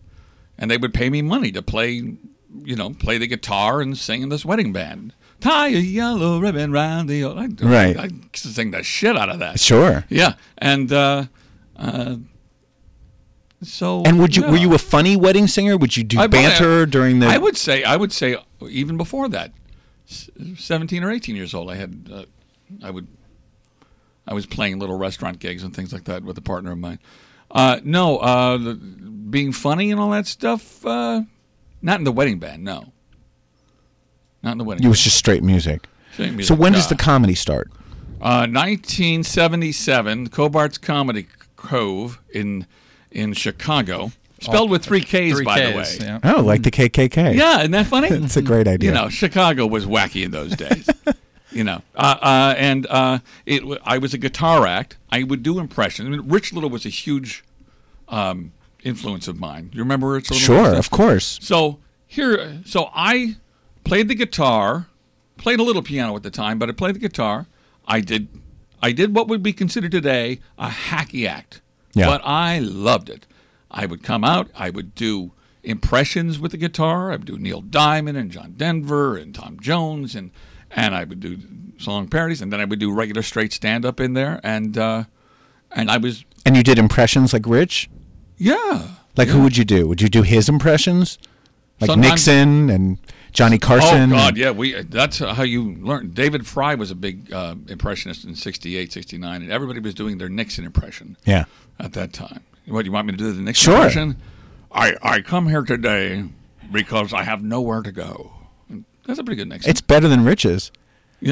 and 0.58 0.72
they 0.72 0.78
would 0.78 0.94
pay 0.94 1.10
me 1.10 1.22
money 1.22 1.52
to 1.52 1.62
play, 1.62 1.90
you 2.64 2.76
know, 2.78 2.92
play 2.92 3.18
the 3.18 3.28
guitar 3.28 3.82
and 3.82 3.98
sing 3.98 4.22
in 4.22 4.30
this 4.30 4.46
wedding 4.46 4.72
band 4.72 5.14
tie 5.44 5.68
a 5.68 5.80
yellow 5.80 6.40
ribbon 6.40 6.72
round 6.72 7.10
the. 7.10 7.26
I, 7.26 7.48
Right. 7.62 7.98
I, 7.98 8.04
I 8.06 8.10
sing 8.34 8.72
the 8.72 8.82
shit 8.82 9.16
out 9.18 9.30
of 9.30 9.40
that. 9.40 9.60
Sure. 9.60 10.06
Yeah, 10.10 10.36
and 10.58 10.92
uh, 10.92 11.26
uh, 11.76 12.16
so. 13.62 14.04
And 14.04 14.20
would 14.20 14.36
you 14.36 14.44
yeah. 14.44 14.52
were 14.52 14.58
you 14.58 14.74
a 14.74 14.78
funny 14.80 15.16
wedding 15.16 15.48
singer? 15.48 15.78
Would 15.78 15.96
you 15.98 16.04
do 16.04 16.20
I- 16.20 16.28
banter 16.28 16.86
during 16.86 17.20
the? 17.20 17.28
I 17.28 17.38
would 17.38 17.58
say 17.58 17.84
I 17.84 17.96
would 17.96 18.12
say 18.12 18.38
even 18.68 18.98
before 18.98 19.30
that, 19.30 19.52
seventeen 20.06 21.04
or 21.04 21.12
eighteen 21.12 21.36
years 21.36 21.54
old, 21.54 21.70
I 21.70 21.76
had 21.76 22.10
uh, 22.12 22.26
I 22.82 22.90
would 22.90 23.08
I 24.26 24.34
was 24.34 24.46
playing 24.46 24.80
little 24.80 24.98
restaurant 24.98 25.40
gigs 25.40 25.64
and 25.64 25.76
things 25.76 25.92
like 25.92 26.06
that 26.06 26.24
with 26.24 26.38
a 26.38 26.42
partner 26.42 26.72
of 26.72 26.78
mine. 26.78 27.00
Uh, 27.52 27.80
no, 27.84 28.18
uh, 28.18 28.58
the, 28.58 28.74
being 28.76 29.52
funny 29.52 29.92
and 29.92 30.00
all 30.00 30.10
that 30.12 30.26
stuff. 30.26 30.86
Uh, 30.86 31.24
not 31.82 32.00
in 32.00 32.06
the 32.06 32.12
wedding 32.12 32.40
band. 32.40 32.64
No. 32.64 32.93
Not 34.44 34.52
in 34.54 34.58
the 34.60 34.64
wedding. 34.64 34.86
It 34.86 34.90
was 34.90 35.02
just 35.02 35.18
straight 35.18 35.44
music. 35.44 35.88
Straight 36.14 36.28
So 36.30 36.36
music, 36.36 36.60
when 36.60 36.74
does 36.74 36.88
the 36.90 36.96
comedy 36.96 37.36
start? 37.36 37.72
Uh, 38.22 38.46
1977, 38.48 40.30
Cobart's 40.30 40.78
Comedy 40.78 41.28
Cove 41.56 42.20
in 42.34 42.66
in 43.12 43.34
Chicago, 43.34 44.12
spelled 44.42 44.70
with 44.72 44.84
three 44.84 45.02
K's, 45.02 45.36
three 45.36 45.46
by 45.46 45.60
the 45.62 45.82
Ks, 45.82 46.00
way. 46.00 46.06
yeah. 46.06 46.20
Oh, 46.36 46.42
like 46.42 46.64
the 46.64 46.72
KKK. 46.72 47.36
Yeah, 47.36 47.60
isn't 47.60 47.72
that 47.72 47.86
funny? 47.88 48.08
It's 48.12 48.38
a 48.38 48.42
great 48.42 48.68
idea. 48.68 48.90
You 48.90 48.96
know, 48.96 49.10
Chicago 49.10 49.66
was 49.68 49.86
wacky 49.86 50.24
in 50.26 50.32
those 50.32 50.56
days. 50.56 50.90
you 51.52 51.64
know, 51.64 51.82
uh, 51.96 52.16
uh, 52.22 52.56
and 52.58 52.88
uh, 52.90 53.20
it. 53.46 53.60
w- 53.60 53.80
I 53.84 53.98
was 54.00 54.14
a 54.14 54.18
guitar 54.18 54.66
act. 54.66 54.98
I 55.12 55.24
would 55.24 55.44
do 55.44 55.60
impressions. 55.60 56.08
I 56.08 56.12
mean, 56.12 56.28
Rich 56.28 56.54
Little 56.54 56.70
was 56.72 56.86
a 56.86 56.90
huge 56.90 57.44
um, 58.08 58.52
influence 58.84 59.28
of 59.28 59.40
mine. 59.40 59.70
You 59.74 59.80
remember 59.82 60.08
Rich 60.10 60.32
Little? 60.32 60.46
Sure, 60.46 60.74
of 60.76 60.90
course. 60.90 61.38
So 61.42 61.78
here, 62.08 62.62
so 62.66 62.90
I 62.96 63.36
played 63.84 64.08
the 64.08 64.16
guitar, 64.16 64.88
played 65.38 65.60
a 65.60 65.64
little 65.64 65.82
piano 65.82 66.16
at 66.16 66.24
the 66.24 66.32
time, 66.32 66.60
but 66.60 66.70
I 66.70 66.72
played 66.74 66.96
the 66.96 67.00
guitar. 67.00 67.48
I 67.88 68.00
did, 68.00 68.28
I 68.82 68.92
did 68.92 69.16
what 69.16 69.28
would 69.28 69.44
be 69.44 69.54
considered 69.54 69.92
today 69.92 70.40
a 70.58 70.70
hacky 70.70 71.28
act. 71.28 71.62
Yeah. 71.94 72.08
But 72.08 72.22
I 72.26 72.60
loved 72.60 73.10
it. 73.10 73.28
I 73.70 73.86
would 73.86 74.04
come 74.04 74.24
out. 74.24 74.50
I 74.56 74.70
would 74.70 74.96
do 74.96 75.32
impressions 75.64 76.40
with 76.40 76.52
the 76.52 76.58
guitar. 76.58 77.12
I 77.12 77.16
would 77.16 77.26
do 77.26 77.38
Neil 77.38 77.62
Diamond 77.62 78.18
and 78.18 78.32
John 78.32 78.54
Denver 78.58 79.16
and 79.18 79.34
Tom 79.34 79.60
Jones 79.60 80.16
and 80.16 80.32
and 80.76 80.96
I 80.96 81.04
would 81.04 81.20
do 81.20 81.38
song 81.78 82.08
parodies 82.08 82.42
and 82.42 82.52
then 82.52 82.60
I 82.60 82.66
would 82.66 82.80
do 82.80 82.92
regular 82.92 83.22
straight 83.22 83.54
stand 83.54 83.86
up 83.86 84.00
in 84.00 84.14
there 84.14 84.40
and 84.44 84.78
uh, 84.78 85.04
and 85.72 85.90
I 85.92 85.98
was 85.98 86.26
And 86.46 86.58
you 86.58 86.64
did 86.64 86.78
impressions 86.80 87.32
like 87.34 87.46
Rich? 87.48 87.90
yeah. 88.38 88.88
Like 89.16 89.28
who 89.28 89.44
would 89.44 89.56
you 89.56 89.64
do? 89.64 89.88
Would 89.88 90.02
you 90.02 90.10
do 90.10 90.24
his 90.24 90.50
impressions? 90.50 91.20
Like 91.80 91.90
Sometimes- 91.90 92.12
Nixon 92.28 92.70
and 92.72 92.98
Johnny 93.34 93.58
Carson? 93.58 94.14
Oh 94.14 94.16
God, 94.16 94.38
yeah, 94.38 94.52
we 94.52 94.82
that's 94.84 95.18
how 95.20 95.44
you 95.44 95.74
learn. 95.76 96.12
David 96.12 96.46
Frye 96.48 96.76
was 96.76 96.92
a 96.92 96.96
big 96.96 97.34
uh, 97.34 97.56
impressionist 97.68 98.24
in 98.24 98.36
68, 98.36 98.94
69, 98.94 99.42
and 99.42 99.52
everybody 99.52 99.80
was 99.80 99.94
doing 99.94 100.20
their 100.20 100.30
Nixon 100.30 100.64
impression. 100.66 101.18
Yeah. 101.26 101.46
At 101.80 101.94
that 101.94 102.14
time. 102.14 102.42
What 102.68 102.84
do 102.84 102.86
you 102.86 102.92
want 102.92 103.08
me 103.08 103.14
to 103.14 103.18
do 103.18 103.32
the 103.34 103.42
Nixon 103.42 103.66
Sure. 103.66 103.76
impression? 103.76 104.18
I 104.72 104.96
I 105.02 105.22
come 105.22 105.50
here 105.50 105.64
today 105.64 106.26
because 106.72 107.12
I 107.14 107.24
have 107.24 107.44
nowhere 107.44 107.82
to 107.82 107.92
go. 107.92 108.32
That's 109.06 109.20
a 109.20 109.24
pretty 109.24 109.38
good 109.38 109.50
Nixon. 109.50 109.70
It's 109.70 109.82
better 109.82 110.08
than 110.08 110.24
Rich's. 110.24 110.72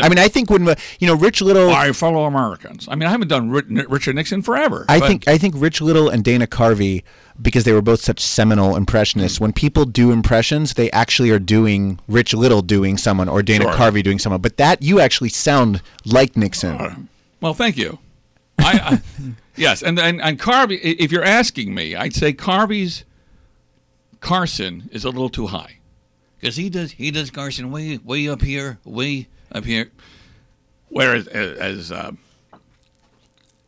I 0.01 0.09
mean, 0.09 0.19
I 0.19 0.27
think 0.27 0.49
when 0.49 0.65
you 0.99 1.07
know 1.07 1.15
Rich 1.15 1.41
Little, 1.41 1.69
My 1.69 1.91
fellow 1.91 2.25
Americans. 2.25 2.87
I 2.89 2.95
mean, 2.95 3.07
I 3.07 3.11
haven't 3.11 3.27
done 3.27 3.49
Richard 3.49 4.15
Nixon 4.15 4.41
forever. 4.41 4.85
I 4.87 4.99
but- 4.99 5.07
think 5.07 5.27
I 5.27 5.37
think 5.37 5.55
Rich 5.57 5.81
Little 5.81 6.09
and 6.09 6.23
Dana 6.23 6.47
Carvey, 6.47 7.03
because 7.41 7.63
they 7.63 7.73
were 7.73 7.81
both 7.81 8.01
such 8.01 8.19
seminal 8.19 8.75
impressionists. 8.75 9.39
When 9.39 9.51
people 9.53 9.85
do 9.85 10.11
impressions, 10.11 10.75
they 10.75 10.89
actually 10.91 11.29
are 11.31 11.39
doing 11.39 11.99
Rich 12.07 12.33
Little 12.33 12.61
doing 12.61 12.97
someone 12.97 13.27
or 13.27 13.41
Dana 13.43 13.65
Sure. 13.65 13.73
Carvey 13.73 14.03
doing 14.03 14.19
someone. 14.19 14.41
But 14.41 14.57
that 14.57 14.81
you 14.81 14.99
actually 14.99 15.29
sound 15.29 15.81
like 16.05 16.37
Nixon. 16.37 16.75
Uh, 16.77 16.95
well, 17.41 17.53
thank 17.53 17.77
you. 17.77 17.99
I, 18.59 19.01
I 19.23 19.33
yes, 19.55 19.81
and, 19.81 19.99
and 19.99 20.21
and 20.21 20.39
Carvey. 20.39 20.79
If 20.81 21.11
you're 21.11 21.23
asking 21.23 21.73
me, 21.73 21.95
I'd 21.95 22.13
say 22.13 22.31
Carvey's 22.33 23.03
Carson 24.19 24.89
is 24.91 25.03
a 25.03 25.09
little 25.09 25.29
too 25.29 25.47
high 25.47 25.79
because 26.39 26.55
he 26.55 26.69
does 26.69 26.91
he 26.91 27.11
does 27.11 27.31
Carson 27.31 27.71
way 27.71 27.97
way 28.03 28.27
up 28.29 28.41
here, 28.41 28.77
way 28.85 29.27
up 29.51 29.65
here, 29.65 29.91
whereas 30.89 31.27
as, 31.27 31.91
uh, 31.91 32.11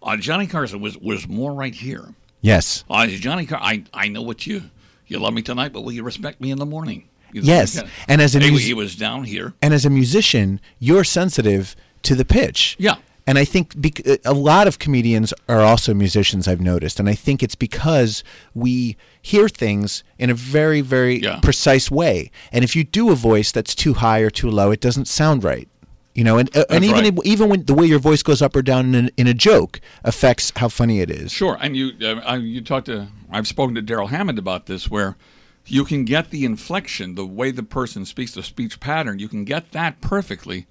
uh, 0.02 0.18
Johnny 0.18 0.48
Carson 0.48 0.82
was 0.82 0.98
was 0.98 1.28
more 1.28 1.54
right 1.54 1.74
here. 1.74 2.14
Yes. 2.42 2.84
Uh, 2.90 3.08
Johnny 3.08 3.46
Car, 3.46 3.60
I 3.62 3.84
I 3.94 4.08
know 4.10 4.22
what 4.22 4.46
you 4.46 4.64
you 5.08 5.20
love 5.20 5.34
me 5.34 5.42
tonight, 5.42 5.74
but 5.74 5.82
will 5.82 5.92
you 5.92 6.04
respect 6.04 6.42
me 6.42 6.52
in 6.52 6.58
the 6.58 6.66
morning? 6.66 7.08
You 7.32 7.42
know, 7.42 7.48
Yes, 7.48 7.82
and 8.08 8.22
as 8.22 8.36
a 8.36 8.40
he, 8.40 8.52
mus- 8.52 8.62
he 8.64 8.74
was 8.74 8.96
down 8.96 9.24
here. 9.24 9.54
And 9.62 9.74
as 9.74 9.86
a 9.86 9.90
musician, 9.90 10.62
you're 10.80 11.04
sensitive 11.04 11.76
to 12.04 12.16
the 12.16 12.26
pitch. 12.26 12.76
Yeah. 12.78 12.98
And 13.26 13.38
I 13.38 13.46
think 13.46 13.80
bec- 13.82 14.06
a 14.26 14.34
lot 14.34 14.68
of 14.68 14.80
comedians 14.80 15.34
are 15.48 15.62
also 15.62 15.94
musicians, 15.94 16.46
I've 16.46 16.60
noticed. 16.60 17.00
And 17.00 17.08
I 17.08 17.16
think 17.16 17.42
it's 17.42 17.56
because 17.56 18.22
we 18.54 18.98
hear 19.22 19.48
things 19.48 20.04
in 20.20 20.30
a 20.30 20.34
very, 20.34 20.82
very 20.82 21.22
precise 21.42 21.90
way. 21.90 22.30
And 22.52 22.66
if 22.66 22.76
you 22.76 22.84
do 22.84 23.12
a 23.12 23.16
voice 23.16 23.52
that's 23.54 23.74
too 23.74 23.94
high 23.94 24.20
or 24.20 24.30
too 24.30 24.52
low, 24.52 24.72
it 24.72 24.82
doesn't 24.82 25.08
sound 25.08 25.44
right. 25.44 25.70
You 26.16 26.24
know, 26.24 26.38
and, 26.38 26.56
uh, 26.56 26.66
and 26.70 26.86
even 26.86 27.04
right. 27.04 27.26
even 27.26 27.50
when 27.50 27.66
the 27.66 27.74
way 27.74 27.88
your 27.88 27.98
voice 27.98 28.22
goes 28.22 28.42
up 28.42 28.56
or 28.56 28.62
down 28.62 28.94
in, 28.94 29.10
in 29.18 29.26
a 29.26 29.34
joke 29.34 29.82
affects 30.04 30.52
how 30.56 30.70
funny 30.70 31.00
it 31.00 31.10
is. 31.10 31.32
Sure, 31.32 31.58
and 31.60 31.76
you 31.76 31.94
uh, 32.02 32.22
I, 32.24 32.36
you 32.36 32.62
talked 32.62 32.86
to 32.86 33.08
I've 33.32 33.48
spoken 33.48 33.74
to 33.76 33.82
Darrell 33.82 34.08
Hammond 34.08 34.38
about 34.38 34.68
this, 34.68 34.92
where 34.92 35.18
you 35.66 35.86
can 35.86 36.06
get 36.06 36.30
the 36.30 36.46
inflection, 36.46 37.16
the 37.16 37.26
way 37.26 37.50
the 37.50 37.64
person 37.64 38.06
speaks, 38.06 38.34
the 38.34 38.44
speech 38.44 38.80
pattern, 38.80 39.18
you 39.18 39.28
can 39.28 39.44
get 39.44 39.72
that 39.72 40.02
perfectly, 40.02 40.68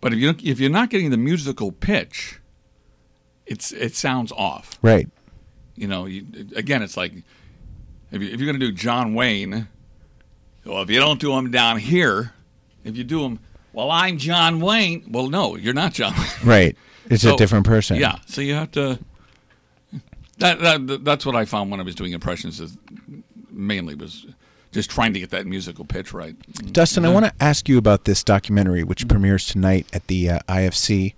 but 0.00 0.12
if 0.12 0.18
you 0.18 0.34
if 0.42 0.60
you're 0.60 0.70
not 0.70 0.90
getting 0.90 1.10
the 1.10 1.16
musical 1.16 1.72
pitch, 1.72 2.40
it's 3.46 3.72
it 3.72 3.94
sounds 3.94 4.32
off. 4.32 4.78
Right. 4.82 5.08
You 5.76 5.88
know, 5.88 6.04
you, 6.04 6.26
again, 6.54 6.82
it's 6.82 6.96
like 6.96 7.12
if, 8.12 8.22
you, 8.22 8.28
if 8.28 8.38
you're 8.38 8.46
going 8.46 8.60
to 8.60 8.66
do 8.66 8.72
John 8.72 9.14
Wayne, 9.14 9.66
well, 10.64 10.82
if 10.82 10.90
you 10.90 11.00
don't 11.00 11.20
do 11.20 11.32
him 11.32 11.50
down 11.50 11.78
here, 11.78 12.32
if 12.84 12.96
you 12.96 13.04
do 13.04 13.24
him, 13.24 13.40
well, 13.74 13.90
I'm 13.90 14.18
John 14.18 14.60
Wayne. 14.60 15.04
Well, 15.10 15.28
no, 15.28 15.56
you're 15.56 15.74
not 15.74 15.92
John. 15.92 16.14
Wayne. 16.14 16.26
Right. 16.44 16.76
It's 17.10 17.24
a 17.24 17.36
different 17.36 17.66
person. 17.66 17.96
Yeah, 17.98 18.18
so 18.26 18.40
you 18.40 18.54
have 18.54 18.70
to. 18.72 18.98
That, 20.38 20.58
that 20.60 21.04
that's 21.04 21.26
what 21.26 21.36
I 21.36 21.44
found 21.44 21.70
when 21.70 21.80
I 21.80 21.82
was 21.82 21.94
doing 21.94 22.12
impressions. 22.12 22.60
Is 22.60 22.78
mainly 23.50 23.94
was 23.94 24.26
just 24.72 24.90
trying 24.90 25.12
to 25.12 25.20
get 25.20 25.30
that 25.30 25.46
musical 25.46 25.84
pitch 25.84 26.12
right. 26.12 26.34
Dustin, 26.72 27.04
I 27.04 27.10
want 27.10 27.26
to 27.26 27.32
ask 27.40 27.68
you 27.68 27.78
about 27.78 28.04
this 28.04 28.24
documentary, 28.24 28.82
which 28.82 29.06
premieres 29.06 29.46
tonight 29.46 29.86
at 29.92 30.06
the 30.06 30.30
uh, 30.30 30.38
IFC 30.48 31.14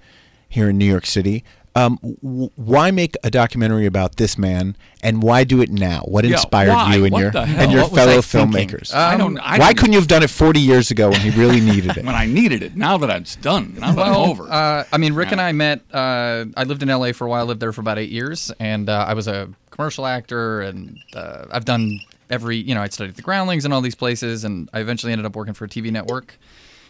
here 0.48 0.68
in 0.70 0.78
New 0.78 0.84
York 0.86 1.06
City. 1.06 1.44
Um, 1.76 1.98
w- 2.22 2.50
why 2.56 2.90
make 2.90 3.16
a 3.22 3.30
documentary 3.30 3.84
about 3.84 4.16
this 4.16 4.38
man, 4.38 4.76
and 5.02 5.22
why 5.22 5.44
do 5.44 5.60
it 5.60 5.70
now? 5.70 6.00
What 6.06 6.24
inspired 6.24 6.70
why? 6.70 6.94
you 6.96 7.04
and 7.04 7.12
What 7.12 7.20
your 7.20 7.36
and 7.36 7.70
your 7.70 7.82
What 7.82 7.92
I 7.92 7.96
fellow 7.96 8.22
thinking? 8.22 8.68
filmmakers? 8.68 8.94
I 8.94 9.16
don't- 9.18 9.38
I 9.38 9.58
why 9.58 9.66
don't- 9.66 9.76
couldn't 9.76 9.92
you 9.92 9.98
have 9.98 10.08
done 10.08 10.22
it 10.22 10.30
40 10.30 10.58
years 10.58 10.90
ago 10.90 11.10
when 11.10 11.20
he 11.20 11.28
really 11.30 11.60
needed 11.60 11.98
it? 11.98 12.04
when 12.06 12.14
I 12.14 12.24
needed 12.24 12.62
it. 12.62 12.76
Now 12.76 12.96
that 12.96 13.10
it's 13.10 13.36
done, 13.36 13.76
now 13.78 13.92
that 13.92 14.06
I'm 14.06 14.14
over. 14.16 14.50
Uh, 14.50 14.84
I 14.90 14.96
mean, 14.96 15.12
Rick 15.12 15.28
Yeah. 15.28 15.32
and 15.34 15.40
I 15.42 15.52
met. 15.52 15.80
Uh, 15.92 16.46
I 16.56 16.64
lived 16.64 16.82
in 16.82 16.88
LA 16.88 17.12
for 17.12 17.26
a 17.26 17.28
while. 17.30 17.42
I 17.42 17.46
Lived 17.46 17.60
there 17.60 17.72
for 17.72 17.82
about 17.82 17.98
eight 17.98 18.10
years, 18.10 18.50
and 18.58 18.88
uh, 18.88 19.04
I 19.06 19.12
was 19.12 19.28
a 19.28 19.48
commercial 19.70 20.06
actor, 20.06 20.62
and 20.62 20.98
uh, 21.14 21.44
I've 21.52 21.66
done 21.66 22.00
every. 22.30 22.56
You 22.56 22.74
know, 22.74 22.80
I 22.80 22.88
studied 22.88 23.10
at 23.10 23.16
the 23.16 23.22
Groundlings 23.22 23.66
and 23.66 23.74
all 23.74 23.82
these 23.82 23.94
places, 23.94 24.44
and 24.44 24.70
I 24.72 24.80
eventually 24.80 25.12
ended 25.12 25.26
up 25.26 25.36
working 25.36 25.52
for 25.52 25.66
a 25.66 25.68
TV 25.68 25.92
network. 25.92 26.38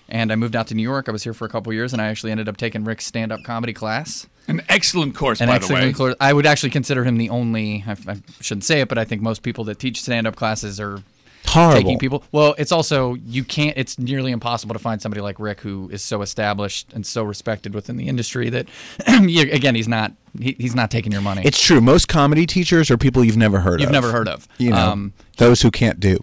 And 0.09 0.31
I 0.31 0.37
moved 0.37 0.55
out 0.55 0.69
to 0.69 0.75
New 0.75 0.83
York. 0.83 1.09
I 1.09 1.13
was 1.13 1.25
here 1.25 1.35
for 1.35 1.45
a 1.47 1.49
couple 1.49 1.73
years, 1.73 1.93
and 1.93 2.01
I 2.01 2.07
actually 2.07 2.31
ended 2.31 2.49
up 2.49 2.57
taking 2.57 2.85
Rick's 2.85 3.07
stand-up 3.07 3.43
comedy 3.45 3.73
class. 3.73 4.27
An 4.49 4.63
excellent 4.69 5.17
course, 5.17 5.41
An 5.41 5.49
by 5.49 5.57
excellent 5.57 5.81
the 5.83 5.87
way. 5.89 5.93
course. 5.93 6.15
I 6.21 6.33
would 6.33 6.47
actually 6.47 6.71
consider 6.71 7.03
him 7.05 7.17
the 7.19 7.29
only. 7.31 7.83
I, 7.87 7.97
I 8.07 8.17
shouldn't 8.41 8.65
say 8.65 8.81
it, 8.81 8.89
but 8.89 8.99
I 8.99 9.05
think 9.05 9.21
most 9.23 9.43
people 9.43 9.65
that 9.65 9.79
teach 9.81 10.01
stand-up 10.03 10.37
classes 10.37 10.79
are 10.79 11.03
Horrible. 11.47 11.81
taking 11.83 11.99
people. 11.99 12.23
Well, 12.31 12.55
it's 12.57 12.71
also 12.71 13.15
you 13.15 13.43
can't. 13.43 13.77
It's 13.77 13.99
nearly 13.99 14.31
impossible 14.31 14.73
to 14.75 14.79
find 14.79 15.03
somebody 15.03 15.21
like 15.21 15.41
Rick 15.41 15.61
who 15.63 15.89
is 15.93 16.03
so 16.03 16.23
established 16.23 16.93
and 16.93 17.05
so 17.05 17.25
respected 17.25 17.75
within 17.75 17.97
the 17.97 18.07
industry 18.07 18.49
that, 18.51 18.69
again, 19.09 19.75
he's 19.75 19.89
not. 19.89 20.13
He, 20.39 20.55
he's 20.61 20.75
not 20.77 20.91
taking 20.93 21.11
your 21.11 21.23
money. 21.23 21.43
It's 21.45 21.61
true. 21.61 21.81
Most 21.81 22.07
comedy 22.09 22.47
teachers 22.47 22.91
are 22.93 22.97
people 22.99 23.25
you've 23.25 23.37
never 23.37 23.59
heard 23.59 23.77
of. 23.77 23.81
You've 23.81 23.91
never 23.91 24.13
heard 24.13 24.29
of. 24.29 24.47
You 24.59 24.71
know, 24.71 24.77
Um, 24.93 25.13
those 25.39 25.63
who 25.63 25.71
can't 25.73 25.99
do. 25.99 26.23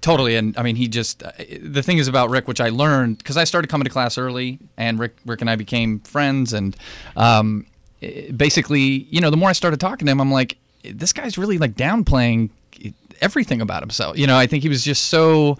Totally, 0.00 0.36
and 0.36 0.56
I 0.56 0.62
mean, 0.62 0.76
he 0.76 0.88
just 0.88 1.22
uh, 1.22 1.32
the 1.62 1.82
thing 1.82 1.98
is 1.98 2.08
about 2.08 2.30
Rick, 2.30 2.48
which 2.48 2.60
I 2.60 2.68
learned 2.68 3.18
because 3.18 3.36
I 3.36 3.44
started 3.44 3.68
coming 3.68 3.84
to 3.84 3.90
class 3.90 4.18
early, 4.18 4.58
and 4.76 4.98
Rick, 4.98 5.16
Rick 5.26 5.40
and 5.40 5.50
I 5.50 5.56
became 5.56 6.00
friends, 6.00 6.52
and 6.52 6.76
um, 7.16 7.66
eh, 8.02 8.30
basically, 8.32 9.06
you 9.10 9.20
know, 9.20 9.30
the 9.30 9.36
more 9.36 9.48
I 9.48 9.52
started 9.52 9.80
talking 9.80 10.06
to 10.06 10.12
him, 10.12 10.20
I'm 10.20 10.32
like, 10.32 10.56
this 10.82 11.12
guy's 11.12 11.38
really 11.38 11.58
like 11.58 11.74
downplaying 11.74 12.50
everything 13.20 13.60
about 13.60 13.82
himself. 13.82 14.18
You 14.18 14.26
know, 14.26 14.36
I 14.36 14.46
think 14.46 14.62
he 14.62 14.68
was 14.68 14.84
just 14.84 15.06
so. 15.06 15.58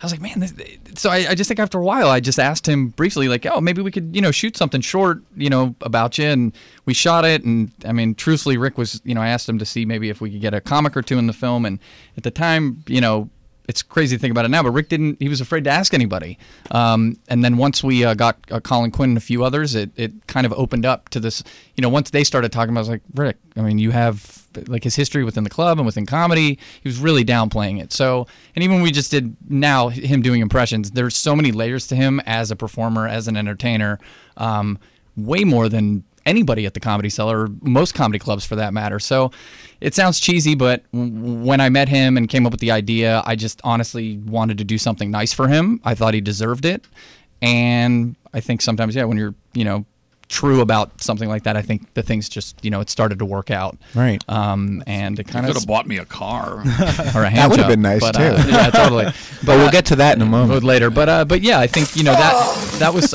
I 0.00 0.04
was 0.04 0.12
like, 0.12 0.20
man. 0.20 0.40
This, 0.40 0.52
so 0.94 1.08
I, 1.08 1.30
I 1.30 1.34
just 1.34 1.48
think 1.48 1.58
after 1.58 1.78
a 1.78 1.82
while, 1.82 2.08
I 2.08 2.20
just 2.20 2.38
asked 2.38 2.68
him 2.68 2.88
briefly, 2.88 3.28
like, 3.28 3.46
oh, 3.46 3.62
maybe 3.62 3.80
we 3.80 3.90
could, 3.90 4.14
you 4.14 4.20
know, 4.20 4.30
shoot 4.30 4.56
something 4.56 4.82
short, 4.82 5.22
you 5.36 5.48
know, 5.48 5.74
about 5.80 6.18
you, 6.18 6.26
and 6.26 6.52
we 6.84 6.92
shot 6.92 7.24
it. 7.24 7.44
And 7.44 7.72
I 7.84 7.92
mean, 7.92 8.14
truthfully, 8.14 8.58
Rick 8.58 8.76
was, 8.76 9.00
you 9.04 9.14
know, 9.14 9.22
I 9.22 9.28
asked 9.28 9.48
him 9.48 9.58
to 9.58 9.64
see 9.64 9.86
maybe 9.86 10.10
if 10.10 10.20
we 10.20 10.30
could 10.30 10.42
get 10.42 10.52
a 10.52 10.60
comic 10.60 10.96
or 10.96 11.02
two 11.02 11.18
in 11.18 11.26
the 11.26 11.32
film, 11.32 11.64
and 11.64 11.78
at 12.16 12.24
the 12.24 12.30
time, 12.30 12.84
you 12.86 13.00
know, 13.00 13.30
it's 13.68 13.82
crazy 13.82 14.16
to 14.16 14.20
think 14.20 14.30
about 14.30 14.44
it 14.44 14.48
now, 14.48 14.62
but 14.62 14.70
Rick 14.70 14.88
didn't. 14.88 15.20
He 15.20 15.28
was 15.28 15.40
afraid 15.40 15.64
to 15.64 15.70
ask 15.70 15.92
anybody. 15.92 16.38
Um, 16.70 17.18
and 17.28 17.44
then 17.44 17.56
once 17.56 17.82
we 17.82 18.04
uh, 18.04 18.14
got 18.14 18.38
uh, 18.50 18.60
Colin 18.60 18.90
Quinn 18.90 19.10
and 19.10 19.16
a 19.16 19.20
few 19.20 19.44
others, 19.44 19.74
it, 19.74 19.90
it 19.96 20.26
kind 20.26 20.46
of 20.46 20.52
opened 20.52 20.86
up 20.86 21.08
to 21.10 21.20
this. 21.20 21.42
You 21.74 21.82
know, 21.82 21.88
once 21.88 22.10
they 22.10 22.24
started 22.24 22.52
talking 22.52 22.70
about, 22.70 22.80
it, 22.80 22.88
I 22.88 22.88
was 22.88 22.88
like, 22.90 23.02
Rick. 23.14 23.36
I 23.56 23.62
mean, 23.62 23.78
you 23.78 23.90
have 23.90 24.46
like 24.68 24.84
his 24.84 24.96
history 24.96 25.24
within 25.24 25.44
the 25.44 25.50
club 25.50 25.78
and 25.78 25.86
within 25.86 26.06
comedy. 26.06 26.58
He 26.82 26.88
was 26.88 26.98
really 26.98 27.24
downplaying 27.24 27.82
it. 27.82 27.92
So, 27.92 28.26
and 28.54 28.62
even 28.62 28.82
we 28.82 28.90
just 28.90 29.10
did 29.10 29.36
now 29.48 29.88
him 29.88 30.22
doing 30.22 30.40
impressions, 30.40 30.92
there's 30.92 31.16
so 31.16 31.36
many 31.36 31.52
layers 31.52 31.86
to 31.88 31.96
him 31.96 32.20
as 32.26 32.50
a 32.50 32.56
performer, 32.56 33.06
as 33.06 33.28
an 33.28 33.36
entertainer. 33.36 33.98
Um, 34.36 34.78
way 35.16 35.44
more 35.44 35.68
than 35.68 36.04
anybody 36.26 36.66
at 36.66 36.74
the 36.74 36.80
comedy 36.80 37.08
cellar 37.08 37.44
or 37.44 37.48
most 37.62 37.94
comedy 37.94 38.18
clubs 38.18 38.44
for 38.44 38.56
that 38.56 38.74
matter. 38.74 38.98
So 38.98 39.30
it 39.80 39.94
sounds 39.94 40.18
cheesy 40.20 40.54
but 40.54 40.82
when 40.92 41.60
i 41.60 41.68
met 41.68 41.88
him 41.88 42.16
and 42.16 42.28
came 42.30 42.46
up 42.46 42.52
with 42.52 42.60
the 42.62 42.70
idea 42.70 43.22
i 43.26 43.36
just 43.36 43.60
honestly 43.62 44.16
wanted 44.16 44.56
to 44.56 44.64
do 44.64 44.78
something 44.78 45.10
nice 45.10 45.32
for 45.32 45.48
him. 45.48 45.80
I 45.84 45.94
thought 45.94 46.14
he 46.14 46.20
deserved 46.20 46.64
it. 46.64 46.84
And 47.42 48.16
i 48.32 48.40
think 48.40 48.60
sometimes 48.62 48.94
yeah 48.94 49.04
when 49.04 49.16
you're 49.16 49.34
you 49.54 49.64
know 49.64 49.84
true 50.28 50.60
about 50.60 51.00
something 51.00 51.28
like 51.28 51.44
that 51.44 51.56
i 51.56 51.62
think 51.62 51.94
the 51.94 52.02
things 52.02 52.28
just 52.28 52.62
you 52.64 52.68
know 52.70 52.80
it 52.80 52.90
started 52.90 53.18
to 53.18 53.24
work 53.24 53.48
out 53.50 53.76
Right. 53.94 54.24
um 54.28 54.82
and 54.86 55.18
it 55.20 55.26
You 55.28 55.32
kind 55.32 55.46
could 55.46 55.54
of 55.56 55.62
have 55.62 55.68
bought 55.68 55.86
me 55.86 55.98
a 55.98 56.04
car. 56.04 56.54
or 57.14 57.22
a 57.22 57.30
hand 57.30 57.36
That 57.38 57.50
would 57.50 57.58
have 57.60 57.68
been 57.68 57.82
nice 57.82 58.00
but, 58.00 58.16
too. 58.16 58.22
uh, 58.24 58.44
yeah, 58.48 58.70
totally. 58.70 59.04
But 59.44 59.58
we'll 59.58 59.70
get 59.70 59.86
to 59.86 59.96
that 59.96 60.16
in 60.16 60.22
a 60.22 60.26
moment. 60.26 60.64
later. 60.64 60.90
But 60.90 61.08
uh, 61.08 61.24
but 61.26 61.42
yeah, 61.42 61.60
I 61.60 61.68
think 61.68 61.94
you 61.94 62.02
know 62.02 62.12
that 62.12 62.34
that 62.80 62.92
was 62.92 63.12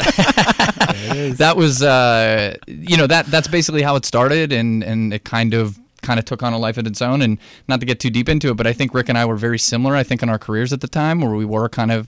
that 1.37 1.55
was 1.57 1.81
uh, 1.83 2.55
you 2.67 2.97
know 2.97 3.07
that 3.07 3.25
that's 3.27 3.47
basically 3.47 3.81
how 3.81 3.95
it 3.95 4.05
started, 4.05 4.51
and 4.53 4.83
and 4.83 5.13
it 5.13 5.23
kind 5.23 5.53
of 5.53 5.77
kind 6.01 6.19
of 6.19 6.25
took 6.25 6.41
on 6.43 6.53
a 6.53 6.57
life 6.57 6.77
of 6.77 6.87
its 6.87 7.01
own. 7.01 7.21
And 7.21 7.37
not 7.67 7.79
to 7.79 7.85
get 7.85 7.99
too 7.99 8.09
deep 8.09 8.29
into 8.29 8.49
it, 8.49 8.55
but 8.57 8.67
I 8.67 8.73
think 8.73 8.93
Rick 8.93 9.09
and 9.09 9.17
I 9.17 9.25
were 9.25 9.35
very 9.35 9.59
similar. 9.59 9.95
I 9.95 10.03
think 10.03 10.23
in 10.23 10.29
our 10.29 10.39
careers 10.39 10.71
at 10.73 10.81
the 10.81 10.87
time, 10.87 11.21
where 11.21 11.31
we 11.35 11.45
were 11.45 11.69
kind 11.69 11.91
of 11.91 12.07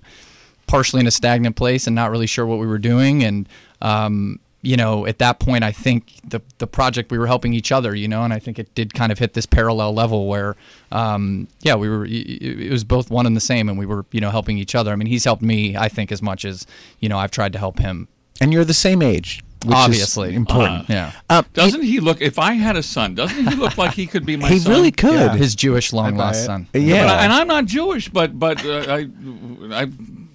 partially 0.67 1.01
in 1.01 1.07
a 1.07 1.11
stagnant 1.11 1.55
place 1.55 1.87
and 1.87 1.95
not 1.95 2.09
really 2.11 2.27
sure 2.27 2.45
what 2.45 2.59
we 2.59 2.67
were 2.67 2.79
doing, 2.79 3.23
and 3.23 3.49
um, 3.81 4.39
you 4.63 4.77
know, 4.77 5.05
at 5.05 5.19
that 5.19 5.39
point, 5.39 5.63
I 5.63 5.71
think 5.73 6.13
the 6.27 6.41
the 6.57 6.65
project 6.67 7.11
we 7.11 7.17
were 7.19 7.27
helping 7.27 7.53
each 7.53 7.71
other, 7.71 7.93
you 7.93 8.07
know, 8.07 8.23
and 8.23 8.33
I 8.33 8.39
think 8.39 8.57
it 8.57 8.73
did 8.73 8.93
kind 8.93 9.11
of 9.11 9.19
hit 9.19 9.33
this 9.33 9.45
parallel 9.45 9.93
level 9.93 10.25
where, 10.27 10.55
um, 10.91 11.47
yeah, 11.61 11.75
we 11.75 11.89
were. 11.89 12.05
It 12.05 12.41
it 12.41 12.71
was 12.71 12.83
both 12.83 13.11
one 13.11 13.25
and 13.27 13.35
the 13.35 13.41
same, 13.41 13.67
and 13.69 13.77
we 13.77 13.85
were, 13.85 14.05
you 14.11 14.21
know, 14.21 14.29
helping 14.31 14.57
each 14.57 14.73
other. 14.73 14.91
I 14.91 14.95
mean, 14.95 15.07
he's 15.07 15.25
helped 15.25 15.43
me, 15.43 15.75
I 15.75 15.89
think, 15.89 16.11
as 16.11 16.21
much 16.21 16.45
as 16.45 16.65
you 17.01 17.09
know 17.09 17.17
I've 17.19 17.31
tried 17.31 17.53
to 17.53 17.59
help 17.59 17.79
him. 17.79 18.07
And 18.41 18.51
you're 18.53 18.65
the 18.65 18.73
same 18.73 19.01
age, 19.01 19.43
which 19.65 19.75
Obviously. 19.75 20.29
is 20.29 20.35
important. 20.35 20.89
Uh, 20.89 20.93
yeah. 20.93 21.11
Um, 21.29 21.45
Doesn't 21.53 21.83
he 21.83 21.99
look? 21.99 22.19
If 22.21 22.39
I 22.39 22.53
had 22.53 22.75
a 22.75 22.83
son, 22.83 23.15
doesn't 23.15 23.47
he 23.47 23.55
look 23.55 23.77
like 23.77 23.93
he 23.93 24.07
could 24.07 24.25
be 24.25 24.35
my 24.37 24.47
son? 24.47 24.53
He 24.53 24.59
son? 24.59 24.71
really 24.71 24.91
could. 24.91 25.13
Yeah, 25.13 25.35
his 25.35 25.55
Jewish 25.55 25.93
long 25.93 26.15
lost 26.15 26.45
son. 26.45 26.67
Yeah. 26.73 27.05
But 27.05 27.19
I- 27.19 27.23
and 27.25 27.33
I'm 27.33 27.47
not 27.47 27.65
Jewish, 27.65 28.09
but 28.09 28.39
but 28.39 28.65
uh, 28.65 28.85
I, 28.89 29.07
I, 29.71 29.87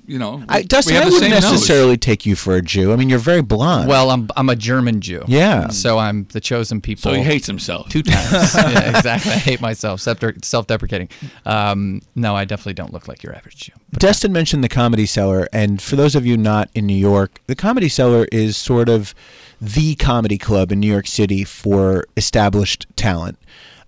you 0.09 0.19
know, 0.19 0.43
I, 0.49 0.63
Dustin, 0.63 0.93
we 0.93 0.95
have 0.97 1.07
I 1.07 1.11
the 1.11 1.15
wouldn't 1.15 1.33
same 1.33 1.43
nose. 1.43 1.53
necessarily 1.53 1.97
take 1.99 2.25
you 2.25 2.35
for 2.35 2.57
a 2.57 2.63
Jew. 2.63 2.93
I 2.93 2.97
mean, 2.97 3.09
you're 3.11 3.19
very 3.19 3.43
blonde. 3.43 3.89
Well, 3.89 4.11
I'm 4.11 4.29
I'm 4.37 4.49
a 4.49 4.57
German 4.57 5.01
Jew. 5.01 5.23
Yeah. 5.29 5.69
So 5.69 5.99
I'm 5.99 6.25
the 6.33 6.41
chosen 6.41 6.81
people. 6.81 7.03
So 7.11 7.13
he 7.15 7.23
hates 7.23 7.47
himself. 7.47 7.89
two 7.91 8.03
times. 8.03 8.33
yeah, 8.55 8.97
exactly. 8.97 9.33
I 9.33 9.37
hate 9.37 9.61
myself. 9.61 10.01
Self- 10.01 10.19
Self-deprecating. 10.43 11.11
Um, 11.45 12.01
no, 12.15 12.35
I 12.35 12.45
definitely 12.47 12.75
don't 12.75 12.93
look 12.93 13.07
like 13.07 13.23
your 13.23 13.35
average 13.37 13.57
Jew. 13.57 13.73
Dustin 13.93 14.33
mentioned 14.33 14.65
the 14.65 14.69
Comedy 14.69 15.05
Cellar, 15.07 15.47
and 15.53 15.81
for 15.83 15.97
those 15.97 16.15
of 16.15 16.25
you 16.25 16.37
not 16.37 16.71
in 16.75 16.87
New 16.87 16.97
York, 16.97 17.41
the 17.47 17.55
Comedy 17.55 17.89
Cellar 17.89 18.27
is 18.33 18.57
sort 18.57 18.89
of 18.89 19.15
the 19.61 19.95
comedy 19.97 20.39
club 20.39 20.73
in 20.73 20.81
New 20.81 20.91
York 20.91 21.07
City 21.07 21.45
for 21.45 22.05
established 22.17 22.87
talent. 22.97 23.39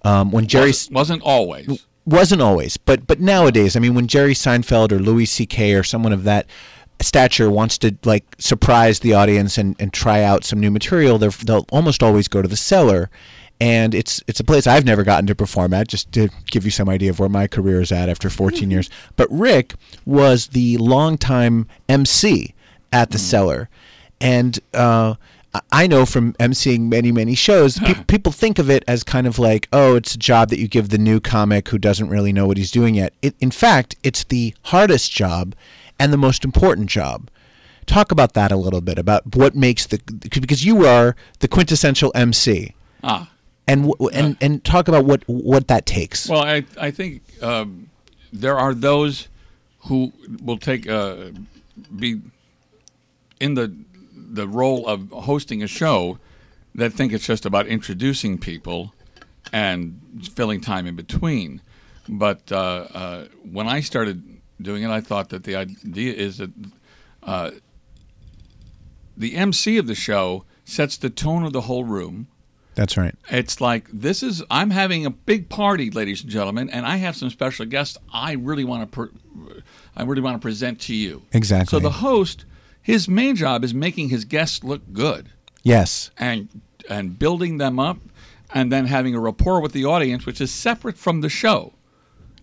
Um, 0.02 0.30
when 0.32 0.46
Jerry 0.46 0.68
wasn't, 0.68 0.94
wasn't 0.94 1.22
always. 1.22 1.86
Wasn't 2.10 2.42
always, 2.42 2.76
but 2.76 3.06
but 3.06 3.20
nowadays, 3.20 3.76
I 3.76 3.80
mean, 3.80 3.94
when 3.94 4.06
Jerry 4.06 4.34
Seinfeld 4.34 4.92
or 4.92 4.98
Louis 4.98 5.26
C.K. 5.26 5.74
or 5.74 5.82
someone 5.82 6.12
of 6.12 6.24
that 6.24 6.46
stature 7.00 7.50
wants 7.50 7.78
to 7.78 7.96
like 8.04 8.24
surprise 8.38 9.00
the 9.00 9.14
audience 9.14 9.56
and, 9.56 9.76
and 9.78 9.92
try 9.92 10.22
out 10.22 10.44
some 10.44 10.60
new 10.60 10.70
material, 10.70 11.18
they'll 11.18 11.66
almost 11.70 12.02
always 12.02 12.28
go 12.28 12.42
to 12.42 12.48
the 12.48 12.56
cellar. 12.56 13.10
And 13.60 13.94
it's 13.94 14.22
it's 14.26 14.40
a 14.40 14.44
place 14.44 14.66
I've 14.66 14.86
never 14.86 15.04
gotten 15.04 15.26
to 15.26 15.34
perform 15.34 15.74
at, 15.74 15.88
just 15.88 16.10
to 16.12 16.30
give 16.50 16.64
you 16.64 16.70
some 16.70 16.88
idea 16.88 17.10
of 17.10 17.20
where 17.20 17.28
my 17.28 17.46
career 17.46 17.80
is 17.80 17.92
at 17.92 18.08
after 18.08 18.30
14 18.30 18.70
years. 18.70 18.88
But 19.16 19.28
Rick 19.30 19.74
was 20.06 20.48
the 20.48 20.78
longtime 20.78 21.68
MC 21.88 22.54
at 22.92 23.10
the 23.10 23.18
cellar, 23.18 23.68
and 24.18 24.58
uh, 24.72 25.14
I- 25.72 25.86
know 25.88 26.06
from 26.06 26.34
emceeing 26.34 26.88
many 26.88 27.10
many 27.12 27.34
shows, 27.34 27.78
pe- 27.78 28.04
people 28.08 28.32
think 28.32 28.58
of 28.58 28.70
it 28.70 28.84
as 28.86 29.02
kind 29.02 29.26
of 29.26 29.38
like, 29.38 29.68
oh, 29.72 29.96
it's 29.96 30.14
a 30.14 30.18
job 30.18 30.48
that 30.50 30.58
you 30.60 30.68
give 30.68 30.90
the 30.90 30.98
new 30.98 31.20
comic 31.20 31.68
who 31.68 31.78
doesn't 31.78 32.08
really 32.08 32.32
know 32.32 32.46
what 32.46 32.56
he's 32.56 32.70
doing 32.70 32.94
yet. 32.94 33.12
It, 33.22 33.34
in 33.40 33.50
fact, 33.50 33.96
it's 34.02 34.24
the 34.24 34.54
hardest 34.64 35.10
job 35.10 35.54
and 35.98 36.12
the 36.12 36.16
most 36.18 36.44
important 36.44 36.88
job. 36.88 37.28
Talk 37.86 38.12
about 38.12 38.34
that 38.34 38.52
a 38.52 38.56
little 38.56 38.80
bit 38.80 38.98
about 38.98 39.34
what 39.34 39.56
makes 39.56 39.86
the 39.86 39.98
because 40.30 40.64
you 40.64 40.86
are 40.86 41.16
the 41.40 41.48
quintessential 41.48 42.12
MC, 42.14 42.74
Ah. 43.02 43.28
and 43.66 43.90
w- 43.90 44.10
and 44.12 44.36
and 44.40 44.62
talk 44.64 44.86
about 44.86 45.04
what 45.04 45.24
what 45.26 45.66
that 45.68 45.86
takes. 45.86 46.28
Well, 46.28 46.42
I 46.44 46.64
I 46.80 46.92
think 46.92 47.22
um, 47.42 47.90
there 48.32 48.56
are 48.56 48.74
those 48.74 49.26
who 49.88 50.12
will 50.42 50.58
take 50.58 50.88
uh, 50.88 51.30
be 51.96 52.20
in 53.40 53.54
the 53.54 53.74
the 54.32 54.46
role 54.46 54.86
of 54.86 55.10
hosting 55.10 55.62
a 55.62 55.66
show 55.66 56.18
that 56.74 56.92
think 56.92 57.12
it's 57.12 57.26
just 57.26 57.44
about 57.44 57.66
introducing 57.66 58.38
people 58.38 58.94
and 59.52 60.00
filling 60.32 60.60
time 60.60 60.86
in 60.86 60.94
between. 60.96 61.60
But 62.08 62.50
uh, 62.50 62.56
uh, 62.56 63.24
when 63.50 63.68
I 63.68 63.80
started 63.80 64.40
doing 64.60 64.82
it, 64.82 64.90
I 64.90 65.00
thought 65.00 65.30
that 65.30 65.44
the 65.44 65.56
idea 65.56 66.12
is 66.12 66.38
that 66.38 66.50
uh, 67.22 67.50
the 69.16 69.36
MC 69.36 69.76
of 69.78 69.86
the 69.86 69.94
show 69.94 70.44
sets 70.64 70.96
the 70.96 71.10
tone 71.10 71.44
of 71.44 71.52
the 71.52 71.62
whole 71.62 71.84
room. 71.84 72.28
That's 72.74 72.96
right. 72.96 73.14
It's 73.30 73.60
like 73.60 73.88
this 73.92 74.22
is 74.22 74.42
I'm 74.50 74.70
having 74.70 75.04
a 75.04 75.10
big 75.10 75.48
party, 75.48 75.90
ladies 75.90 76.22
and 76.22 76.30
gentlemen, 76.30 76.70
and 76.70 76.86
I 76.86 76.96
have 76.96 77.16
some 77.16 77.28
special 77.28 77.66
guests. 77.66 77.98
I 78.12 78.32
really 78.32 78.64
want 78.64 78.90
to, 78.90 78.96
per, 78.96 79.10
I 79.96 80.04
really 80.04 80.22
want 80.22 80.36
to 80.36 80.40
present 80.40 80.80
to 80.82 80.94
you. 80.94 81.22
Exactly. 81.32 81.76
So 81.76 81.80
the 81.80 81.90
host, 81.90 82.44
his 82.90 83.08
main 83.08 83.36
job 83.36 83.64
is 83.64 83.72
making 83.74 84.08
his 84.10 84.24
guests 84.24 84.62
look 84.64 84.82
good 84.92 85.30
Yes. 85.62 86.10
and 86.18 86.48
and 86.88 87.18
building 87.18 87.58
them 87.58 87.78
up, 87.78 87.98
and 88.52 88.72
then 88.72 88.86
having 88.86 89.14
a 89.14 89.20
rapport 89.20 89.60
with 89.60 89.72
the 89.72 89.84
audience, 89.84 90.26
which 90.26 90.40
is 90.40 90.50
separate 90.52 90.96
from 90.98 91.20
the 91.20 91.28
show. 91.28 91.74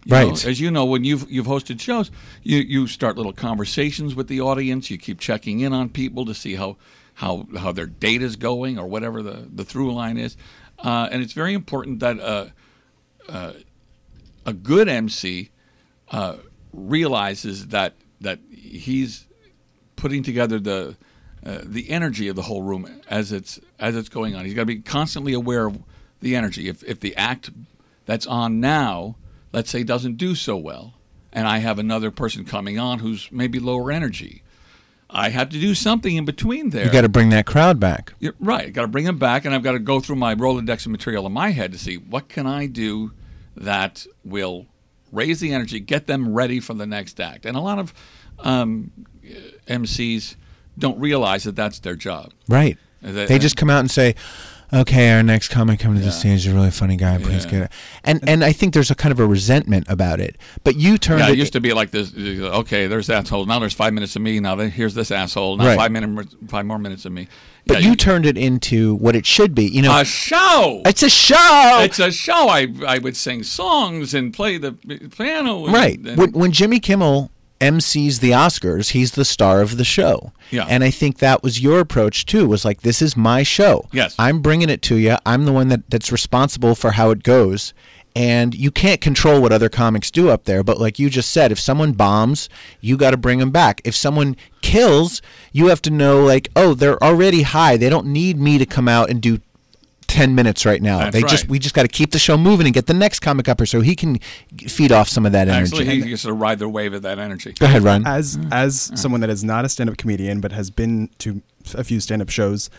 You 0.06 0.12
know, 0.12 0.28
Right. 0.30 0.45
as 0.45 0.60
you 0.62 0.72
know, 0.72 0.86
when 0.86 1.04
you've 1.04 1.30
you've 1.30 1.48
hosted 1.48 1.80
shows, 1.82 2.12
you 2.43 2.60
you 2.60 2.88
start 2.88 3.18
little 3.18 3.34
conversations 3.34 4.16
with 4.16 4.28
the 4.28 4.39
audience. 4.39 4.89
You 4.89 4.98
keep 4.98 5.20
checking 5.20 5.60
in 5.60 5.74
on 5.74 5.89
people 5.89 6.24
to 6.26 6.34
see 6.34 6.56
how 6.56 6.78
how 7.16 7.48
how 7.58 7.72
their 7.74 7.88
date 7.88 8.22
is 8.22 8.36
going 8.38 8.78
or 8.80 8.88
whatever 8.88 9.22
the 9.22 9.48
the 9.54 9.66
through 9.66 9.93
line 9.93 10.18
is, 10.18 10.38
uh, 10.80 11.10
and 11.12 11.22
it's 11.24 11.34
very 11.34 11.54
important 11.54 12.00
that 12.00 12.20
uh, 12.20 12.45
uh, 13.28 13.54
a 14.45 14.54
good 14.54 14.88
MC 14.88 15.50
uh, 16.12 16.38
realizes 16.72 17.68
that 17.68 17.95
that 18.22 18.39
he's 18.50 19.26
putting 19.98 20.24
together 20.24 20.60
the 20.60 20.95
uh, 21.45 21.60
the 21.64 21.89
energy 21.89 22.28
of 22.30 22.36
the 22.36 22.43
whole 22.43 22.64
room 22.64 23.02
as 23.10 23.32
it's 23.32 23.60
as 23.80 23.95
it's 23.95 24.10
going 24.10 24.36
on. 24.36 24.45
He's 24.45 24.54
got 24.54 24.62
to 24.62 24.66
be 24.66 24.80
constantly 24.80 25.34
aware 25.34 25.66
of 25.66 25.80
the 26.22 26.36
energy. 26.36 26.70
If 26.70 26.84
if 26.84 27.02
the 27.02 27.16
act 27.16 27.52
that's 28.06 28.26
on 28.26 28.62
now, 28.62 29.18
let's 29.52 29.70
say, 29.70 29.84
doesn't 29.84 30.16
do 30.16 30.34
so 30.34 30.56
well, 30.56 30.93
and 31.34 31.48
I 31.48 31.60
have 31.60 31.78
another 31.78 32.10
person 32.10 32.45
coming 32.45 32.80
on 32.80 33.00
who's 33.00 33.30
maybe 33.32 33.60
lower 33.60 33.91
energy, 33.91 34.43
I 35.10 35.30
have 35.30 35.50
to 35.50 35.60
do 35.60 35.76
something 35.76 36.16
in 36.16 36.26
between 36.26 36.72
there. 36.72 36.86
You 36.86 36.91
got 36.91 37.02
to 37.02 37.10
bring 37.10 37.30
that 37.30 37.45
crowd 37.45 37.80
back. 37.80 38.14
Right. 38.39 38.74
Got 38.74 38.84
to 38.84 38.88
bring 38.88 39.06
them 39.06 39.18
back, 39.18 39.45
and 39.45 39.54
I've 39.54 39.64
got 39.64 39.74
to 39.74 39.80
go 39.80 40.00
through 40.00 40.16
my 40.18 40.36
Rolodex 40.36 40.86
of 40.86 40.91
material 40.91 41.26
in 41.26 41.32
my 41.32 41.52
head 41.52 41.72
to 41.74 41.78
see 41.78 41.98
what 41.98 42.30
can 42.30 42.48
I 42.48 42.66
do 42.66 43.12
that 43.56 44.06
will 44.24 44.68
raise 45.12 45.39
the 45.39 45.54
energy, 45.54 45.80
get 45.80 46.08
them 46.08 46.34
ready 46.34 46.60
for 46.60 46.74
the 46.74 46.86
next 46.86 47.20
act. 47.20 47.45
And 47.45 47.56
a 47.56 47.62
lot 47.62 47.80
of 47.80 47.93
um, 48.39 48.91
MCs 49.68 50.36
don't 50.78 50.99
realize 50.99 51.43
that 51.45 51.55
that's 51.55 51.80
their 51.80 51.95
job. 51.95 52.32
Right. 52.47 52.78
That- 53.01 53.28
They 53.28 53.39
just 53.39 53.55
come 53.57 53.70
out 53.70 53.80
and 53.80 53.89
say, 53.91 54.15
"Okay, 54.74 55.11
our 55.11 55.24
next 55.24 55.47
comic 55.49 55.80
coming 55.80 55.99
to 55.99 56.05
the 56.05 56.11
stage 56.11 56.45
is 56.45 56.47
a 56.47 56.53
really 56.53 56.72
funny 56.72 56.97
guy. 56.97 57.18
Please 57.20 57.45
Yeah. 57.45 57.51
get 57.51 57.61
it." 57.63 57.72
And 58.03 58.20
and 58.28 58.43
I 58.43 58.51
think 58.51 58.74
there's 58.74 58.91
a 58.91 58.95
kind 58.95 59.11
of 59.11 59.20
a 59.20 59.26
resentment 59.26 59.86
about 59.88 60.20
it. 60.20 60.36
But 60.63 60.76
you 60.76 60.97
turned 60.97 61.20
Yeah, 61.20 61.30
it. 61.30 61.34
it 61.34 61.38
used 61.38 61.53
to 61.53 61.61
be 61.61 61.74
like 61.74 61.91
this. 61.91 62.11
Okay, 62.15 62.88
there's 62.88 63.07
that 63.07 63.26
asshole. 63.26 63.45
Now 63.45 63.59
there's 63.59 63.74
five 63.74 63.93
minutes 63.93 64.15
of 64.15 64.22
me. 64.24 64.39
Now 64.39 64.57
here's 64.57 64.93
this 64.95 65.11
asshole. 65.11 65.57
Now 65.57 65.68
Right. 65.68 65.78
five 65.78 65.91
minutes, 65.91 66.36
five 66.47 66.65
more 66.65 66.80
minutes 66.80 67.05
of 67.05 67.11
me. 67.11 67.28
but 67.68 67.82
Yeah, 67.82 67.89
you 67.89 67.95
turned 67.97 68.26
it 68.26 68.38
into 68.38 68.95
what 68.95 69.13
it 69.15 69.26
should 69.26 69.53
be. 69.53 69.65
You 69.65 69.82
know, 69.84 69.97
a 69.99 70.05
show. 70.05 70.82
it's 70.86 71.03
a 71.03 71.09
show. 71.09 71.80
It's 71.84 71.99
a 71.99 72.11
show. 72.11 72.47
I 72.49 72.68
I 72.88 72.97
would 72.97 73.15
sing 73.18 73.43
songs 73.43 74.13
and 74.13 74.34
play 74.34 74.57
the 74.57 74.72
piano. 75.18 75.65
and- 75.65 75.74
right. 75.74 75.99
and- 75.99 76.18
when 76.18 76.32
when 76.32 76.51
Jimmy 76.51 76.80
Kimmel 76.80 77.30
MCs 77.60 78.20
the 78.20 78.32
Oscars, 78.32 78.91
he's 78.91 79.12
the 79.14 79.26
star 79.26 79.62
of 79.62 79.78
the 79.78 79.84
show. 79.86 80.32
Yeah. 80.51 80.66
And 80.70 80.84
I 80.84 80.91
think 80.91 81.18
that 81.20 81.43
was 81.43 81.62
your 81.62 81.80
approach 81.80 82.26
too. 82.26 82.47
Was 82.47 82.64
like, 82.66 82.82
this 82.82 83.01
is 83.01 83.18
my 83.18 83.43
show. 83.43 83.88
Yes. 83.91 84.16
I'm 84.20 84.41
bringing 84.41 84.70
it 84.70 84.82
to 84.84 84.95
you. 84.95 85.18
I'm 85.26 85.45
the 85.45 85.53
one 85.53 85.68
that 85.70 85.89
that's 85.89 86.12
responsible 86.12 86.76
for 86.76 86.91
how 86.91 87.10
it 87.12 87.24
goes. 87.24 87.74
and 88.16 88.55
you 88.55 88.72
can't 88.72 88.99
control 88.99 89.39
what 89.39 89.51
other 89.51 89.70
comics 89.70 90.10
do 90.10 90.30
up 90.30 90.45
there. 90.45 90.64
But 90.64 90.80
like 90.80 90.97
you 90.97 91.08
just 91.08 91.30
said, 91.30 91.51
if 91.51 91.60
someone 91.60 91.91
bombs, 91.91 92.49
you 92.82 92.97
got 92.97 93.12
to 93.12 93.18
bring 93.18 93.38
them 93.38 93.51
back. 93.51 93.80
If 93.84 93.95
someone 93.95 94.36
kills, 94.64 95.22
you 95.51 95.68
have 95.68 95.84
to 95.84 95.91
know 95.91 96.24
like, 96.26 96.49
oh, 96.55 96.74
they're 96.74 97.01
already 97.03 97.43
high. 97.43 97.78
They 97.78 97.89
don't 97.89 98.08
need 98.08 98.39
me 98.39 98.58
to 98.58 98.66
come 98.66 98.88
out 98.88 99.12
and 99.12 99.22
do 99.22 99.38
10 100.18 100.36
minutes 100.36 100.65
right 100.65 100.82
now. 100.82 100.99
That's 100.99 101.13
they 101.13 101.22
just 101.22 101.47
we 101.47 101.59
just 101.59 101.76
got 101.76 101.84
to 101.84 101.88
keep 101.88 102.11
the 102.11 102.20
show 102.20 102.38
moving 102.38 102.68
and 102.68 102.74
get 102.74 102.88
the 102.88 102.93
next 102.93 103.20
comic 103.20 103.47
up 103.47 103.65
so 103.68 103.82
he 103.82 103.95
can 103.95 104.20
feed 104.68 104.91
off 104.91 105.09
some 105.09 105.26
of 105.26 105.32
that 105.32 105.47
energy. 105.47 105.78
Actually, 105.78 106.01
he 106.01 106.09
gets 106.09 106.24
to 106.24 106.34
ride 106.34 106.59
the 106.59 106.70
wave 106.70 106.93
of 106.93 107.03
that 107.03 107.20
energy. 107.20 107.53
Go 107.53 107.65
ahead, 107.65 107.84
Ron. 107.84 108.05
As 108.05 108.38
mm. 108.38 108.51
as 108.51 108.91
mm. 108.91 108.97
someone 108.97 109.22
that 109.22 109.30
is 109.30 109.43
not 109.43 109.65
a 109.65 109.70
stand-up 109.70 109.97
comedian 109.97 110.41
but 110.41 110.51
has 110.51 110.70
been 110.70 111.09
to 111.20 111.41
a 111.74 111.84
few 111.84 111.99
stand-up 111.99 112.30
shows, 112.30 112.70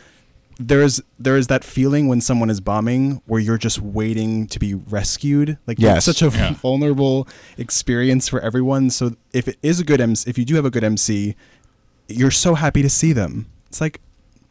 there 0.58 0.82
is 0.82 1.02
there 1.18 1.36
is 1.36 1.46
that 1.46 1.64
feeling 1.64 2.08
when 2.08 2.20
someone 2.20 2.50
is 2.50 2.60
bombing 2.60 3.22
where 3.26 3.40
you're 3.40 3.58
just 3.58 3.80
waiting 3.80 4.46
to 4.48 4.58
be 4.58 4.74
rescued. 4.74 5.58
Like 5.66 5.78
Yes. 5.78 6.08
it's 6.08 6.18
such 6.18 6.34
a 6.34 6.36
Yeah. 6.36 6.54
vulnerable 6.54 7.28
experience 7.56 8.28
for 8.28 8.40
everyone. 8.40 8.90
So 8.90 9.16
if 9.32 9.46
it 9.48 9.58
is 9.62 9.80
a 9.80 9.84
good 9.84 10.00
MC, 10.00 10.28
if 10.28 10.36
you 10.38 10.44
do 10.44 10.56
have 10.56 10.64
a 10.64 10.70
good 10.70 10.84
MC, 10.84 11.36
you're 12.08 12.30
so 12.30 12.54
happy 12.54 12.82
to 12.82 12.90
see 12.90 13.12
them. 13.12 13.46
It's 13.68 13.80
like, 13.80 14.00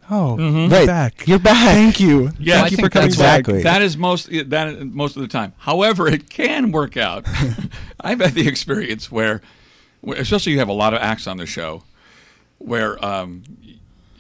oh, 0.09 0.37
you're 0.37 0.69
Right. 0.69 0.87
back. 0.87 1.27
You're 1.27 1.39
back. 1.39 1.73
Thank 1.73 1.99
you. 1.99 2.31
Yeah, 2.39 2.57
I 2.57 2.59
Thank 2.61 2.71
you 2.71 2.77
for 2.77 2.89
coming 2.89 3.09
that's 3.09 3.17
back. 3.17 3.39
Exactly. 3.39 3.63
That 3.63 3.81
is 3.81 3.97
most 3.97 4.29
that 4.49 4.85
most 4.87 5.15
of 5.15 5.21
the 5.21 5.27
time. 5.27 5.53
However, 5.59 6.07
it 6.07 6.29
can 6.29 6.71
work 6.71 6.97
out. 6.97 7.25
I've 8.01 8.19
had 8.19 8.33
the 8.33 8.47
experience 8.47 9.11
where, 9.11 9.41
where, 10.01 10.17
especially 10.19 10.53
you 10.53 10.59
have 10.59 10.69
a 10.69 10.73
lot 10.73 10.93
of 10.93 11.01
acts 11.01 11.27
on 11.27 11.37
the 11.37 11.45
show, 11.45 11.83
where 12.57 13.03
um, 13.03 13.43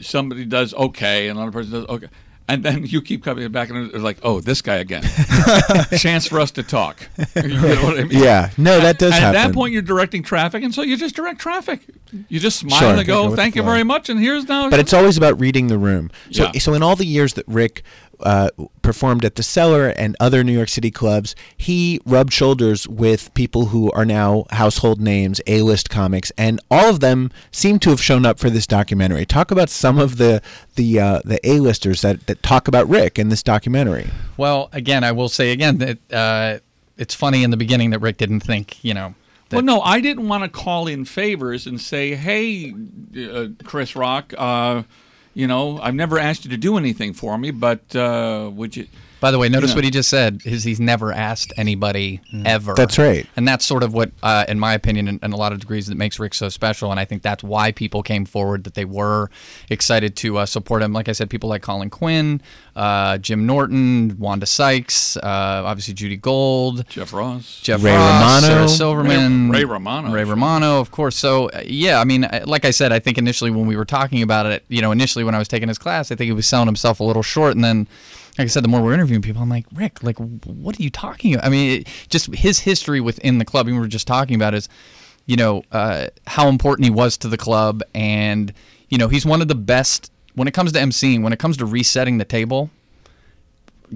somebody 0.01 0.45
does 0.45 0.73
okay 0.73 1.27
and 1.27 1.37
another 1.37 1.51
person 1.51 1.71
does 1.71 1.85
okay, 1.87 2.07
and 2.47 2.63
then 2.63 2.85
you 2.85 3.01
keep 3.01 3.23
coming 3.23 3.49
back 3.51 3.69
and 3.69 3.91
it's 3.93 4.03
like, 4.03 4.17
oh, 4.23 4.39
this 4.39 4.61
guy 4.61 4.75
again. 4.75 5.03
Chance 5.97 6.27
for 6.27 6.39
us 6.39 6.51
to 6.51 6.63
talk. 6.63 7.07
You 7.35 7.47
know 7.49 7.83
what 7.83 7.99
I 7.99 8.03
mean? 8.03 8.19
Yeah. 8.23 8.49
No, 8.57 8.79
that 8.79 8.97
does 8.99 9.13
and 9.13 9.21
happen. 9.21 9.39
At 9.41 9.47
that 9.47 9.53
point, 9.53 9.73
you're 9.73 9.81
directing 9.81 10.23
traffic, 10.23 10.63
and 10.63 10.73
so 10.73 10.81
you 10.81 10.97
just 10.97 11.15
direct 11.15 11.39
traffic. 11.39 11.81
You 12.29 12.39
just 12.39 12.59
smile 12.59 12.79
Sure. 12.79 12.93
and 12.95 13.05
Go 13.05 13.29
go, 13.29 13.35
"Thank 13.35 13.55
you 13.55 13.63
flow. 13.63 13.71
very 13.71 13.83
much." 13.83 14.09
And 14.09 14.19
here's 14.19 14.47
now. 14.47 14.69
but 14.69 14.79
it's 14.79 14.93
always 14.93 15.17
about 15.17 15.39
reading 15.39 15.67
the 15.67 15.77
room. 15.77 16.09
So, 16.31 16.49
Yeah. 16.53 16.59
so 16.59 16.73
in 16.73 16.81
all 16.83 16.95
the 16.95 17.05
years 17.05 17.33
that 17.33 17.45
Rick 17.47 17.83
uh, 18.21 18.49
performed 18.81 19.23
at 19.25 19.35
the 19.35 19.43
Cellar 19.43 19.89
and 19.89 20.15
other 20.19 20.43
New 20.43 20.53
York 20.53 20.69
City 20.69 20.91
clubs, 20.91 21.35
he 21.55 21.99
rubbed 22.05 22.33
shoulders 22.33 22.87
with 22.87 23.33
people 23.33 23.67
who 23.67 23.91
are 23.91 24.05
now 24.05 24.45
household 24.51 24.99
names, 25.01 25.41
A-list 25.47 25.89
comics, 25.89 26.31
and 26.37 26.59
all 26.71 26.89
of 26.89 26.99
them 26.99 27.31
seem 27.51 27.79
to 27.79 27.89
have 27.89 28.01
shown 28.01 28.25
up 28.25 28.39
for 28.39 28.49
this 28.49 28.65
documentary. 28.67 29.25
Talk 29.25 29.51
about 29.51 29.69
some 29.69 29.99
of 29.99 30.17
the 30.17 30.41
the 30.75 30.99
uh, 30.99 31.21
the 31.25 31.39
A-listers 31.47 32.01
that, 32.01 32.27
that 32.27 32.41
talk 32.43 32.67
about 32.67 32.87
Rick 32.87 33.19
in 33.19 33.29
this 33.29 33.43
documentary. 33.43 34.09
Well, 34.37 34.69
again, 34.71 35.03
I 35.03 35.11
will 35.11 35.29
say 35.29 35.51
again 35.51 35.77
that 35.79 36.13
uh, 36.13 36.59
it's 36.97 37.13
funny 37.13 37.43
in 37.43 37.51
the 37.51 37.57
beginning 37.57 37.91
that 37.91 37.99
Rick 37.99 38.17
didn't 38.17 38.41
think, 38.41 38.83
you 38.83 38.93
know. 38.93 39.15
That, 39.49 39.57
Well, 39.57 39.65
no, 39.65 39.81
I 39.81 40.01
didn't 40.01 40.27
want 40.27 40.43
to 40.43 40.49
call 40.49 40.87
in 40.87 41.05
favors 41.05 41.65
and 41.67 41.79
say, 41.79 42.15
"Hey, 42.15 42.73
uh, 43.17 43.47
Chris 43.63 43.95
Rock, 43.95 44.33
uh, 44.37 44.83
you 45.37 45.45
know, 45.45 45.79
I've 45.79 45.93
never 45.93 46.17
asked 46.17 46.45
you 46.45 46.51
to 46.51 46.57
do 46.57 46.77
anything 46.77 47.13
for 47.13 47.37
me, 47.37 47.51
but 47.51 47.95
uh, 47.95 48.49
would 48.53 48.75
you?" 48.75 48.87
By 49.19 49.31
the 49.31 49.39
way, 49.39 49.49
notice 49.49 49.71
know. 49.71 49.77
what 49.77 49.83
he 49.83 49.89
just 49.89 50.09
said 50.09 50.41
is 50.45 50.63
he's 50.63 50.79
never 50.79 51.11
asked 51.11 51.51
anybody 51.57 52.21
ever. 52.45 52.75
That's 52.75 52.99
right. 52.99 53.27
And 53.35 53.47
that's 53.47 53.65
sort 53.65 53.81
of 53.81 53.93
what, 53.93 54.11
uh, 54.21 54.45
in 54.47 54.59
my 54.59 54.73
opinion, 54.73 55.07
in, 55.07 55.19
in 55.23 55.33
a 55.33 55.35
lot 55.35 55.53
of 55.53 55.59
degrees, 55.59 55.87
that 55.87 55.95
makes 55.95 56.19
Rick 56.19 56.35
so 56.35 56.49
special. 56.49 56.91
And 56.91 56.99
I 56.99 57.05
think 57.05 57.23
that's 57.23 57.43
why 57.43 57.71
people 57.71 58.03
came 58.03 58.25
forward, 58.25 58.63
that 58.65 58.75
they 58.75 58.85
were 58.85 59.29
excited 59.69 60.15
to 60.17 60.37
uh, 60.37 60.45
support 60.45 60.83
him. 60.83 60.93
Like 60.93 61.09
I 61.09 61.13
said, 61.13 61.29
people 61.29 61.49
like 61.49 61.63
Colin 61.63 61.89
Quinn, 61.89 62.41
uh, 62.75 63.17
Jim 63.17 63.47
Norton, 63.47 64.17
Wanda 64.19 64.45
Sykes, 64.45 65.17
uh, 65.17 65.63
obviously 65.65 65.95
Judy 65.95 66.15
Gold, 66.17 66.87
Jeff 66.87 67.11
Ross, 67.11 67.59
Jeff 67.63 67.83
Ray 67.83 67.91
Ross, 67.91 68.43
Romano. 68.43 68.47
Sarah 68.47 68.69
Silverman, 68.69 69.49
Ray- 69.49 69.59
Ray 69.59 69.65
Romano. 69.65 70.11
Ray 70.11 70.23
Romano, 70.25 70.79
of 70.79 70.91
course. 70.91 71.15
So 71.15 71.49
uh, 71.49 71.63
yeah, 71.65 71.99
I 71.99 72.03
mean, 72.03 72.25
uh, 72.25 72.43
like 72.45 72.65
I 72.65 72.71
said, 72.71 72.91
I 72.91 72.99
think 72.99 73.17
initially 73.17 73.49
when 73.49 73.65
we 73.65 73.75
were 73.75 73.85
talking 73.85 74.21
about 74.21 74.45
it, 74.45 74.63
you 74.67 74.81
know, 74.81 74.91
initially 74.91 75.23
when 75.23 75.33
I 75.33 75.39
was 75.39 75.47
taking 75.47 75.69
his 75.69 75.79
class, 75.79 76.11
I 76.11 76.15
think 76.15 76.27
he 76.27 76.33
was 76.33 76.47
selling 76.47 76.67
himself 76.67 76.99
a 76.99 77.03
little 77.03 77.23
short, 77.23 77.55
and 77.55 77.63
then. 77.63 77.87
Like 78.37 78.45
I 78.45 78.47
said, 78.47 78.63
the 78.63 78.67
more 78.67 78.81
we're 78.81 78.93
interviewing 78.93 79.21
people, 79.21 79.41
I'm 79.41 79.49
like, 79.49 79.65
Rick, 79.73 80.03
like, 80.03 80.17
what 80.17 80.79
are 80.79 80.83
you 80.83 80.89
talking 80.89 81.33
about? 81.33 81.45
I 81.45 81.49
mean, 81.49 81.81
it, 81.81 81.87
just 82.09 82.33
his 82.35 82.59
history 82.59 83.01
within 83.01 83.39
the 83.39 83.45
club, 83.45 83.67
and 83.67 83.75
we 83.75 83.79
were 83.79 83.87
just 83.87 84.07
talking 84.07 84.35
about 84.35 84.53
is, 84.53 84.69
you 85.25 85.35
know, 85.35 85.63
uh, 85.71 86.07
how 86.27 86.47
important 86.47 86.85
he 86.85 86.91
was 86.91 87.17
to 87.17 87.27
the 87.27 87.37
club, 87.37 87.81
and 87.95 88.53
you 88.89 88.97
know, 88.97 89.07
he's 89.07 89.25
one 89.25 89.41
of 89.41 89.47
the 89.47 89.55
best 89.55 90.11
when 90.35 90.47
it 90.47 90.53
comes 90.53 90.71
to 90.71 90.79
emceeing, 90.79 91.23
when 91.23 91.33
it 91.33 91.39
comes 91.39 91.57
to 91.57 91.65
resetting 91.65 92.19
the 92.19 92.25
table 92.25 92.69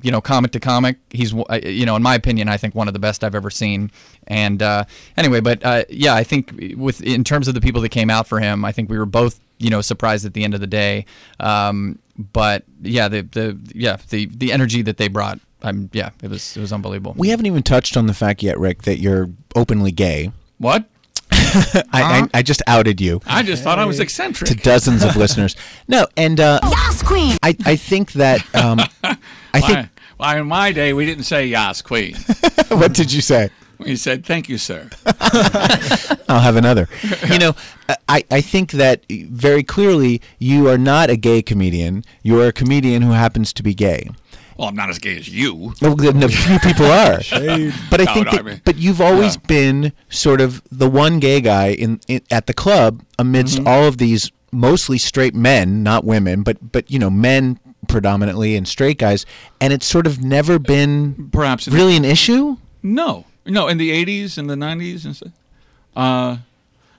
you 0.02 0.12
know, 0.12 0.22
comic 0.22 0.52
to 0.52 0.60
comic. 0.60 0.98
He's, 1.10 1.34
uh, 1.34 1.60
you 1.64 1.86
know, 1.86 1.96
in 1.96 2.04
my 2.04 2.16
opinion, 2.16 2.48
I 2.48 2.58
think 2.58 2.76
one 2.76 2.88
of 2.88 2.94
the 2.94 3.00
best 3.00 3.24
I've 3.24 3.36
ever 3.36 3.50
seen. 3.50 3.92
And 4.28 4.62
uh, 4.62 4.86
anyway, 5.18 5.42
but 5.42 5.64
uh, 5.64 5.84
yeah, 5.90 6.16
I 6.16 6.24
think 6.24 6.54
with 6.78 7.02
in 7.02 7.24
terms 7.24 7.48
of 7.48 7.54
the 7.54 7.62
people 7.62 7.82
that 7.82 7.90
came 7.90 8.10
out 8.10 8.28
for 8.28 8.40
him, 8.40 8.64
I 8.64 8.72
think 8.72 8.90
we 8.90 8.98
were 8.98 9.06
both, 9.06 9.40
you 9.62 9.70
know, 9.70 9.82
surprised 9.82 10.26
at 10.26 10.34
the 10.34 10.44
end 10.44 10.54
of 10.54 10.60
the 10.60 10.68
day. 10.68 11.06
Um, 11.40 12.00
but 12.18 12.64
yeah, 12.82 13.08
the 13.08 13.22
the 13.22 13.58
yeah 13.74 13.98
the 14.10 14.26
the 14.28 14.52
energy 14.52 14.82
that 14.82 14.98
they 14.98 15.08
brought, 15.08 15.40
I'm 15.62 15.90
yeah, 15.94 16.12
it 16.24 16.30
was 16.30 16.58
it 16.58 16.62
was 16.62 16.74
unbelievable. 16.74 17.16
We 17.18 17.30
haven't 17.30 17.46
even 17.46 17.64
touched 17.64 17.96
on 17.98 18.08
the 18.08 18.14
fact 18.14 18.44
yet, 18.44 18.60
Rick, 18.60 18.84
that 18.84 19.00
you're 19.00 19.30
openly 19.56 19.92
gay. 19.92 20.32
What? 20.58 20.86
I, 21.32 21.84
I, 21.94 22.28
I 22.36 22.42
just 22.44 22.62
outed 22.68 23.02
you. 23.02 23.22
I 23.26 23.44
just 23.44 23.64
thought 23.64 23.80
I 23.80 23.86
was 23.86 24.00
eccentric. 24.00 24.50
to 24.50 24.56
dozens 24.56 25.04
of 25.04 25.16
listeners. 25.24 25.56
No, 25.88 26.08
and 26.18 26.40
uh, 26.40 26.60
Yas, 26.64 27.04
queen. 27.04 27.38
I, 27.42 27.56
I 27.66 27.76
think 27.76 28.14
that 28.14 28.44
um, 28.56 28.80
I 29.54 29.62
think 29.62 29.78
Why, 29.78 29.90
why, 30.18 30.40
in 30.40 30.48
my 30.48 30.72
day, 30.72 30.94
we 30.94 31.06
didn't 31.06 31.24
say 31.24 31.48
"Yas, 31.48 31.82
Queen." 31.82 32.16
what 32.70 32.94
did 32.94 33.12
you 33.12 33.22
say? 33.22 33.50
We 33.86 33.96
said 33.96 34.26
"Thank 34.26 34.50
you, 34.50 34.58
sir." 34.58 34.90
I'll 36.30 36.40
have 36.40 36.56
another. 36.56 36.88
You 37.30 37.40
know, 37.40 37.56
I, 38.08 38.24
I 38.32 38.42
think 38.42 38.72
that 38.72 39.04
very 39.10 39.64
clearly 39.64 40.22
you 40.40 40.68
are 40.70 40.78
not 40.78 41.10
a 41.10 41.18
gay 41.18 41.42
comedian. 41.42 42.04
You 42.24 42.40
are 42.42 42.48
a 42.48 42.54
comedian 42.54 43.02
who 43.02 43.12
happens 43.12 43.54
to 43.54 43.64
be 43.64 43.74
gay. 43.74 44.10
Well, 44.58 44.68
I'm 44.70 44.76
not 44.76 44.90
as 44.90 45.00
gay 45.00 45.18
as 45.18 45.28
you. 45.28 45.74
No, 45.82 45.94
no, 45.96 46.28
few 46.28 46.60
people 46.60 46.86
are. 46.86 47.18
But 47.90 48.02
I 48.02 48.04
No, 48.06 48.14
think 48.14 48.26
no, 48.28 48.32
that, 48.32 48.40
I 48.40 48.42
mean- 48.44 48.62
but 48.64 48.78
you've 48.78 49.02
always 49.02 49.36
Yeah. 49.36 49.42
been 49.48 49.94
sort 50.10 50.40
of 50.42 50.62
the 50.72 50.90
one 50.90 51.20
gay 51.20 51.42
guy 51.42 51.70
in, 51.72 52.00
in 52.08 52.22
at 52.30 52.46
the 52.48 52.54
club 52.54 53.02
amidst 53.18 53.58
Mm-hmm. 53.58 53.68
all 53.68 53.86
of 53.86 53.98
these 53.98 54.32
mostly 54.52 54.98
straight 54.98 55.34
men, 55.34 55.82
not 55.84 56.04
women, 56.06 56.44
but 56.44 56.72
but 56.72 56.90
you 56.92 57.00
know 57.00 57.10
men 57.10 57.60
predominantly 57.88 58.56
and 58.56 58.68
straight 58.68 59.00
guys, 59.00 59.26
and 59.60 59.74
it's 59.74 59.86
sort 59.88 60.06
of 60.06 60.22
never 60.24 60.60
been 60.60 61.30
Perhaps 61.32 61.68
really 61.68 61.96
an 61.98 62.06
issue. 62.06 62.58
No, 62.84 63.26
no, 63.46 63.68
in 63.68 63.78
the 63.78 63.92
'80s 64.06 64.38
and 64.38 64.50
the 64.50 64.56
'90s 64.56 65.06
and 65.06 65.16
stuff. 65.16 65.32
Uh, 65.96 66.38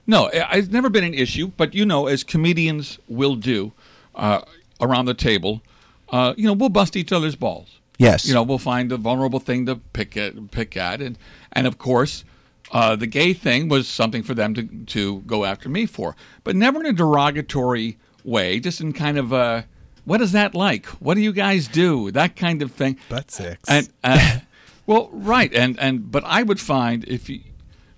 no, 0.05 0.29
it's 0.33 0.69
never 0.69 0.89
been 0.89 1.03
an 1.03 1.13
issue. 1.13 1.51
But 1.55 1.73
you 1.73 1.85
know, 1.85 2.07
as 2.07 2.23
comedians 2.23 2.99
will 3.07 3.35
do 3.35 3.71
uh, 4.15 4.41
around 4.81 5.05
the 5.05 5.13
table, 5.13 5.61
uh, 6.09 6.33
you 6.37 6.45
know, 6.45 6.53
we'll 6.53 6.69
bust 6.69 6.95
each 6.95 7.11
other's 7.11 7.35
balls. 7.35 7.79
Yes. 7.97 8.25
You 8.27 8.33
know, 8.33 8.43
we'll 8.43 8.57
find 8.57 8.91
a 8.91 8.97
vulnerable 8.97 9.39
thing 9.39 9.65
to 9.67 9.75
pick 9.75 10.17
at, 10.17 10.51
pick 10.51 10.75
at, 10.75 11.01
and 11.01 11.17
and 11.51 11.67
of 11.67 11.77
course, 11.77 12.25
uh, 12.71 12.95
the 12.95 13.07
gay 13.07 13.33
thing 13.33 13.69
was 13.69 13.87
something 13.87 14.23
for 14.23 14.33
them 14.33 14.53
to 14.55 14.63
to 14.63 15.19
go 15.21 15.45
after 15.45 15.69
me 15.69 15.85
for, 15.85 16.15
but 16.43 16.55
never 16.55 16.79
in 16.79 16.85
a 16.85 16.93
derogatory 16.93 17.97
way. 18.23 18.59
Just 18.59 18.81
in 18.81 18.93
kind 18.93 19.17
of 19.17 19.31
a, 19.31 19.65
what 20.05 20.21
is 20.21 20.31
that 20.33 20.55
like? 20.55 20.87
What 20.87 21.15
do 21.15 21.21
you 21.21 21.31
guys 21.31 21.67
do? 21.67 22.11
That 22.11 22.35
kind 22.35 22.61
of 22.61 22.71
thing. 22.71 22.97
Butt 23.09 23.31
sex. 23.31 23.61
And 23.69 23.89
uh, 24.03 24.39
well, 24.85 25.09
right, 25.11 25.53
and 25.53 25.79
and 25.79 26.11
but 26.11 26.23
I 26.25 26.43
would 26.43 26.59
find 26.59 27.03
if 27.05 27.29
you 27.29 27.41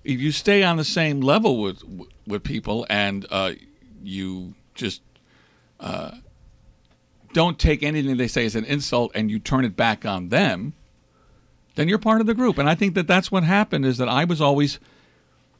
if 0.04 0.20
you 0.20 0.32
stay 0.32 0.62
on 0.62 0.76
the 0.76 0.84
same 0.84 1.20
level 1.20 1.60
with 1.60 1.82
with 2.26 2.42
people 2.42 2.86
and 2.88 3.26
uh, 3.30 3.52
you 4.02 4.54
just 4.74 5.02
uh, 5.80 6.12
don't 7.32 7.58
take 7.58 7.82
anything 7.82 8.16
they 8.16 8.28
say 8.28 8.46
as 8.46 8.54
an 8.54 8.64
insult 8.64 9.12
and 9.14 9.30
you 9.30 9.38
turn 9.38 9.64
it 9.64 9.76
back 9.76 10.06
on 10.06 10.28
them, 10.28 10.74
then 11.74 11.88
you're 11.88 11.98
part 11.98 12.20
of 12.20 12.26
the 12.26 12.34
group. 12.34 12.58
And 12.58 12.68
I 12.68 12.74
think 12.74 12.94
that 12.94 13.06
that's 13.06 13.30
what 13.30 13.42
happened 13.42 13.84
is 13.84 13.98
that 13.98 14.08
I 14.08 14.24
was 14.24 14.40
always 14.40 14.78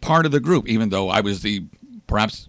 part 0.00 0.26
of 0.26 0.32
the 0.32 0.40
group, 0.40 0.68
even 0.68 0.90
though 0.90 1.08
I 1.08 1.20
was 1.20 1.42
the 1.42 1.64
perhaps 2.06 2.48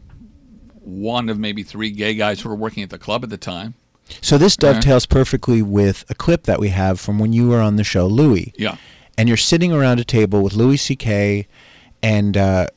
one 0.80 1.30
of 1.30 1.38
maybe 1.38 1.64
three 1.64 1.92
gay 1.92 2.14
guys 2.14 2.42
who 2.42 2.50
were 2.50 2.56
working 2.56 2.84
at 2.84 2.90
the 2.90 2.98
club 2.98 3.24
at 3.24 3.30
the 3.30 3.38
time. 3.38 3.74
So 4.22 4.38
this 4.38 4.56
dovetails 4.58 5.06
perfectly 5.06 5.62
with 5.62 6.06
a 6.10 6.16
clip 6.16 6.44
that 6.44 6.60
we 6.60 6.70
have 6.70 7.00
from 7.00 7.20
when 7.20 7.34
you 7.34 7.50
were 7.50 7.60
on 7.62 7.76
the 7.76 7.84
show, 7.84 8.08
Louis. 8.08 8.54
Yeah. 8.58 8.78
And 9.18 9.28
you're 9.28 9.38
sitting 9.38 9.72
around 9.74 10.00
a 10.00 10.04
table 10.04 10.42
with 10.42 10.54
Louis 10.54 10.78
C.K. 10.78 11.48
and 12.04 12.38
uh, 12.38 12.68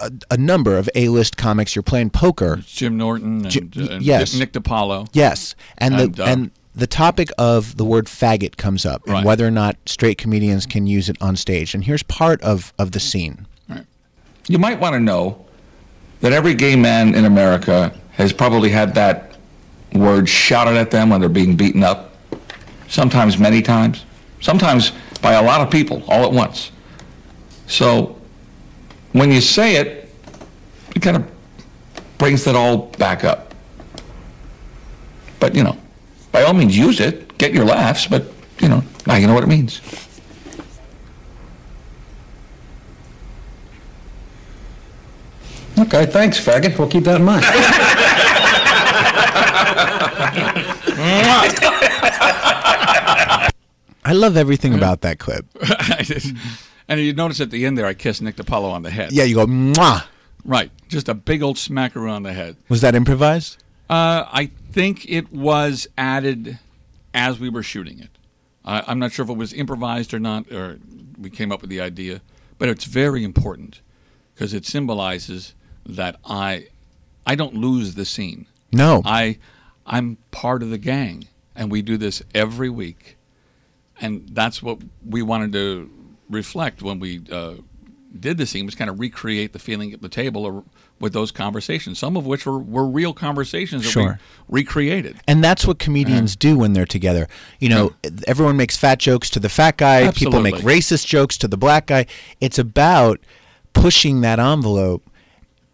a, 0.00 0.10
a 0.30 0.36
number 0.36 0.78
of 0.78 0.88
A-list 0.94 1.36
comics. 1.36 1.74
You're 1.76 1.82
playing 1.82 2.10
poker. 2.10 2.62
Jim 2.64 2.96
Norton 2.96 3.42
and, 3.42 3.50
Jim- 3.50 3.70
uh, 3.76 3.92
and 3.92 4.02
yes. 4.02 4.34
Nick 4.34 4.52
DiPaolo. 4.52 5.08
Yes, 5.12 5.54
and, 5.78 5.94
And, 5.94 6.14
the 6.14 6.24
uh, 6.24 6.26
and 6.26 6.50
the 6.74 6.86
topic 6.86 7.30
of 7.38 7.76
the 7.76 7.84
word 7.84 8.06
faggot 8.06 8.56
comes 8.58 8.84
up, 8.84 9.06
and 9.06 9.24
whether 9.24 9.46
or 9.46 9.50
not 9.50 9.76
straight 9.86 10.18
comedians 10.18 10.66
can 10.66 10.86
use 10.86 11.08
it 11.08 11.16
on 11.22 11.34
stage. 11.36 11.74
And 11.74 11.84
here's 11.84 12.02
part 12.02 12.40
of 12.42 12.72
of 12.78 12.92
the 12.92 13.00
scene. 13.00 13.46
Right. 13.68 13.84
You 14.46 14.58
might 14.58 14.78
want 14.78 14.94
to 14.94 15.00
know 15.00 15.44
that 16.20 16.32
every 16.32 16.54
gay 16.54 16.76
man 16.76 17.14
in 17.14 17.24
America 17.24 17.98
has 18.12 18.32
probably 18.32 18.70
had 18.70 18.94
that 18.94 19.35
word 19.92 20.28
shouted 20.28 20.76
at 20.76 20.90
them 20.90 21.10
when 21.10 21.20
they're 21.20 21.28
being 21.28 21.56
beaten 21.56 21.82
up, 21.82 22.14
sometimes 22.88 23.38
many 23.38 23.62
times, 23.62 24.04
sometimes 24.40 24.92
by 25.22 25.32
a 25.32 25.42
lot 25.42 25.60
of 25.60 25.70
people 25.70 26.02
all 26.08 26.24
at 26.24 26.32
once. 26.32 26.70
So 27.66 28.16
when 29.12 29.32
you 29.32 29.40
say 29.40 29.76
it, 29.76 30.12
it 30.94 31.02
kind 31.02 31.16
of 31.16 31.30
brings 32.18 32.44
that 32.44 32.54
all 32.54 32.88
back 32.98 33.24
up. 33.24 33.54
But, 35.40 35.54
you 35.54 35.62
know, 35.62 35.76
by 36.32 36.42
all 36.42 36.54
means 36.54 36.76
use 36.76 37.00
it, 37.00 37.36
get 37.38 37.52
your 37.52 37.64
laughs, 37.64 38.06
but, 38.06 38.32
you 38.60 38.68
know, 38.68 38.82
now 39.06 39.16
you 39.16 39.26
know 39.26 39.34
what 39.34 39.42
it 39.42 39.48
means. 39.48 39.80
Okay, 45.78 46.06
thanks, 46.06 46.42
faggot. 46.42 46.78
We'll 46.78 46.88
keep 46.88 47.04
that 47.04 47.20
in 47.20 47.24
mind. 47.24 47.44
I 54.06 54.12
love 54.12 54.36
everything 54.36 54.72
about 54.72 55.00
that 55.00 55.18
clip. 55.18 55.46
and 56.88 57.00
you 57.00 57.12
notice 57.12 57.40
at 57.40 57.50
the 57.50 57.66
end 57.66 57.76
there, 57.76 57.86
I 57.86 57.94
kissed 57.94 58.22
Nick 58.22 58.36
DiPaolo 58.36 58.70
on 58.70 58.82
the 58.82 58.90
head. 58.90 59.10
Yeah, 59.10 59.24
you 59.24 59.34
go 59.34 59.46
mwah. 59.46 60.04
Right, 60.44 60.70
just 60.86 61.08
a 61.08 61.14
big 61.14 61.42
old 61.42 61.56
smacker 61.56 62.08
on 62.08 62.22
the 62.22 62.32
head. 62.32 62.56
Was 62.68 62.82
that 62.82 62.94
improvised? 62.94 63.64
Uh, 63.90 64.24
I 64.30 64.52
think 64.70 65.10
it 65.10 65.32
was 65.32 65.88
added 65.98 66.60
as 67.12 67.40
we 67.40 67.48
were 67.48 67.64
shooting 67.64 67.98
it. 67.98 68.10
I, 68.64 68.84
I'm 68.86 69.00
not 69.00 69.10
sure 69.10 69.24
if 69.24 69.28
it 69.28 69.36
was 69.36 69.52
improvised 69.52 70.14
or 70.14 70.20
not, 70.20 70.52
or 70.52 70.78
we 71.18 71.28
came 71.28 71.50
up 71.50 71.60
with 71.60 71.70
the 71.70 71.80
idea, 71.80 72.22
but 72.58 72.68
it's 72.68 72.84
very 72.84 73.24
important 73.24 73.80
because 74.34 74.54
it 74.54 74.64
symbolizes 74.64 75.56
that 75.84 76.20
I, 76.24 76.68
I 77.26 77.34
don't 77.34 77.54
lose 77.54 77.96
the 77.96 78.04
scene. 78.04 78.46
No. 78.70 79.02
I, 79.04 79.38
I'm 79.84 80.18
part 80.30 80.62
of 80.62 80.70
the 80.70 80.78
gang, 80.78 81.26
and 81.56 81.72
we 81.72 81.82
do 81.82 81.96
this 81.96 82.22
every 82.36 82.70
week, 82.70 83.15
and 84.00 84.28
that's 84.32 84.62
what 84.62 84.78
we 85.04 85.22
wanted 85.22 85.52
to 85.52 85.90
reflect 86.28 86.82
when 86.82 86.98
we 86.98 87.22
uh, 87.30 87.54
did 88.18 88.38
the 88.38 88.46
scene 88.46 88.66
was 88.66 88.74
kind 88.74 88.90
of 88.90 88.98
recreate 88.98 89.52
the 89.52 89.58
feeling 89.58 89.92
at 89.92 90.02
the 90.02 90.08
table 90.08 90.44
or, 90.44 90.64
with 90.98 91.12
those 91.12 91.30
conversations, 91.30 91.98
some 91.98 92.16
of 92.16 92.24
which 92.26 92.46
were, 92.46 92.58
were 92.58 92.86
real 92.86 93.12
conversations 93.12 93.82
that 93.84 93.90
Sure. 93.90 94.18
we 94.48 94.62
recreated. 94.62 95.18
And 95.28 95.44
that's 95.44 95.66
what 95.66 95.78
comedians 95.78 96.36
do 96.36 96.56
when 96.56 96.72
they're 96.72 96.86
together. 96.86 97.28
You 97.60 97.68
know, 97.68 97.92
everyone 98.26 98.56
makes 98.56 98.76
fat 98.76 98.98
jokes 98.98 99.28
to 99.30 99.40
the 99.40 99.48
fat 99.50 99.76
guy, 99.76 100.10
people 100.12 100.40
make 100.40 100.54
racist 100.56 101.06
jokes 101.06 101.36
to 101.38 101.48
the 101.48 101.58
black 101.58 101.86
guy. 101.86 102.06
It's 102.40 102.58
about 102.58 103.20
pushing 103.74 104.22
that 104.22 104.38
envelope 104.38 105.02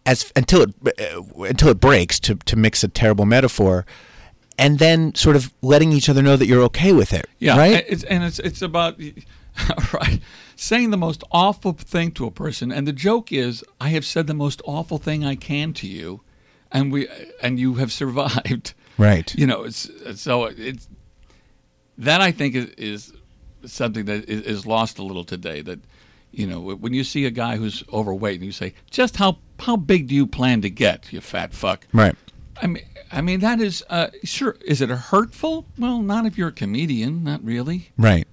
as 0.05 0.31
until 0.35 0.63
it 0.63 0.75
uh, 0.85 1.43
until 1.43 1.69
it 1.69 1.79
breaks 1.79 2.19
to 2.19 2.35
to 2.35 2.57
mix 2.57 2.83
a 2.83 2.89
terrible 2.89 3.25
metaphor 3.25 3.85
and 4.57 4.79
then 4.79 5.15
sort 5.15 5.35
of 5.35 5.51
letting 5.61 5.91
each 5.91 6.09
other 6.09 6.21
know 6.21 6.37
that 6.37 6.47
you're 6.47 6.63
okay 6.63 6.93
with 6.93 7.13
it. 7.13 7.27
Yeah, 7.39 7.57
Right? 7.57 7.75
and 7.75 7.85
It's, 7.87 8.03
and 8.03 8.23
it's 8.23 8.39
it's 8.39 8.61
about 8.61 8.99
right 9.93 10.19
saying 10.55 10.91
the 10.91 10.97
most 10.97 11.23
awful 11.31 11.73
thing 11.73 12.11
to 12.11 12.25
a 12.25 12.31
person, 12.31 12.71
and 12.71 12.87
the 12.87 12.93
joke 12.93 13.31
is, 13.31 13.63
I 13.79 13.89
have 13.89 14.05
said 14.05 14.27
the 14.27 14.33
most 14.33 14.61
awful 14.65 14.97
thing 14.97 15.25
I 15.25 15.35
can 15.35 15.73
to 15.73 15.87
you, 15.87 16.21
and 16.71 16.91
we 16.91 17.07
and 17.41 17.59
you 17.59 17.75
have 17.75 17.91
survived. 18.01 18.73
Right. 18.97 19.33
You 19.35 19.47
know, 19.47 19.63
it's 19.63 19.89
so 20.15 20.45
it's 20.45 20.87
that 21.97 22.21
I 22.21 22.31
think 22.31 22.55
is, 22.55 22.69
is 22.77 23.13
something 23.65 24.05
that 24.05 24.29
is, 24.29 24.41
is 24.41 24.65
lost 24.65 24.99
a 24.99 25.03
little 25.03 25.23
today. 25.23 25.61
That 25.61 25.79
you 26.31 26.47
know, 26.47 26.59
when 26.59 26.93
you 26.93 27.03
see 27.03 27.25
a 27.25 27.31
guy 27.31 27.57
who's 27.57 27.83
overweight 27.91 28.35
and 28.35 28.45
you 28.45 28.51
say, 28.51 28.73
just 28.89 29.17
how 29.17 29.39
how 29.59 29.75
big 29.75 30.07
do 30.07 30.15
you 30.15 30.27
plan 30.27 30.61
to 30.61 30.69
get, 30.69 31.11
you 31.11 31.21
fat 31.21 31.53
fuck? 31.53 31.87
Right. 31.93 32.15
I 32.61 32.67
mean, 32.67 32.83
I 33.11 33.21
mean 33.21 33.39
that 33.41 33.59
is 33.59 33.83
uh, 33.89 34.07
sure. 34.23 34.57
Is 34.65 34.81
it 34.81 34.89
a 34.91 34.95
hurtful? 34.95 35.65
Well, 35.77 36.01
not 36.01 36.25
if 36.25 36.37
you're 36.37 36.49
a 36.49 36.53
comedian. 36.53 37.23
Not 37.23 37.43
really. 37.43 37.91
Right. 37.97 38.27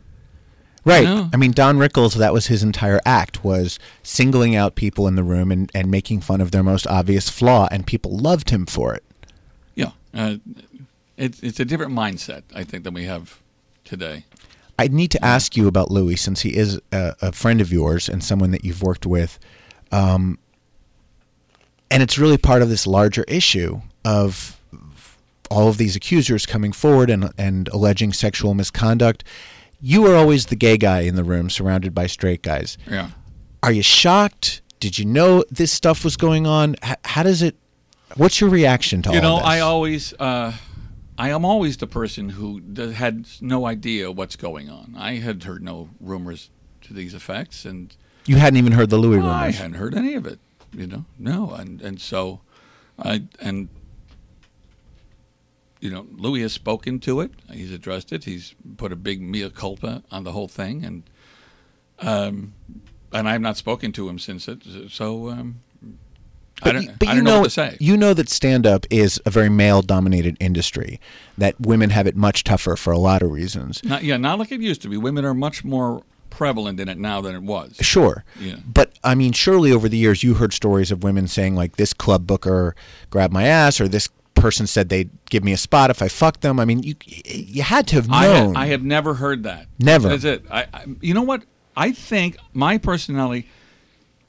Right. 0.84 1.04
No. 1.04 1.28
I 1.32 1.36
mean, 1.36 1.52
Don 1.52 1.76
Rickles, 1.76 2.16
that 2.16 2.32
was 2.32 2.46
his 2.46 2.62
entire 2.62 3.00
act, 3.04 3.44
was 3.44 3.78
singling 4.02 4.56
out 4.56 4.76
people 4.76 5.06
in 5.06 5.14
the 5.14 5.22
room 5.22 5.52
and, 5.52 5.70
and 5.74 5.90
making 5.90 6.22
fun 6.22 6.40
of 6.40 6.52
their 6.52 6.62
most 6.62 6.86
obvious 6.86 7.28
flaw, 7.28 7.68
and 7.70 7.86
people 7.86 8.16
loved 8.16 8.50
him 8.50 8.64
for 8.64 8.94
it. 8.94 9.04
Yeah, 9.74 9.90
uh, 10.14 10.36
it's 11.16 11.40
it's 11.42 11.60
a 11.60 11.64
different 11.66 11.92
mindset 11.92 12.42
I 12.54 12.64
think 12.64 12.84
than 12.84 12.94
we 12.94 13.04
have 13.04 13.40
today. 13.84 14.24
I 14.78 14.88
need 14.88 15.10
to 15.10 15.22
ask 15.22 15.58
you 15.58 15.68
about 15.68 15.90
Louis, 15.90 16.16
since 16.16 16.40
he 16.40 16.56
is 16.56 16.80
a, 16.90 17.14
a 17.20 17.32
friend 17.32 17.60
of 17.60 17.70
yours 17.70 18.08
and 18.08 18.24
someone 18.24 18.50
that 18.52 18.64
you've 18.64 18.82
worked 18.82 19.04
with. 19.04 19.38
Um, 19.92 20.38
and 21.90 22.02
it's 22.02 22.18
really 22.18 22.38
part 22.38 22.62
of 22.62 22.70
this 22.70 22.86
larger 22.86 23.24
issue 23.24 23.82
of 24.04 24.60
all 25.50 25.68
of 25.68 25.78
these 25.78 25.96
accusers 25.96 26.46
coming 26.46 26.72
forward 26.72 27.10
and, 27.10 27.30
and 27.36 27.68
alleging 27.68 28.12
sexual 28.12 28.54
misconduct. 28.54 29.24
You 29.80 30.06
are 30.06 30.14
always 30.14 30.46
the 30.46 30.56
gay 30.56 30.76
guy 30.76 31.00
in 31.00 31.16
the 31.16 31.24
room 31.24 31.50
surrounded 31.50 31.94
by 31.94 32.06
straight 32.06 32.42
guys. 32.42 32.78
Yeah. 32.88 33.10
Are 33.62 33.72
you 33.72 33.82
shocked? 33.82 34.62
Did 34.78 34.98
you 34.98 35.04
know 35.04 35.44
this 35.50 35.72
stuff 35.72 36.04
was 36.04 36.16
going 36.16 36.46
on? 36.46 36.76
H- 36.84 36.96
how 37.04 37.22
does 37.22 37.42
it? 37.42 37.56
What's 38.16 38.40
your 38.40 38.50
reaction 38.50 39.02
to 39.02 39.10
you 39.10 39.16
all 39.16 39.22
know, 39.22 39.36
this? 39.36 39.46
I 39.46 39.60
always, 39.60 40.14
uh, 40.14 40.52
I 41.18 41.30
am 41.30 41.44
always 41.44 41.76
the 41.76 41.86
person 41.86 42.30
who 42.30 42.62
had 42.92 43.26
no 43.40 43.66
idea 43.66 44.10
what's 44.10 44.36
going 44.36 44.70
on. 44.70 44.94
I 44.96 45.16
had 45.16 45.44
heard 45.44 45.62
no 45.62 45.90
rumors 46.00 46.50
to 46.82 46.94
these 46.94 47.14
effects, 47.14 47.64
and 47.64 47.94
you 48.26 48.36
hadn't 48.36 48.56
even 48.56 48.72
heard 48.72 48.90
the 48.90 48.96
Louis 48.96 49.16
rumors. 49.16 49.32
I 49.32 49.50
hadn't 49.50 49.74
heard 49.74 49.94
any 49.94 50.14
of 50.14 50.26
it. 50.26 50.38
You 50.72 50.86
know, 50.86 51.04
no, 51.18 51.50
and 51.50 51.80
and 51.82 52.00
so, 52.00 52.40
I 52.98 53.24
and 53.40 53.68
you 55.80 55.90
know, 55.90 56.06
Louis 56.12 56.42
has 56.42 56.52
spoken 56.52 57.00
to 57.00 57.20
it. 57.20 57.32
He's 57.50 57.72
addressed 57.72 58.12
it. 58.12 58.24
He's 58.24 58.54
put 58.76 58.92
a 58.92 58.96
big 58.96 59.20
mea 59.20 59.50
culpa 59.50 60.02
on 60.10 60.24
the 60.24 60.32
whole 60.32 60.48
thing, 60.48 60.84
and 60.84 61.02
um, 61.98 62.54
and 63.12 63.28
I 63.28 63.32
have 63.32 63.40
not 63.40 63.56
spoken 63.56 63.92
to 63.92 64.08
him 64.08 64.18
since 64.18 64.46
it. 64.48 64.62
So 64.90 65.30
um, 65.30 65.60
I 66.62 66.72
don't, 66.72 66.98
but 66.98 67.08
I 67.08 67.12
you 67.12 67.16
don't 67.18 67.24
know, 67.24 67.30
know 67.32 67.40
what 67.40 67.44
to 67.44 67.50
say. 67.50 67.76
You 67.80 67.96
know 67.96 68.14
that 68.14 68.28
stand 68.28 68.66
up 68.66 68.86
is 68.90 69.20
a 69.24 69.30
very 69.30 69.48
male 69.48 69.82
dominated 69.82 70.36
industry, 70.40 71.00
that 71.38 71.58
women 71.60 71.90
have 71.90 72.06
it 72.06 72.16
much 72.16 72.44
tougher 72.44 72.76
for 72.76 72.92
a 72.92 72.98
lot 72.98 73.22
of 73.22 73.30
reasons. 73.30 73.82
Not, 73.82 74.04
yeah, 74.04 74.16
not 74.16 74.38
like 74.38 74.52
it 74.52 74.60
used 74.60 74.82
to 74.82 74.88
be. 74.88 74.96
Women 74.96 75.24
are 75.24 75.34
much 75.34 75.64
more 75.64 76.02
prevalent 76.28 76.78
in 76.78 76.88
it 76.88 76.98
now 76.98 77.20
than 77.20 77.34
it 77.34 77.42
was. 77.42 77.76
Sure. 77.80 78.24
Yeah. 78.38 78.56
But 78.66 78.92
I 79.02 79.14
mean, 79.14 79.32
surely 79.32 79.72
over 79.72 79.88
the 79.88 79.96
years 79.96 80.22
you 80.22 80.34
heard 80.34 80.52
stories 80.52 80.90
of 80.90 81.02
women 81.02 81.26
saying, 81.26 81.56
like, 81.56 81.76
this 81.76 81.92
club 81.92 82.26
booker 82.26 82.76
grabbed 83.08 83.32
my 83.32 83.46
ass, 83.46 83.80
or 83.80 83.88
this 83.88 84.08
person 84.40 84.66
said 84.66 84.88
they'd 84.88 85.10
give 85.28 85.44
me 85.44 85.52
a 85.52 85.56
spot 85.56 85.90
if 85.90 86.02
I 86.02 86.08
fucked 86.08 86.40
them. 86.40 86.58
I 86.58 86.64
mean, 86.64 86.82
you 86.82 86.94
you 87.06 87.62
had 87.62 87.86
to 87.88 87.96
have 87.96 88.08
I, 88.10 88.26
known. 88.26 88.54
ha- 88.54 88.62
I 88.62 88.66
have 88.66 88.82
never 88.82 89.14
heard 89.14 89.42
that. 89.44 89.66
Never. 89.78 90.08
That's 90.08 90.24
it. 90.24 90.44
I, 90.50 90.66
I, 90.72 90.84
you 91.00 91.14
know 91.14 91.22
what? 91.22 91.44
I 91.76 91.92
think 91.92 92.36
my 92.52 92.78
personality, 92.78 93.48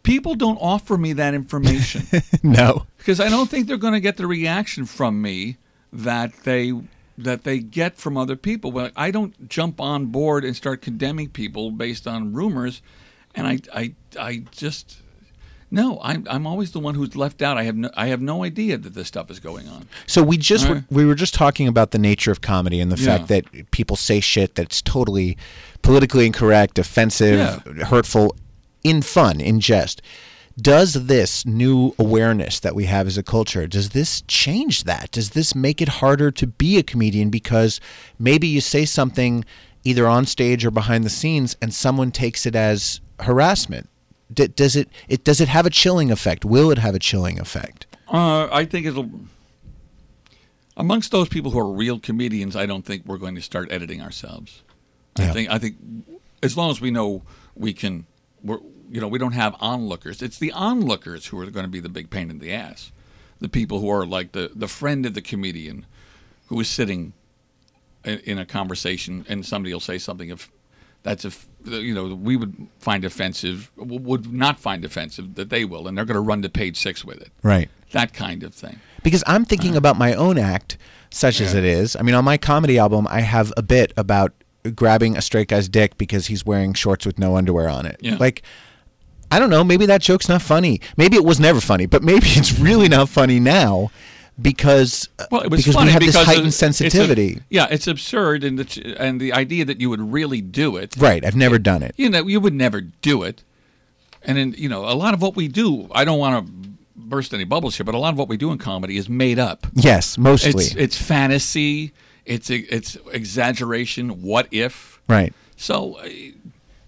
people 0.03 0.35
don't 0.35 0.57
offer 0.57 0.97
me 0.97 1.13
that 1.13 1.33
information 1.33 2.03
no. 2.43 2.85
because 2.97 3.19
I 3.19 3.29
don't 3.29 3.49
think 3.49 3.67
they're 3.67 3.77
going 3.77 3.93
to 3.93 3.99
get 3.99 4.17
the 4.17 4.27
reaction 4.27 4.85
from 4.85 5.21
me 5.21 5.57
that 5.91 6.33
they 6.43 6.73
that 7.17 7.43
they 7.43 7.59
get 7.59 7.97
from 7.97 8.17
other 8.17 8.35
people. 8.35 8.71
Well, 8.71 8.89
I 8.95 9.11
don't 9.11 9.49
jump 9.49 9.81
on 9.81 10.07
board 10.07 10.45
and 10.45 10.55
start 10.55 10.81
condemning 10.81 11.29
people 11.29 11.71
based 11.71 12.07
on 12.07 12.33
rumors, 12.33 12.81
and 13.35 13.47
I 13.47 13.59
I, 13.73 13.95
I 14.19 14.43
just. 14.51 14.97
No, 15.73 15.99
I'm 16.03 16.27
I'm 16.29 16.45
always 16.45 16.71
the 16.71 16.79
one 16.79 16.95
who's 16.95 17.15
left 17.15 17.41
out. 17.41 17.57
I 17.57 17.63
have 17.63 17.77
no 17.77 17.89
I 17.95 18.07
have 18.07 18.21
no 18.21 18.43
idea 18.43 18.77
that 18.77 18.93
this 18.93 19.07
stuff 19.07 19.31
is 19.31 19.39
going 19.39 19.69
on. 19.69 19.87
So 20.05 20.21
we 20.21 20.37
just 20.37 20.67
All 20.67 20.73
were, 20.75 20.83
we 20.91 21.05
were 21.05 21.15
just 21.15 21.33
talking 21.33 21.67
about 21.67 21.91
the 21.91 21.97
nature 21.97 22.29
of 22.31 22.41
comedy 22.41 22.81
and 22.81 22.91
the 22.91 23.01
Yeah. 23.01 23.17
fact 23.17 23.29
that 23.29 23.71
people 23.71 23.95
say 23.95 24.19
shit 24.19 24.55
that's 24.55 24.81
totally 24.81 25.37
politically 25.81 26.25
incorrect, 26.25 26.77
offensive, 26.77 27.63
hurtful, 27.83 28.35
in 28.83 29.01
fun, 29.01 29.39
in 29.39 29.61
jest. 29.61 30.01
Does 30.61 31.05
this 31.05 31.45
new 31.45 31.95
awareness 31.97 32.59
that 32.59 32.75
we 32.75 32.83
have 32.85 33.07
as 33.07 33.17
a 33.17 33.23
culture 33.23 33.65
does 33.65 33.89
this 33.91 34.21
change 34.27 34.83
that? 34.83 35.09
Does 35.11 35.29
this 35.29 35.55
make 35.55 35.81
it 35.81 35.87
harder 35.87 36.29
to 36.31 36.45
be 36.45 36.77
a 36.77 36.83
comedian 36.83 37.29
because 37.29 37.79
maybe 38.19 38.45
you 38.47 38.59
say 38.59 38.83
something 38.83 39.45
either 39.85 40.05
on 40.05 40.25
stage 40.25 40.65
or 40.65 40.69
behind 40.71 41.05
the 41.05 41.09
scenes 41.09 41.55
and 41.61 41.73
someone 41.73 42.11
takes 42.11 42.45
it 42.45 42.55
as 42.55 42.99
harassment? 43.21 43.87
D- 44.33 44.47
does 44.47 44.75
it 44.75 44.89
it 45.07 45.23
does 45.23 45.41
it 45.41 45.47
have 45.47 45.65
a 45.65 45.69
chilling 45.69 46.11
effect? 46.11 46.45
Will 46.45 46.71
it 46.71 46.77
have 46.77 46.95
a 46.95 46.99
chilling 46.99 47.39
effect? 47.39 47.85
Uh, 48.07 48.47
I 48.51 48.65
think 48.65 48.85
it'll. 48.85 49.09
Amongst 50.77 51.11
those 51.11 51.29
people 51.29 51.51
who 51.51 51.59
are 51.59 51.71
real 51.71 51.99
comedians, 51.99 52.55
I 52.55 52.65
don't 52.65 52.85
think 52.85 53.05
we're 53.05 53.17
going 53.17 53.35
to 53.35 53.41
start 53.41 53.71
editing 53.71 54.01
ourselves. 54.01 54.63
I 55.17 55.27
think 55.27 55.49
I 55.49 55.57
think 55.59 55.75
as 56.41 56.57
long 56.57 56.71
as 56.71 56.81
we 56.81 56.91
know 56.91 57.23
we 57.55 57.73
can, 57.73 58.05
we're 58.43 58.59
you 58.89 59.01
know 59.01 59.07
we 59.07 59.19
don't 59.19 59.33
have 59.33 59.55
onlookers. 59.59 60.21
It's 60.21 60.37
the 60.37 60.51
onlookers 60.51 61.27
who 61.27 61.39
are 61.39 61.45
going 61.51 61.65
to 61.65 61.71
be 61.71 61.79
the 61.79 61.89
big 61.89 62.09
pain 62.09 62.29
in 62.29 62.39
the 62.39 62.53
ass. 62.53 62.91
The 63.39 63.49
people 63.49 63.79
who 63.79 63.89
are 63.89 64.05
like 64.05 64.31
the 64.31 64.51
the 64.55 64.67
friend 64.67 65.05
of 65.05 65.13
the 65.13 65.21
comedian, 65.21 65.85
who 66.47 66.59
is 66.59 66.69
sitting 66.69 67.13
in, 68.03 68.19
in 68.19 68.37
a 68.39 68.45
conversation 68.45 69.25
and 69.27 69.45
somebody 69.45 69.73
will 69.73 69.79
say 69.79 69.97
something 69.97 70.29
if 70.29 70.49
that's 71.03 71.25
a 71.25 71.31
you 71.65 71.93
know 71.93 72.15
we 72.15 72.35
would 72.35 72.67
find 72.79 73.05
offensive 73.05 73.71
would 73.75 74.31
not 74.33 74.59
find 74.59 74.83
offensive 74.83 75.35
that 75.35 75.49
they 75.49 75.63
will 75.63 75.87
and 75.87 75.97
they're 75.97 76.05
going 76.05 76.15
to 76.15 76.21
run 76.21 76.41
to 76.41 76.49
page 76.49 76.77
six 76.77 77.05
with 77.05 77.21
it 77.21 77.31
Right. 77.43 77.69
that 77.91 78.13
kind 78.13 78.43
of 78.43 78.53
thing 78.53 78.79
because 79.03 79.23
I'm 79.27 79.45
thinking 79.45 79.71
uh-huh. 79.71 79.79
about 79.79 79.97
my 79.97 80.13
own 80.13 80.37
act, 80.37 80.77
such 81.09 81.41
as 81.41 81.53
it 81.53 81.63
is. 81.63 81.95
I 81.95 82.01
mean, 82.01 82.15
on 82.15 82.25
my 82.25 82.37
comedy 82.37 82.77
album, 82.77 83.07
I 83.09 83.21
have 83.21 83.51
a 83.57 83.61
bit 83.61 83.93
about 83.97 84.33
grabbing 84.75 85.17
a 85.17 85.21
straight 85.21 85.47
guy's 85.47 85.67
dick 85.67 85.97
because 85.97 86.27
he's 86.27 86.45
wearing 86.45 86.73
shorts 86.73 87.05
with 87.05 87.17
no 87.17 87.35
underwear 87.35 87.69
on 87.69 87.85
it. 87.85 87.97
Yeah. 88.01 88.17
Like, 88.17 88.43
I 89.31 89.39
don't 89.39 89.49
know. 89.49 89.63
Maybe 89.63 89.85
that 89.87 90.01
joke's 90.01 90.29
not 90.29 90.41
funny. 90.41 90.81
Maybe 90.97 91.15
it 91.15 91.25
was 91.25 91.39
never 91.39 91.59
funny, 91.61 91.85
but 91.85 92.03
maybe 92.03 92.27
it's 92.29 92.59
really 92.59 92.87
not 92.87 93.09
funny 93.09 93.39
now 93.39 93.91
because 94.39 95.09
Well, 95.31 95.41
it 95.41 95.49
was 95.51 95.61
because 95.65 95.75
we 95.83 95.91
have 95.91 96.01
this 96.01 96.15
heightened 96.15 96.47
it's- 96.47 96.53
it's 96.53 96.55
a- 96.55 96.57
sensitivity. 96.89 97.41
yeah, 97.49 97.67
it's 97.69 97.87
absurd, 97.87 98.43
and 98.43 98.57
the 98.59 98.95
and 98.99 99.19
the 99.19 99.33
idea 99.33 99.65
that 99.65 99.79
you 99.81 99.89
would 99.89 100.11
really 100.11 100.41
do 100.41 100.77
it. 100.77 100.95
right. 100.97 101.23
I've 101.25 101.35
never 101.35 101.59
done 101.59 101.83
it. 101.83 101.93
You 101.97 102.09
know, 102.09 102.27
you 102.27 102.39
would 102.39 102.53
never 102.53 102.81
do 102.81 103.23
it. 103.23 103.43
And 104.23 104.37
in 104.37 104.53
you 104.57 104.69
know, 104.69 104.85
a 104.85 104.93
lot 104.95 105.13
of 105.13 105.21
what 105.21 105.35
we 105.35 105.47
do, 105.47 105.87
I 105.93 106.05
don't 106.05 106.19
want 106.19 106.45
to 106.45 106.53
burst 106.95 107.33
any 107.33 107.43
bubbles 107.43 107.77
here, 107.77 107.83
but 107.83 107.95
a 107.95 107.97
lot 107.97 108.13
of 108.13 108.17
what 108.17 108.29
we 108.29 108.37
do 108.37 108.51
in 108.51 108.57
comedy 108.57 108.97
is 108.97 109.09
made 109.09 109.39
up. 109.39 109.67
Yes, 109.73 110.17
mostly. 110.17 110.65
It's 110.65 110.75
it's 110.75 110.95
fantasy. 110.97 111.91
It's 112.25 112.49
it's 112.49 112.97
exaggeration. 113.11 114.21
What 114.21 114.47
if? 114.51 115.01
Right. 115.07 115.33
So, 115.57 115.95
uh, 115.95 116.07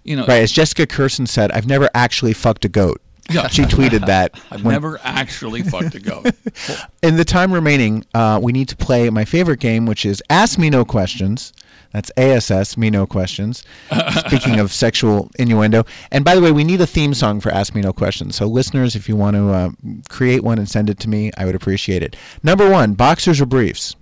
you 0.04 0.16
know, 0.16 0.24
Right. 0.26 0.42
As 0.42 0.52
Jessica 0.52 0.86
Kirson 0.86 1.26
said, 1.28 1.50
I've 1.52 1.66
never 1.66 1.88
actually 1.94 2.32
fucked 2.32 2.64
a 2.64 2.68
goat. 2.68 3.00
Yeah. 3.30 3.48
She 3.48 3.62
tweeted 3.62 4.06
that. 4.06 4.38
I've 4.50 4.64
when- 4.64 4.72
never 4.74 5.00
actually 5.02 5.62
fucked 5.62 5.94
a 5.94 6.00
goat. 6.00 6.26
In 7.02 7.16
the 7.16 7.24
time 7.24 7.52
remaining, 7.52 8.04
uh, 8.14 8.38
we 8.42 8.52
need 8.52 8.68
to 8.68 8.76
play 8.76 9.08
my 9.10 9.24
favorite 9.24 9.60
game, 9.60 9.86
which 9.86 10.04
is 10.04 10.22
Ask 10.28 10.58
Me 10.58 10.68
No 10.70 10.84
Questions. 10.84 11.52
That's 11.92 12.10
ASS, 12.16 12.76
Me 12.76 12.90
No 12.90 13.06
Questions. 13.06 13.62
Speaking 14.26 14.58
of 14.58 14.72
sexual 14.72 15.30
innuendo. 15.38 15.84
And 16.10 16.24
by 16.24 16.34
the 16.34 16.40
way, 16.42 16.50
we 16.50 16.64
need 16.64 16.80
a 16.80 16.86
theme 16.88 17.14
song 17.14 17.40
for 17.40 17.50
Ask 17.50 17.74
Me 17.74 17.80
No 17.82 17.92
Questions. 17.92 18.34
So, 18.34 18.46
listeners, 18.46 18.96
if 18.96 19.08
you 19.08 19.14
want 19.16 19.36
to 19.36 19.48
uh, 19.50 19.70
create 20.08 20.42
one 20.42 20.58
and 20.58 20.68
send 20.68 20.90
it 20.90 20.98
to 21.00 21.08
me, 21.08 21.30
I 21.38 21.44
would 21.44 21.54
appreciate 21.54 22.02
it. 22.02 22.16
Number 22.42 22.68
one 22.68 22.94
boxers 22.94 23.40
or 23.40 23.46
briefs? 23.46 23.94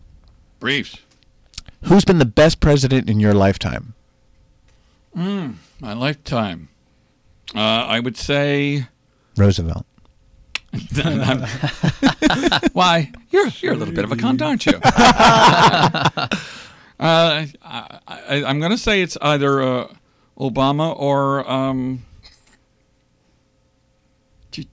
Briefs. 0.58 0.96
Who's 1.84 2.04
been 2.04 2.18
the 2.18 2.24
best 2.24 2.60
president 2.60 3.10
in 3.10 3.20
your 3.20 3.34
lifetime? 3.34 3.94
Mm, 5.16 5.56
my 5.80 5.92
lifetime. 5.92 6.68
Uh, 7.54 7.58
I 7.58 8.00
would 8.00 8.16
say. 8.16 8.86
Roosevelt. 9.36 9.86
Why? 12.72 13.12
You're 13.30 13.48
you're 13.60 13.72
a 13.74 13.76
little 13.76 13.94
bit 13.94 14.04
of 14.04 14.12
a 14.12 14.16
cunt, 14.16 14.40
aren't 14.42 14.64
you? 14.66 14.72
uh, 14.84 16.28
I, 16.98 17.46
I, 18.08 18.44
I'm 18.44 18.58
going 18.58 18.70
to 18.70 18.78
say 18.78 19.02
it's 19.02 19.18
either 19.20 19.60
uh, 19.62 19.88
Obama 20.38 20.98
or 20.98 21.48
um, 21.50 22.04
G- 24.50 24.68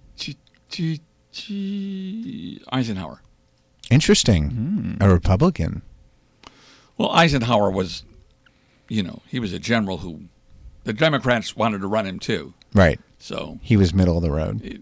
G- 0.70 1.02
G- 1.32 2.62
Eisenhower. 2.72 3.22
Interesting. 3.92 4.98
A 5.02 5.10
Republican. 5.10 5.82
Well, 6.98 7.12
Eisenhower 7.12 7.70
was, 7.72 8.04
you 8.88 9.02
know, 9.04 9.22
he 9.28 9.40
was 9.40 9.52
a 9.54 9.60
general 9.60 9.98
who 10.00 10.22
the 10.84 10.94
Democrats 10.94 11.56
wanted 11.56 11.82
to 11.82 11.88
run 11.88 12.06
him 12.06 12.20
too. 12.20 12.54
Right. 12.74 13.00
So 13.20 13.60
He 13.62 13.76
was 13.78 13.94
middle 13.94 14.18
of 14.18 14.24
the 14.24 14.32
road. 14.32 14.82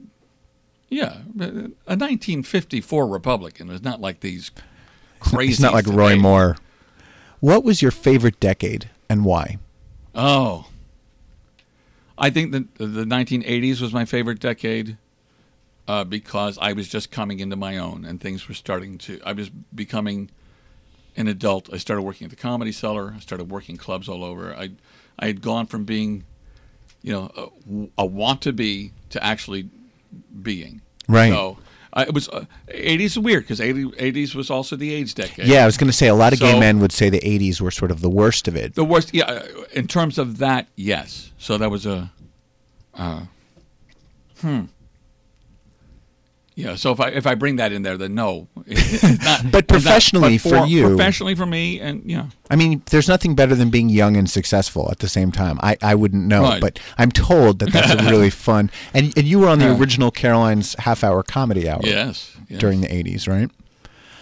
yeah, 0.90 1.20
a 1.40 1.96
1954 1.96 3.08
Republican 3.08 3.68
was 3.68 3.82
not 3.82 4.00
like 4.02 4.20
these 4.20 4.52
crazy. 5.20 5.54
It's 5.54 5.62
not 5.62 5.74
like 5.74 5.88
Roy 5.88 6.16
Moore. 6.16 6.58
What 7.40 7.64
was 7.64 7.82
your 7.82 7.92
favorite 7.92 8.40
decade 8.40 8.90
and 9.10 9.24
why? 9.26 9.58
Oh, 10.16 10.68
I 12.18 12.30
think 12.30 12.52
that 12.52 12.76
the 12.76 13.06
1980s 13.06 13.80
was 13.82 13.94
my 13.94 14.06
favorite 14.06 14.40
decade 14.40 14.98
uh, 15.88 16.04
because 16.04 16.58
I 16.60 16.74
was 16.74 16.88
just 16.88 17.12
coming 17.12 17.40
into 17.40 17.56
my 17.56 17.78
own 17.78 18.06
and 18.06 18.20
things 18.20 18.48
were 18.48 18.56
starting 18.56 18.98
to. 19.00 19.20
I 19.26 19.34
was 19.34 19.50
becoming 19.50 20.30
an 21.16 21.28
adult. 21.28 21.72
I 21.72 21.78
started 21.78 22.02
working 22.02 22.26
at 22.26 22.32
the 22.32 22.36
Comedy 22.36 22.72
Cellar. 22.72 23.14
I 23.16 23.20
started 23.20 23.50
working 23.52 23.78
clubs 23.78 24.10
all 24.10 24.24
over. 24.24 24.54
I 24.56 24.72
I 25.20 25.28
had 25.28 25.42
gone 25.42 25.66
from 25.68 25.84
being, 25.84 26.26
you 27.02 27.14
know, 27.14 27.32
a, 27.98 28.02
a 28.02 28.06
want 28.06 28.42
to 28.42 28.54
be 28.54 28.92
to 29.10 29.24
actually 29.24 29.70
being. 30.42 30.82
Right. 31.08 31.32
So 31.32 31.58
uh, 31.94 32.06
it 32.08 32.14
was 32.14 32.30
uh, 32.30 32.46
80s 32.68 33.18
weird 33.18 33.44
because 33.44 33.62
80, 33.62 33.86
80s 33.86 34.36
was 34.36 34.50
also 34.50 34.76
the 34.76 34.94
AIDS 34.94 35.14
decade. 35.14 35.48
Yeah, 35.48 35.64
I 35.64 35.66
was 35.66 35.78
going 35.78 35.88
to 35.88 35.96
say 35.96 36.08
a 36.08 36.16
lot 36.16 36.34
of 36.34 36.40
gay 36.40 36.60
men 36.60 36.80
would 36.80 36.92
say 36.92 37.10
the 37.10 37.20
80s 37.20 37.62
were 37.62 37.72
sort 37.72 37.92
of 37.92 38.02
the 38.02 38.10
worst 38.10 38.48
of 38.48 38.56
it. 38.56 38.76
The 38.76 38.86
worst, 38.86 39.14
yeah. 39.14 39.26
uh, 39.26 39.46
In 39.74 39.88
terms 39.88 40.18
of 40.18 40.38
that, 40.38 40.68
yes. 40.76 41.32
So 41.38 41.58
that 41.58 41.72
was 41.72 41.86
a, 41.86 42.12
uh, 42.94 43.22
hmm. 44.40 44.66
Yeah. 46.60 46.74
So 46.76 46.92
if 46.92 47.00
I 47.00 47.10
if 47.10 47.28
I 47.28 47.36
bring 47.36 47.58
that 47.58 47.72
in 47.72 47.84
there, 47.84 47.98
then 47.98 48.16
no. 48.16 48.48
Not- 48.56 48.66
But 48.66 48.74
it's 48.74 49.54
not- 49.54 49.68
professionally 49.68 50.40
but 50.40 50.50
for 50.50 50.66
you- 50.66 50.88
professionally 50.88 51.36
for 51.36 51.46
me, 51.46 51.80
and 51.80 52.02
yeah. 52.10 52.26
I 52.50 52.56
mean, 52.56 52.82
there's 52.90 53.08
nothing 53.08 53.36
better 53.36 53.54
than 53.54 53.70
being 53.70 53.90
young 53.90 54.18
and 54.18 54.28
successful 54.28 54.90
at 54.90 54.98
the 55.00 55.08
same 55.08 55.32
time. 55.32 55.60
I, 55.62 55.78
I 55.84 55.94
wouldn't 55.94 56.26
know, 56.26 56.42
Right. 56.42 56.60
but 56.60 56.80
I'm 56.98 57.12
told 57.12 57.60
that 57.60 57.72
that's 57.72 57.92
a 57.94 58.10
really 58.10 58.30
fun. 58.50 58.72
And 58.96 59.16
and 59.16 59.28
you 59.28 59.38
were 59.40 59.50
on 59.50 59.60
the 59.60 59.66
Yeah. 59.66 59.78
original 59.78 60.10
Caroline's 60.10 60.74
half 60.80 61.04
hour 61.04 61.22
comedy 61.22 61.70
hour. 61.70 61.80
Yes, 61.84 62.36
yes. 62.50 62.60
During 62.60 62.82
the 62.82 62.88
80s, 62.88 63.28
right? 63.28 63.52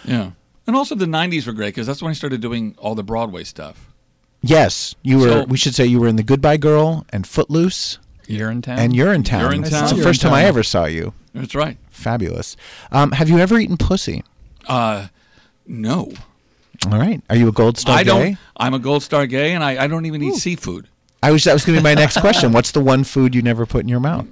Yeah. 0.04 0.32
And 0.68 0.76
also 0.76 0.94
the 0.94 1.06
'90s 1.06 1.48
were 1.48 1.54
great 1.54 1.70
because 1.74 1.88
that's 1.88 2.02
when 2.02 2.10
I 2.12 2.14
started 2.16 2.42
doing 2.42 2.76
all 2.78 2.96
the 2.96 3.04
Broadway 3.04 3.46
stuff. 3.46 3.94
Yes, 4.42 4.94
you 5.04 5.20
were. 5.20 5.30
So- 5.30 5.46
we 5.46 5.58
should 5.58 5.74
say 5.74 5.86
you 5.86 6.00
were 6.02 6.10
in 6.10 6.18
the 6.18 6.24
Goodbye 6.24 6.58
Girl 6.58 7.06
and 7.12 7.26
Footloose. 7.26 7.98
You're 8.28 8.52
in 8.52 8.62
town. 8.62 8.80
And 8.80 8.92
Urinetown. 8.94 9.42
Urinetown. 9.50 9.62
It's 9.62 9.70
the 9.70 9.78
I 9.78 9.88
saw 9.88 9.96
first 10.04 10.22
time 10.22 10.34
I 10.34 10.44
ever 10.46 10.64
saw 10.64 10.86
you. 10.86 11.14
That's 11.34 11.54
right. 11.56 11.78
Fabulous. 11.96 12.58
Um, 12.92 13.12
have 13.14 13.30
you 13.30 13.40
ever 13.40 13.58
eaten 13.58 13.78
pussy? 13.78 14.24
Uh, 14.68 15.08
no. 15.66 16.12
All 16.92 17.00
right. 17.00 17.22
Are 17.30 17.36
you 17.36 17.48
a 17.48 17.52
Gold 17.52 17.78
Star 17.78 17.98
I 17.98 18.04
gay? 18.04 18.10
don't. 18.10 18.38
I'm 18.58 18.74
a 18.74 18.80
Gold 18.80 19.02
Star 19.02 19.26
gay, 19.26 19.54
and 19.54 19.64
I, 19.64 19.86
I 19.86 19.88
don't 19.88 20.06
even 20.06 20.22
eat 20.22 20.36
seafood. 20.36 20.88
I 21.24 21.32
was. 21.32 21.46
That 21.46 21.54
was 21.54 21.66
going 21.66 21.78
to 21.78 21.82
be 21.82 21.84
my 21.84 21.94
next 22.02 22.20
question. 22.20 22.52
What's 22.52 22.72
the 22.72 22.82
one 22.82 23.04
food 23.04 23.34
you 23.34 23.42
never 23.42 23.66
put 23.66 23.82
in 23.82 23.88
your 23.88 24.02
mouth? 24.02 24.28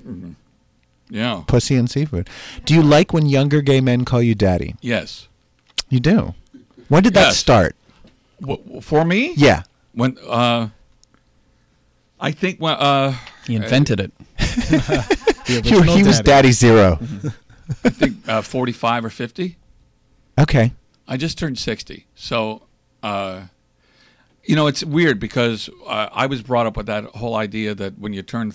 Yeah. 1.09 1.43
Pussy 1.47 1.75
and 1.75 1.89
seafood. 1.89 2.29
Do 2.65 2.73
you 2.73 2.83
like 2.83 3.13
when 3.13 3.25
younger 3.27 3.61
gay 3.61 3.79
men 3.81 4.03
call 4.03 4.21
you 4.21 4.35
daddy? 4.35 4.75
Yes. 4.81 5.27
You 5.89 5.99
do. 5.99 6.35
When 6.89 7.01
did 7.01 7.13
that 7.13 7.33
start? 7.33 7.75
W- 8.41 8.81
for 8.81 9.05
me? 9.05 9.33
Yeah. 9.35 9.63
When 9.93 10.17
uh, 10.27 10.67
I 12.19 12.31
think 12.31 12.59
when 12.59 12.73
uh, 12.75 13.15
He 13.47 13.55
invented 13.55 13.99
it. 14.01 14.11
He, 15.45 15.59
he 15.59 16.03
was 16.03 16.21
daddy 16.21 16.53
zero. 16.53 16.99
I 17.83 17.89
think 17.89 18.27
uh, 18.27 18.41
45 18.41 19.05
or 19.05 19.09
50. 19.09 19.57
Okay. 20.39 20.73
I 21.07 21.17
just 21.17 21.37
turned 21.37 21.57
60. 21.57 22.05
So, 22.15 22.63
uh, 23.01 23.43
you 24.45 24.55
know, 24.55 24.67
it's 24.67 24.83
weird 24.83 25.19
because 25.19 25.69
uh, 25.87 26.09
I 26.11 26.25
was 26.25 26.41
brought 26.41 26.65
up 26.65 26.75
with 26.77 26.87
that 26.87 27.05
whole 27.05 27.35
idea 27.35 27.73
that 27.75 27.97
when 27.99 28.13
you 28.13 28.21
turn, 28.21 28.53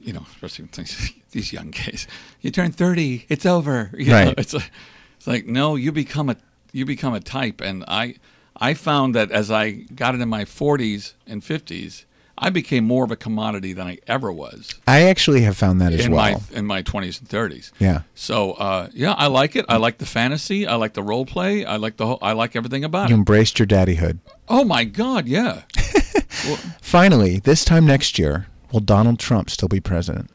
you 0.00 0.12
know, 0.12 0.24
especially 0.32 0.66
things, 0.66 1.12
these 1.30 1.52
young 1.52 1.70
gays, 1.70 2.06
you 2.40 2.50
turn 2.50 2.72
30, 2.72 3.26
it's 3.28 3.46
over. 3.46 3.90
You 3.96 4.06
know, 4.06 4.12
Right. 4.12 4.34
it's 4.38 4.54
like, 4.54 4.70
it's 5.16 5.26
like, 5.26 5.46
no, 5.46 5.76
you 5.76 5.92
become 5.92 6.30
a, 6.30 6.36
you 6.72 6.84
become 6.84 7.14
a 7.14 7.20
type. 7.20 7.60
And 7.60 7.84
I, 7.88 8.16
I 8.56 8.74
found 8.74 9.14
that 9.14 9.30
as 9.30 9.50
I 9.50 9.70
got 9.72 10.14
into 10.14 10.26
my 10.26 10.44
40s 10.44 11.14
and 11.26 11.42
50s, 11.42 12.04
I 12.38 12.50
became 12.50 12.84
more 12.84 13.02
of 13.04 13.10
a 13.10 13.16
commodity 13.16 13.72
than 13.72 13.86
I 13.86 13.98
ever 14.06 14.30
was 14.30 14.74
I 14.86 15.02
actually 15.04 15.40
have 15.42 15.56
found 15.56 15.80
that 15.80 15.92
as 15.92 16.04
in 16.04 16.12
well. 16.12 16.42
my 16.50 16.56
in 16.58 16.66
my 16.66 16.82
20s 16.82 17.18
and 17.20 17.28
30s. 17.28 17.72
Yeah. 17.78 18.02
So 18.14 18.52
uh, 18.52 18.88
yeah, 18.92 19.12
I 19.12 19.26
like 19.28 19.56
it. 19.56 19.64
I 19.68 19.76
like 19.78 19.98
the 19.98 20.06
fantasy. 20.06 20.66
I 20.66 20.74
like 20.76 20.92
the 20.92 21.02
role 21.02 21.24
play. 21.24 21.64
I 21.64 21.76
like 21.76 21.96
the 21.96 22.06
whole, 22.06 22.18
I 22.20 22.32
like 22.32 22.54
everything 22.54 22.84
about 22.84 23.08
You 23.08 23.14
it. 23.14 23.16
You 23.16 23.16
embraced 23.16 23.58
your 23.58 23.66
daddyhood. 23.66 24.18
Oh 24.48 24.64
my 24.64 24.84
God, 24.84 25.26
yeah. 25.26 25.62
Finally, 26.82 27.38
this 27.40 27.64
time 27.64 27.86
next 27.86 28.18
year, 28.18 28.46
will 28.72 28.80
Donald 28.80 29.18
Trump 29.18 29.48
still 29.50 29.68
be 29.68 29.80
president? 29.80 30.30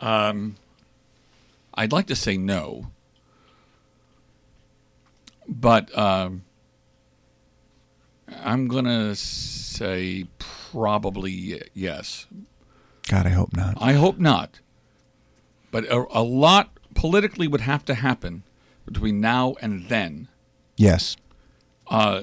Um, 0.00 0.56
I'd 1.74 1.92
like 1.92 2.06
to 2.08 2.16
say 2.16 2.36
no, 2.36 2.88
but 5.48 5.96
um, 5.96 6.42
I'm 8.42 8.68
gonna 8.68 9.14
say 9.14 10.26
probably 10.38 11.62
yes. 11.74 12.26
God, 13.08 13.26
I 13.26 13.30
hope 13.30 13.54
not. 13.56 13.74
I 13.80 13.92
hope 13.94 14.18
not. 14.18 14.60
But 15.70 15.84
a, 15.84 16.04
a 16.10 16.22
lot 16.22 16.70
politically 16.94 17.46
would 17.48 17.60
have 17.62 17.84
to 17.86 17.94
happen 17.94 18.42
between 18.86 19.20
now 19.20 19.54
and 19.60 19.88
then 19.88 20.28
Yes. 20.76 21.16
uh, 21.88 22.22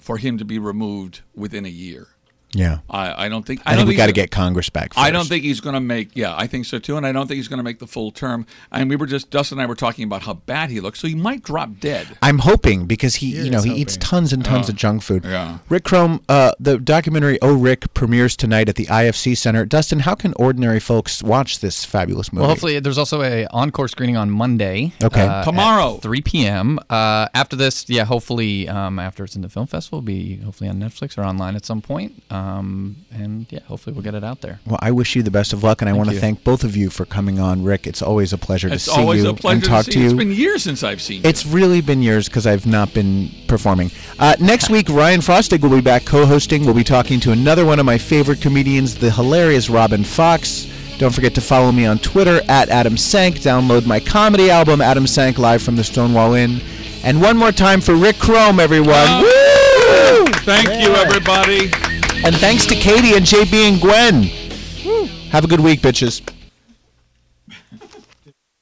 for 0.00 0.16
him 0.18 0.38
to 0.38 0.44
be 0.44 0.58
removed 0.58 1.20
within 1.34 1.64
a 1.64 1.70
year. 1.70 2.08
Yeah. 2.52 2.78
I, 2.90 3.26
I 3.26 3.28
don't 3.28 3.46
think. 3.46 3.60
I, 3.64 3.70
don't 3.70 3.78
think 3.80 3.88
we 3.88 3.94
he's 3.94 3.98
got 3.98 4.06
to 4.06 4.12
get 4.12 4.30
Congress 4.30 4.68
back. 4.70 4.92
I 4.96 5.10
don't 5.10 5.26
think 5.28 5.44
he's 5.44 5.60
going 5.60 5.74
to 5.74 5.80
make. 5.80 6.10
Yeah, 6.14 6.34
I 6.36 6.46
think 6.46 6.66
so 6.66 6.78
too, 6.78 6.96
and 6.96 7.06
I 7.06 7.12
don't 7.12 7.26
think 7.28 7.36
he's 7.36 7.48
going 7.48 7.58
to 7.58 7.62
make 7.64 7.78
the 7.78 7.86
full 7.86 8.10
term. 8.10 8.46
And 8.72 8.90
we 8.90 8.96
were 8.96 9.06
just 9.06 9.30
Dustin 9.30 9.58
and 9.58 9.62
I 9.62 9.66
were 9.66 9.74
talking 9.76 10.04
about 10.04 10.22
how 10.22 10.34
bad 10.34 10.70
he 10.70 10.80
looks, 10.80 10.98
so 11.00 11.06
he 11.08 11.14
might 11.14 11.42
drop 11.42 11.78
dead. 11.80 12.08
I'm 12.22 12.38
hoping 12.40 12.86
because 12.86 13.16
he, 13.16 13.26
you 13.44 13.50
know, 13.50 13.58
is 13.58 13.64
he 13.64 13.74
eats 13.74 13.96
tons 13.98 14.32
and 14.32 14.44
tons 14.44 14.66
Yeah. 14.68 14.72
of 14.72 14.76
junk 14.78 15.02
food. 15.02 15.24
Yeah. 15.24 15.58
Rick 15.68 15.84
Crom, 15.84 16.22
uh, 16.28 16.52
the 16.58 16.78
documentary 16.78 17.38
"Oh 17.40 17.54
Rick" 17.54 17.94
premieres 17.94 18.36
tonight 18.36 18.68
at 18.68 18.74
the 18.76 18.86
IFC 18.86 19.36
Center. 19.36 19.64
Dustin, 19.64 20.00
how 20.00 20.14
can 20.16 20.32
ordinary 20.36 20.80
folks 20.80 21.22
watch 21.22 21.60
this 21.60 21.84
fabulous 21.84 22.32
movie? 22.32 22.40
Well, 22.42 22.50
hopefully, 22.50 22.80
there's 22.80 22.98
also 22.98 23.22
a 23.22 23.46
encore 23.52 23.86
screening 23.88 24.16
on 24.16 24.30
Monday. 24.30 24.92
Okay. 25.02 25.26
uh, 25.26 25.44
Tomorrow. 25.44 25.96
at 25.96 26.02
3 26.02 26.20
p.m. 26.22 26.78
Uh, 26.90 27.28
after 27.34 27.54
this, 27.54 27.88
yeah, 27.88 28.04
hopefully, 28.04 28.68
um, 28.68 28.98
after 28.98 29.22
it's 29.24 29.36
in 29.36 29.42
the 29.42 29.48
film 29.48 29.66
festival, 29.68 29.98
it'll 29.98 30.06
be 30.06 30.36
hopefully 30.38 30.68
on 30.68 30.80
Netflix 30.80 31.16
or 31.16 31.22
online 31.22 31.54
at 31.54 31.64
some 31.64 31.80
point. 31.80 32.20
Um, 32.30 32.39
and 32.40 33.46
yeah, 33.50 33.60
hopefully 33.60 33.94
we'll 33.94 34.02
get 34.02 34.14
it 34.14 34.24
out 34.24 34.40
there. 34.40 34.60
Well, 34.66 34.78
I 34.80 34.90
wish 34.90 35.16
you 35.16 35.22
the 35.22 35.30
best 35.30 35.52
of 35.52 35.62
luck, 35.62 35.82
and 35.82 35.88
I 35.88 35.92
Thank 35.92 35.98
want 35.98 36.10
to 36.10 36.20
thank 36.20 36.44
both 36.44 36.64
of 36.64 36.76
you 36.76 36.90
for 36.90 37.04
coming 37.04 37.38
on. 37.38 37.64
Rick, 37.64 37.86
it's 37.86 38.02
always 38.02 38.32
a 38.32 38.38
pleasure 38.38 38.68
It's 38.68 38.84
to 38.84 38.90
see 38.90 39.00
you 39.00 39.28
a 39.28 39.34
pleasure 39.34 39.56
and 39.56 39.64
talk 39.64 39.84
to 39.86 39.90
to, 39.92 39.98
you. 39.98 40.06
It's 40.06 40.14
been 40.14 40.32
years 40.32 40.62
since 40.62 40.82
I've 40.82 41.00
seen. 41.00 41.22
you. 41.22 41.28
It's 41.28 41.46
really 41.46 41.80
been 41.80 42.02
years 42.02 42.28
because 42.28 42.46
I've 42.46 42.66
not 42.66 42.94
been 42.94 43.30
performing. 43.48 43.90
Uh, 44.18 44.36
next 44.40 44.70
week, 44.70 44.88
Ryan 44.88 45.20
Frostig 45.20 45.62
will 45.62 45.70
be 45.70 45.80
back 45.80 46.04
co-hosting. 46.04 46.64
We'll 46.64 46.74
be 46.74 46.84
talking 46.84 47.20
to 47.20 47.32
another 47.32 47.64
one 47.64 47.78
of 47.78 47.86
my 47.86 47.98
favorite 47.98 48.40
comedians, 48.40 48.94
the 48.94 49.10
hilarious 49.10 49.68
Robin 49.68 50.04
Fox. 50.04 50.66
Don't 50.98 51.14
forget 51.14 51.34
to 51.36 51.40
follow 51.40 51.72
me 51.72 51.86
on 51.86 51.98
Twitter 51.98 52.42
at 52.48 52.68
Adam 52.68 52.96
Sank. 52.96 53.36
Download 53.36 53.86
my 53.86 54.00
comedy 54.00 54.50
album, 54.50 54.80
Adam 54.80 55.06
Sank, 55.06 55.38
live 55.38 55.62
from 55.62 55.76
the 55.76 55.84
Stonewall 55.84 56.34
Inn. 56.34 56.60
And 57.02 57.22
one 57.22 57.38
more 57.38 57.52
time 57.52 57.80
for 57.80 57.94
Rick 57.94 58.18
Crom, 58.18 58.60
everyone. 58.60 59.22
Woo! 59.22 60.26
Thank 60.44 60.68
you, 60.68 60.94
everybody. 60.94 61.89
And 62.22 62.36
thanks 62.36 62.66
to 62.66 62.74
Katie 62.74 63.14
and 63.14 63.24
JB 63.24 63.54
and 63.68 63.80
Gwen. 63.80 64.24
Have 65.30 65.44
a 65.44 65.48
good 65.48 65.60
week, 65.60 65.80
bitches. 65.80 66.20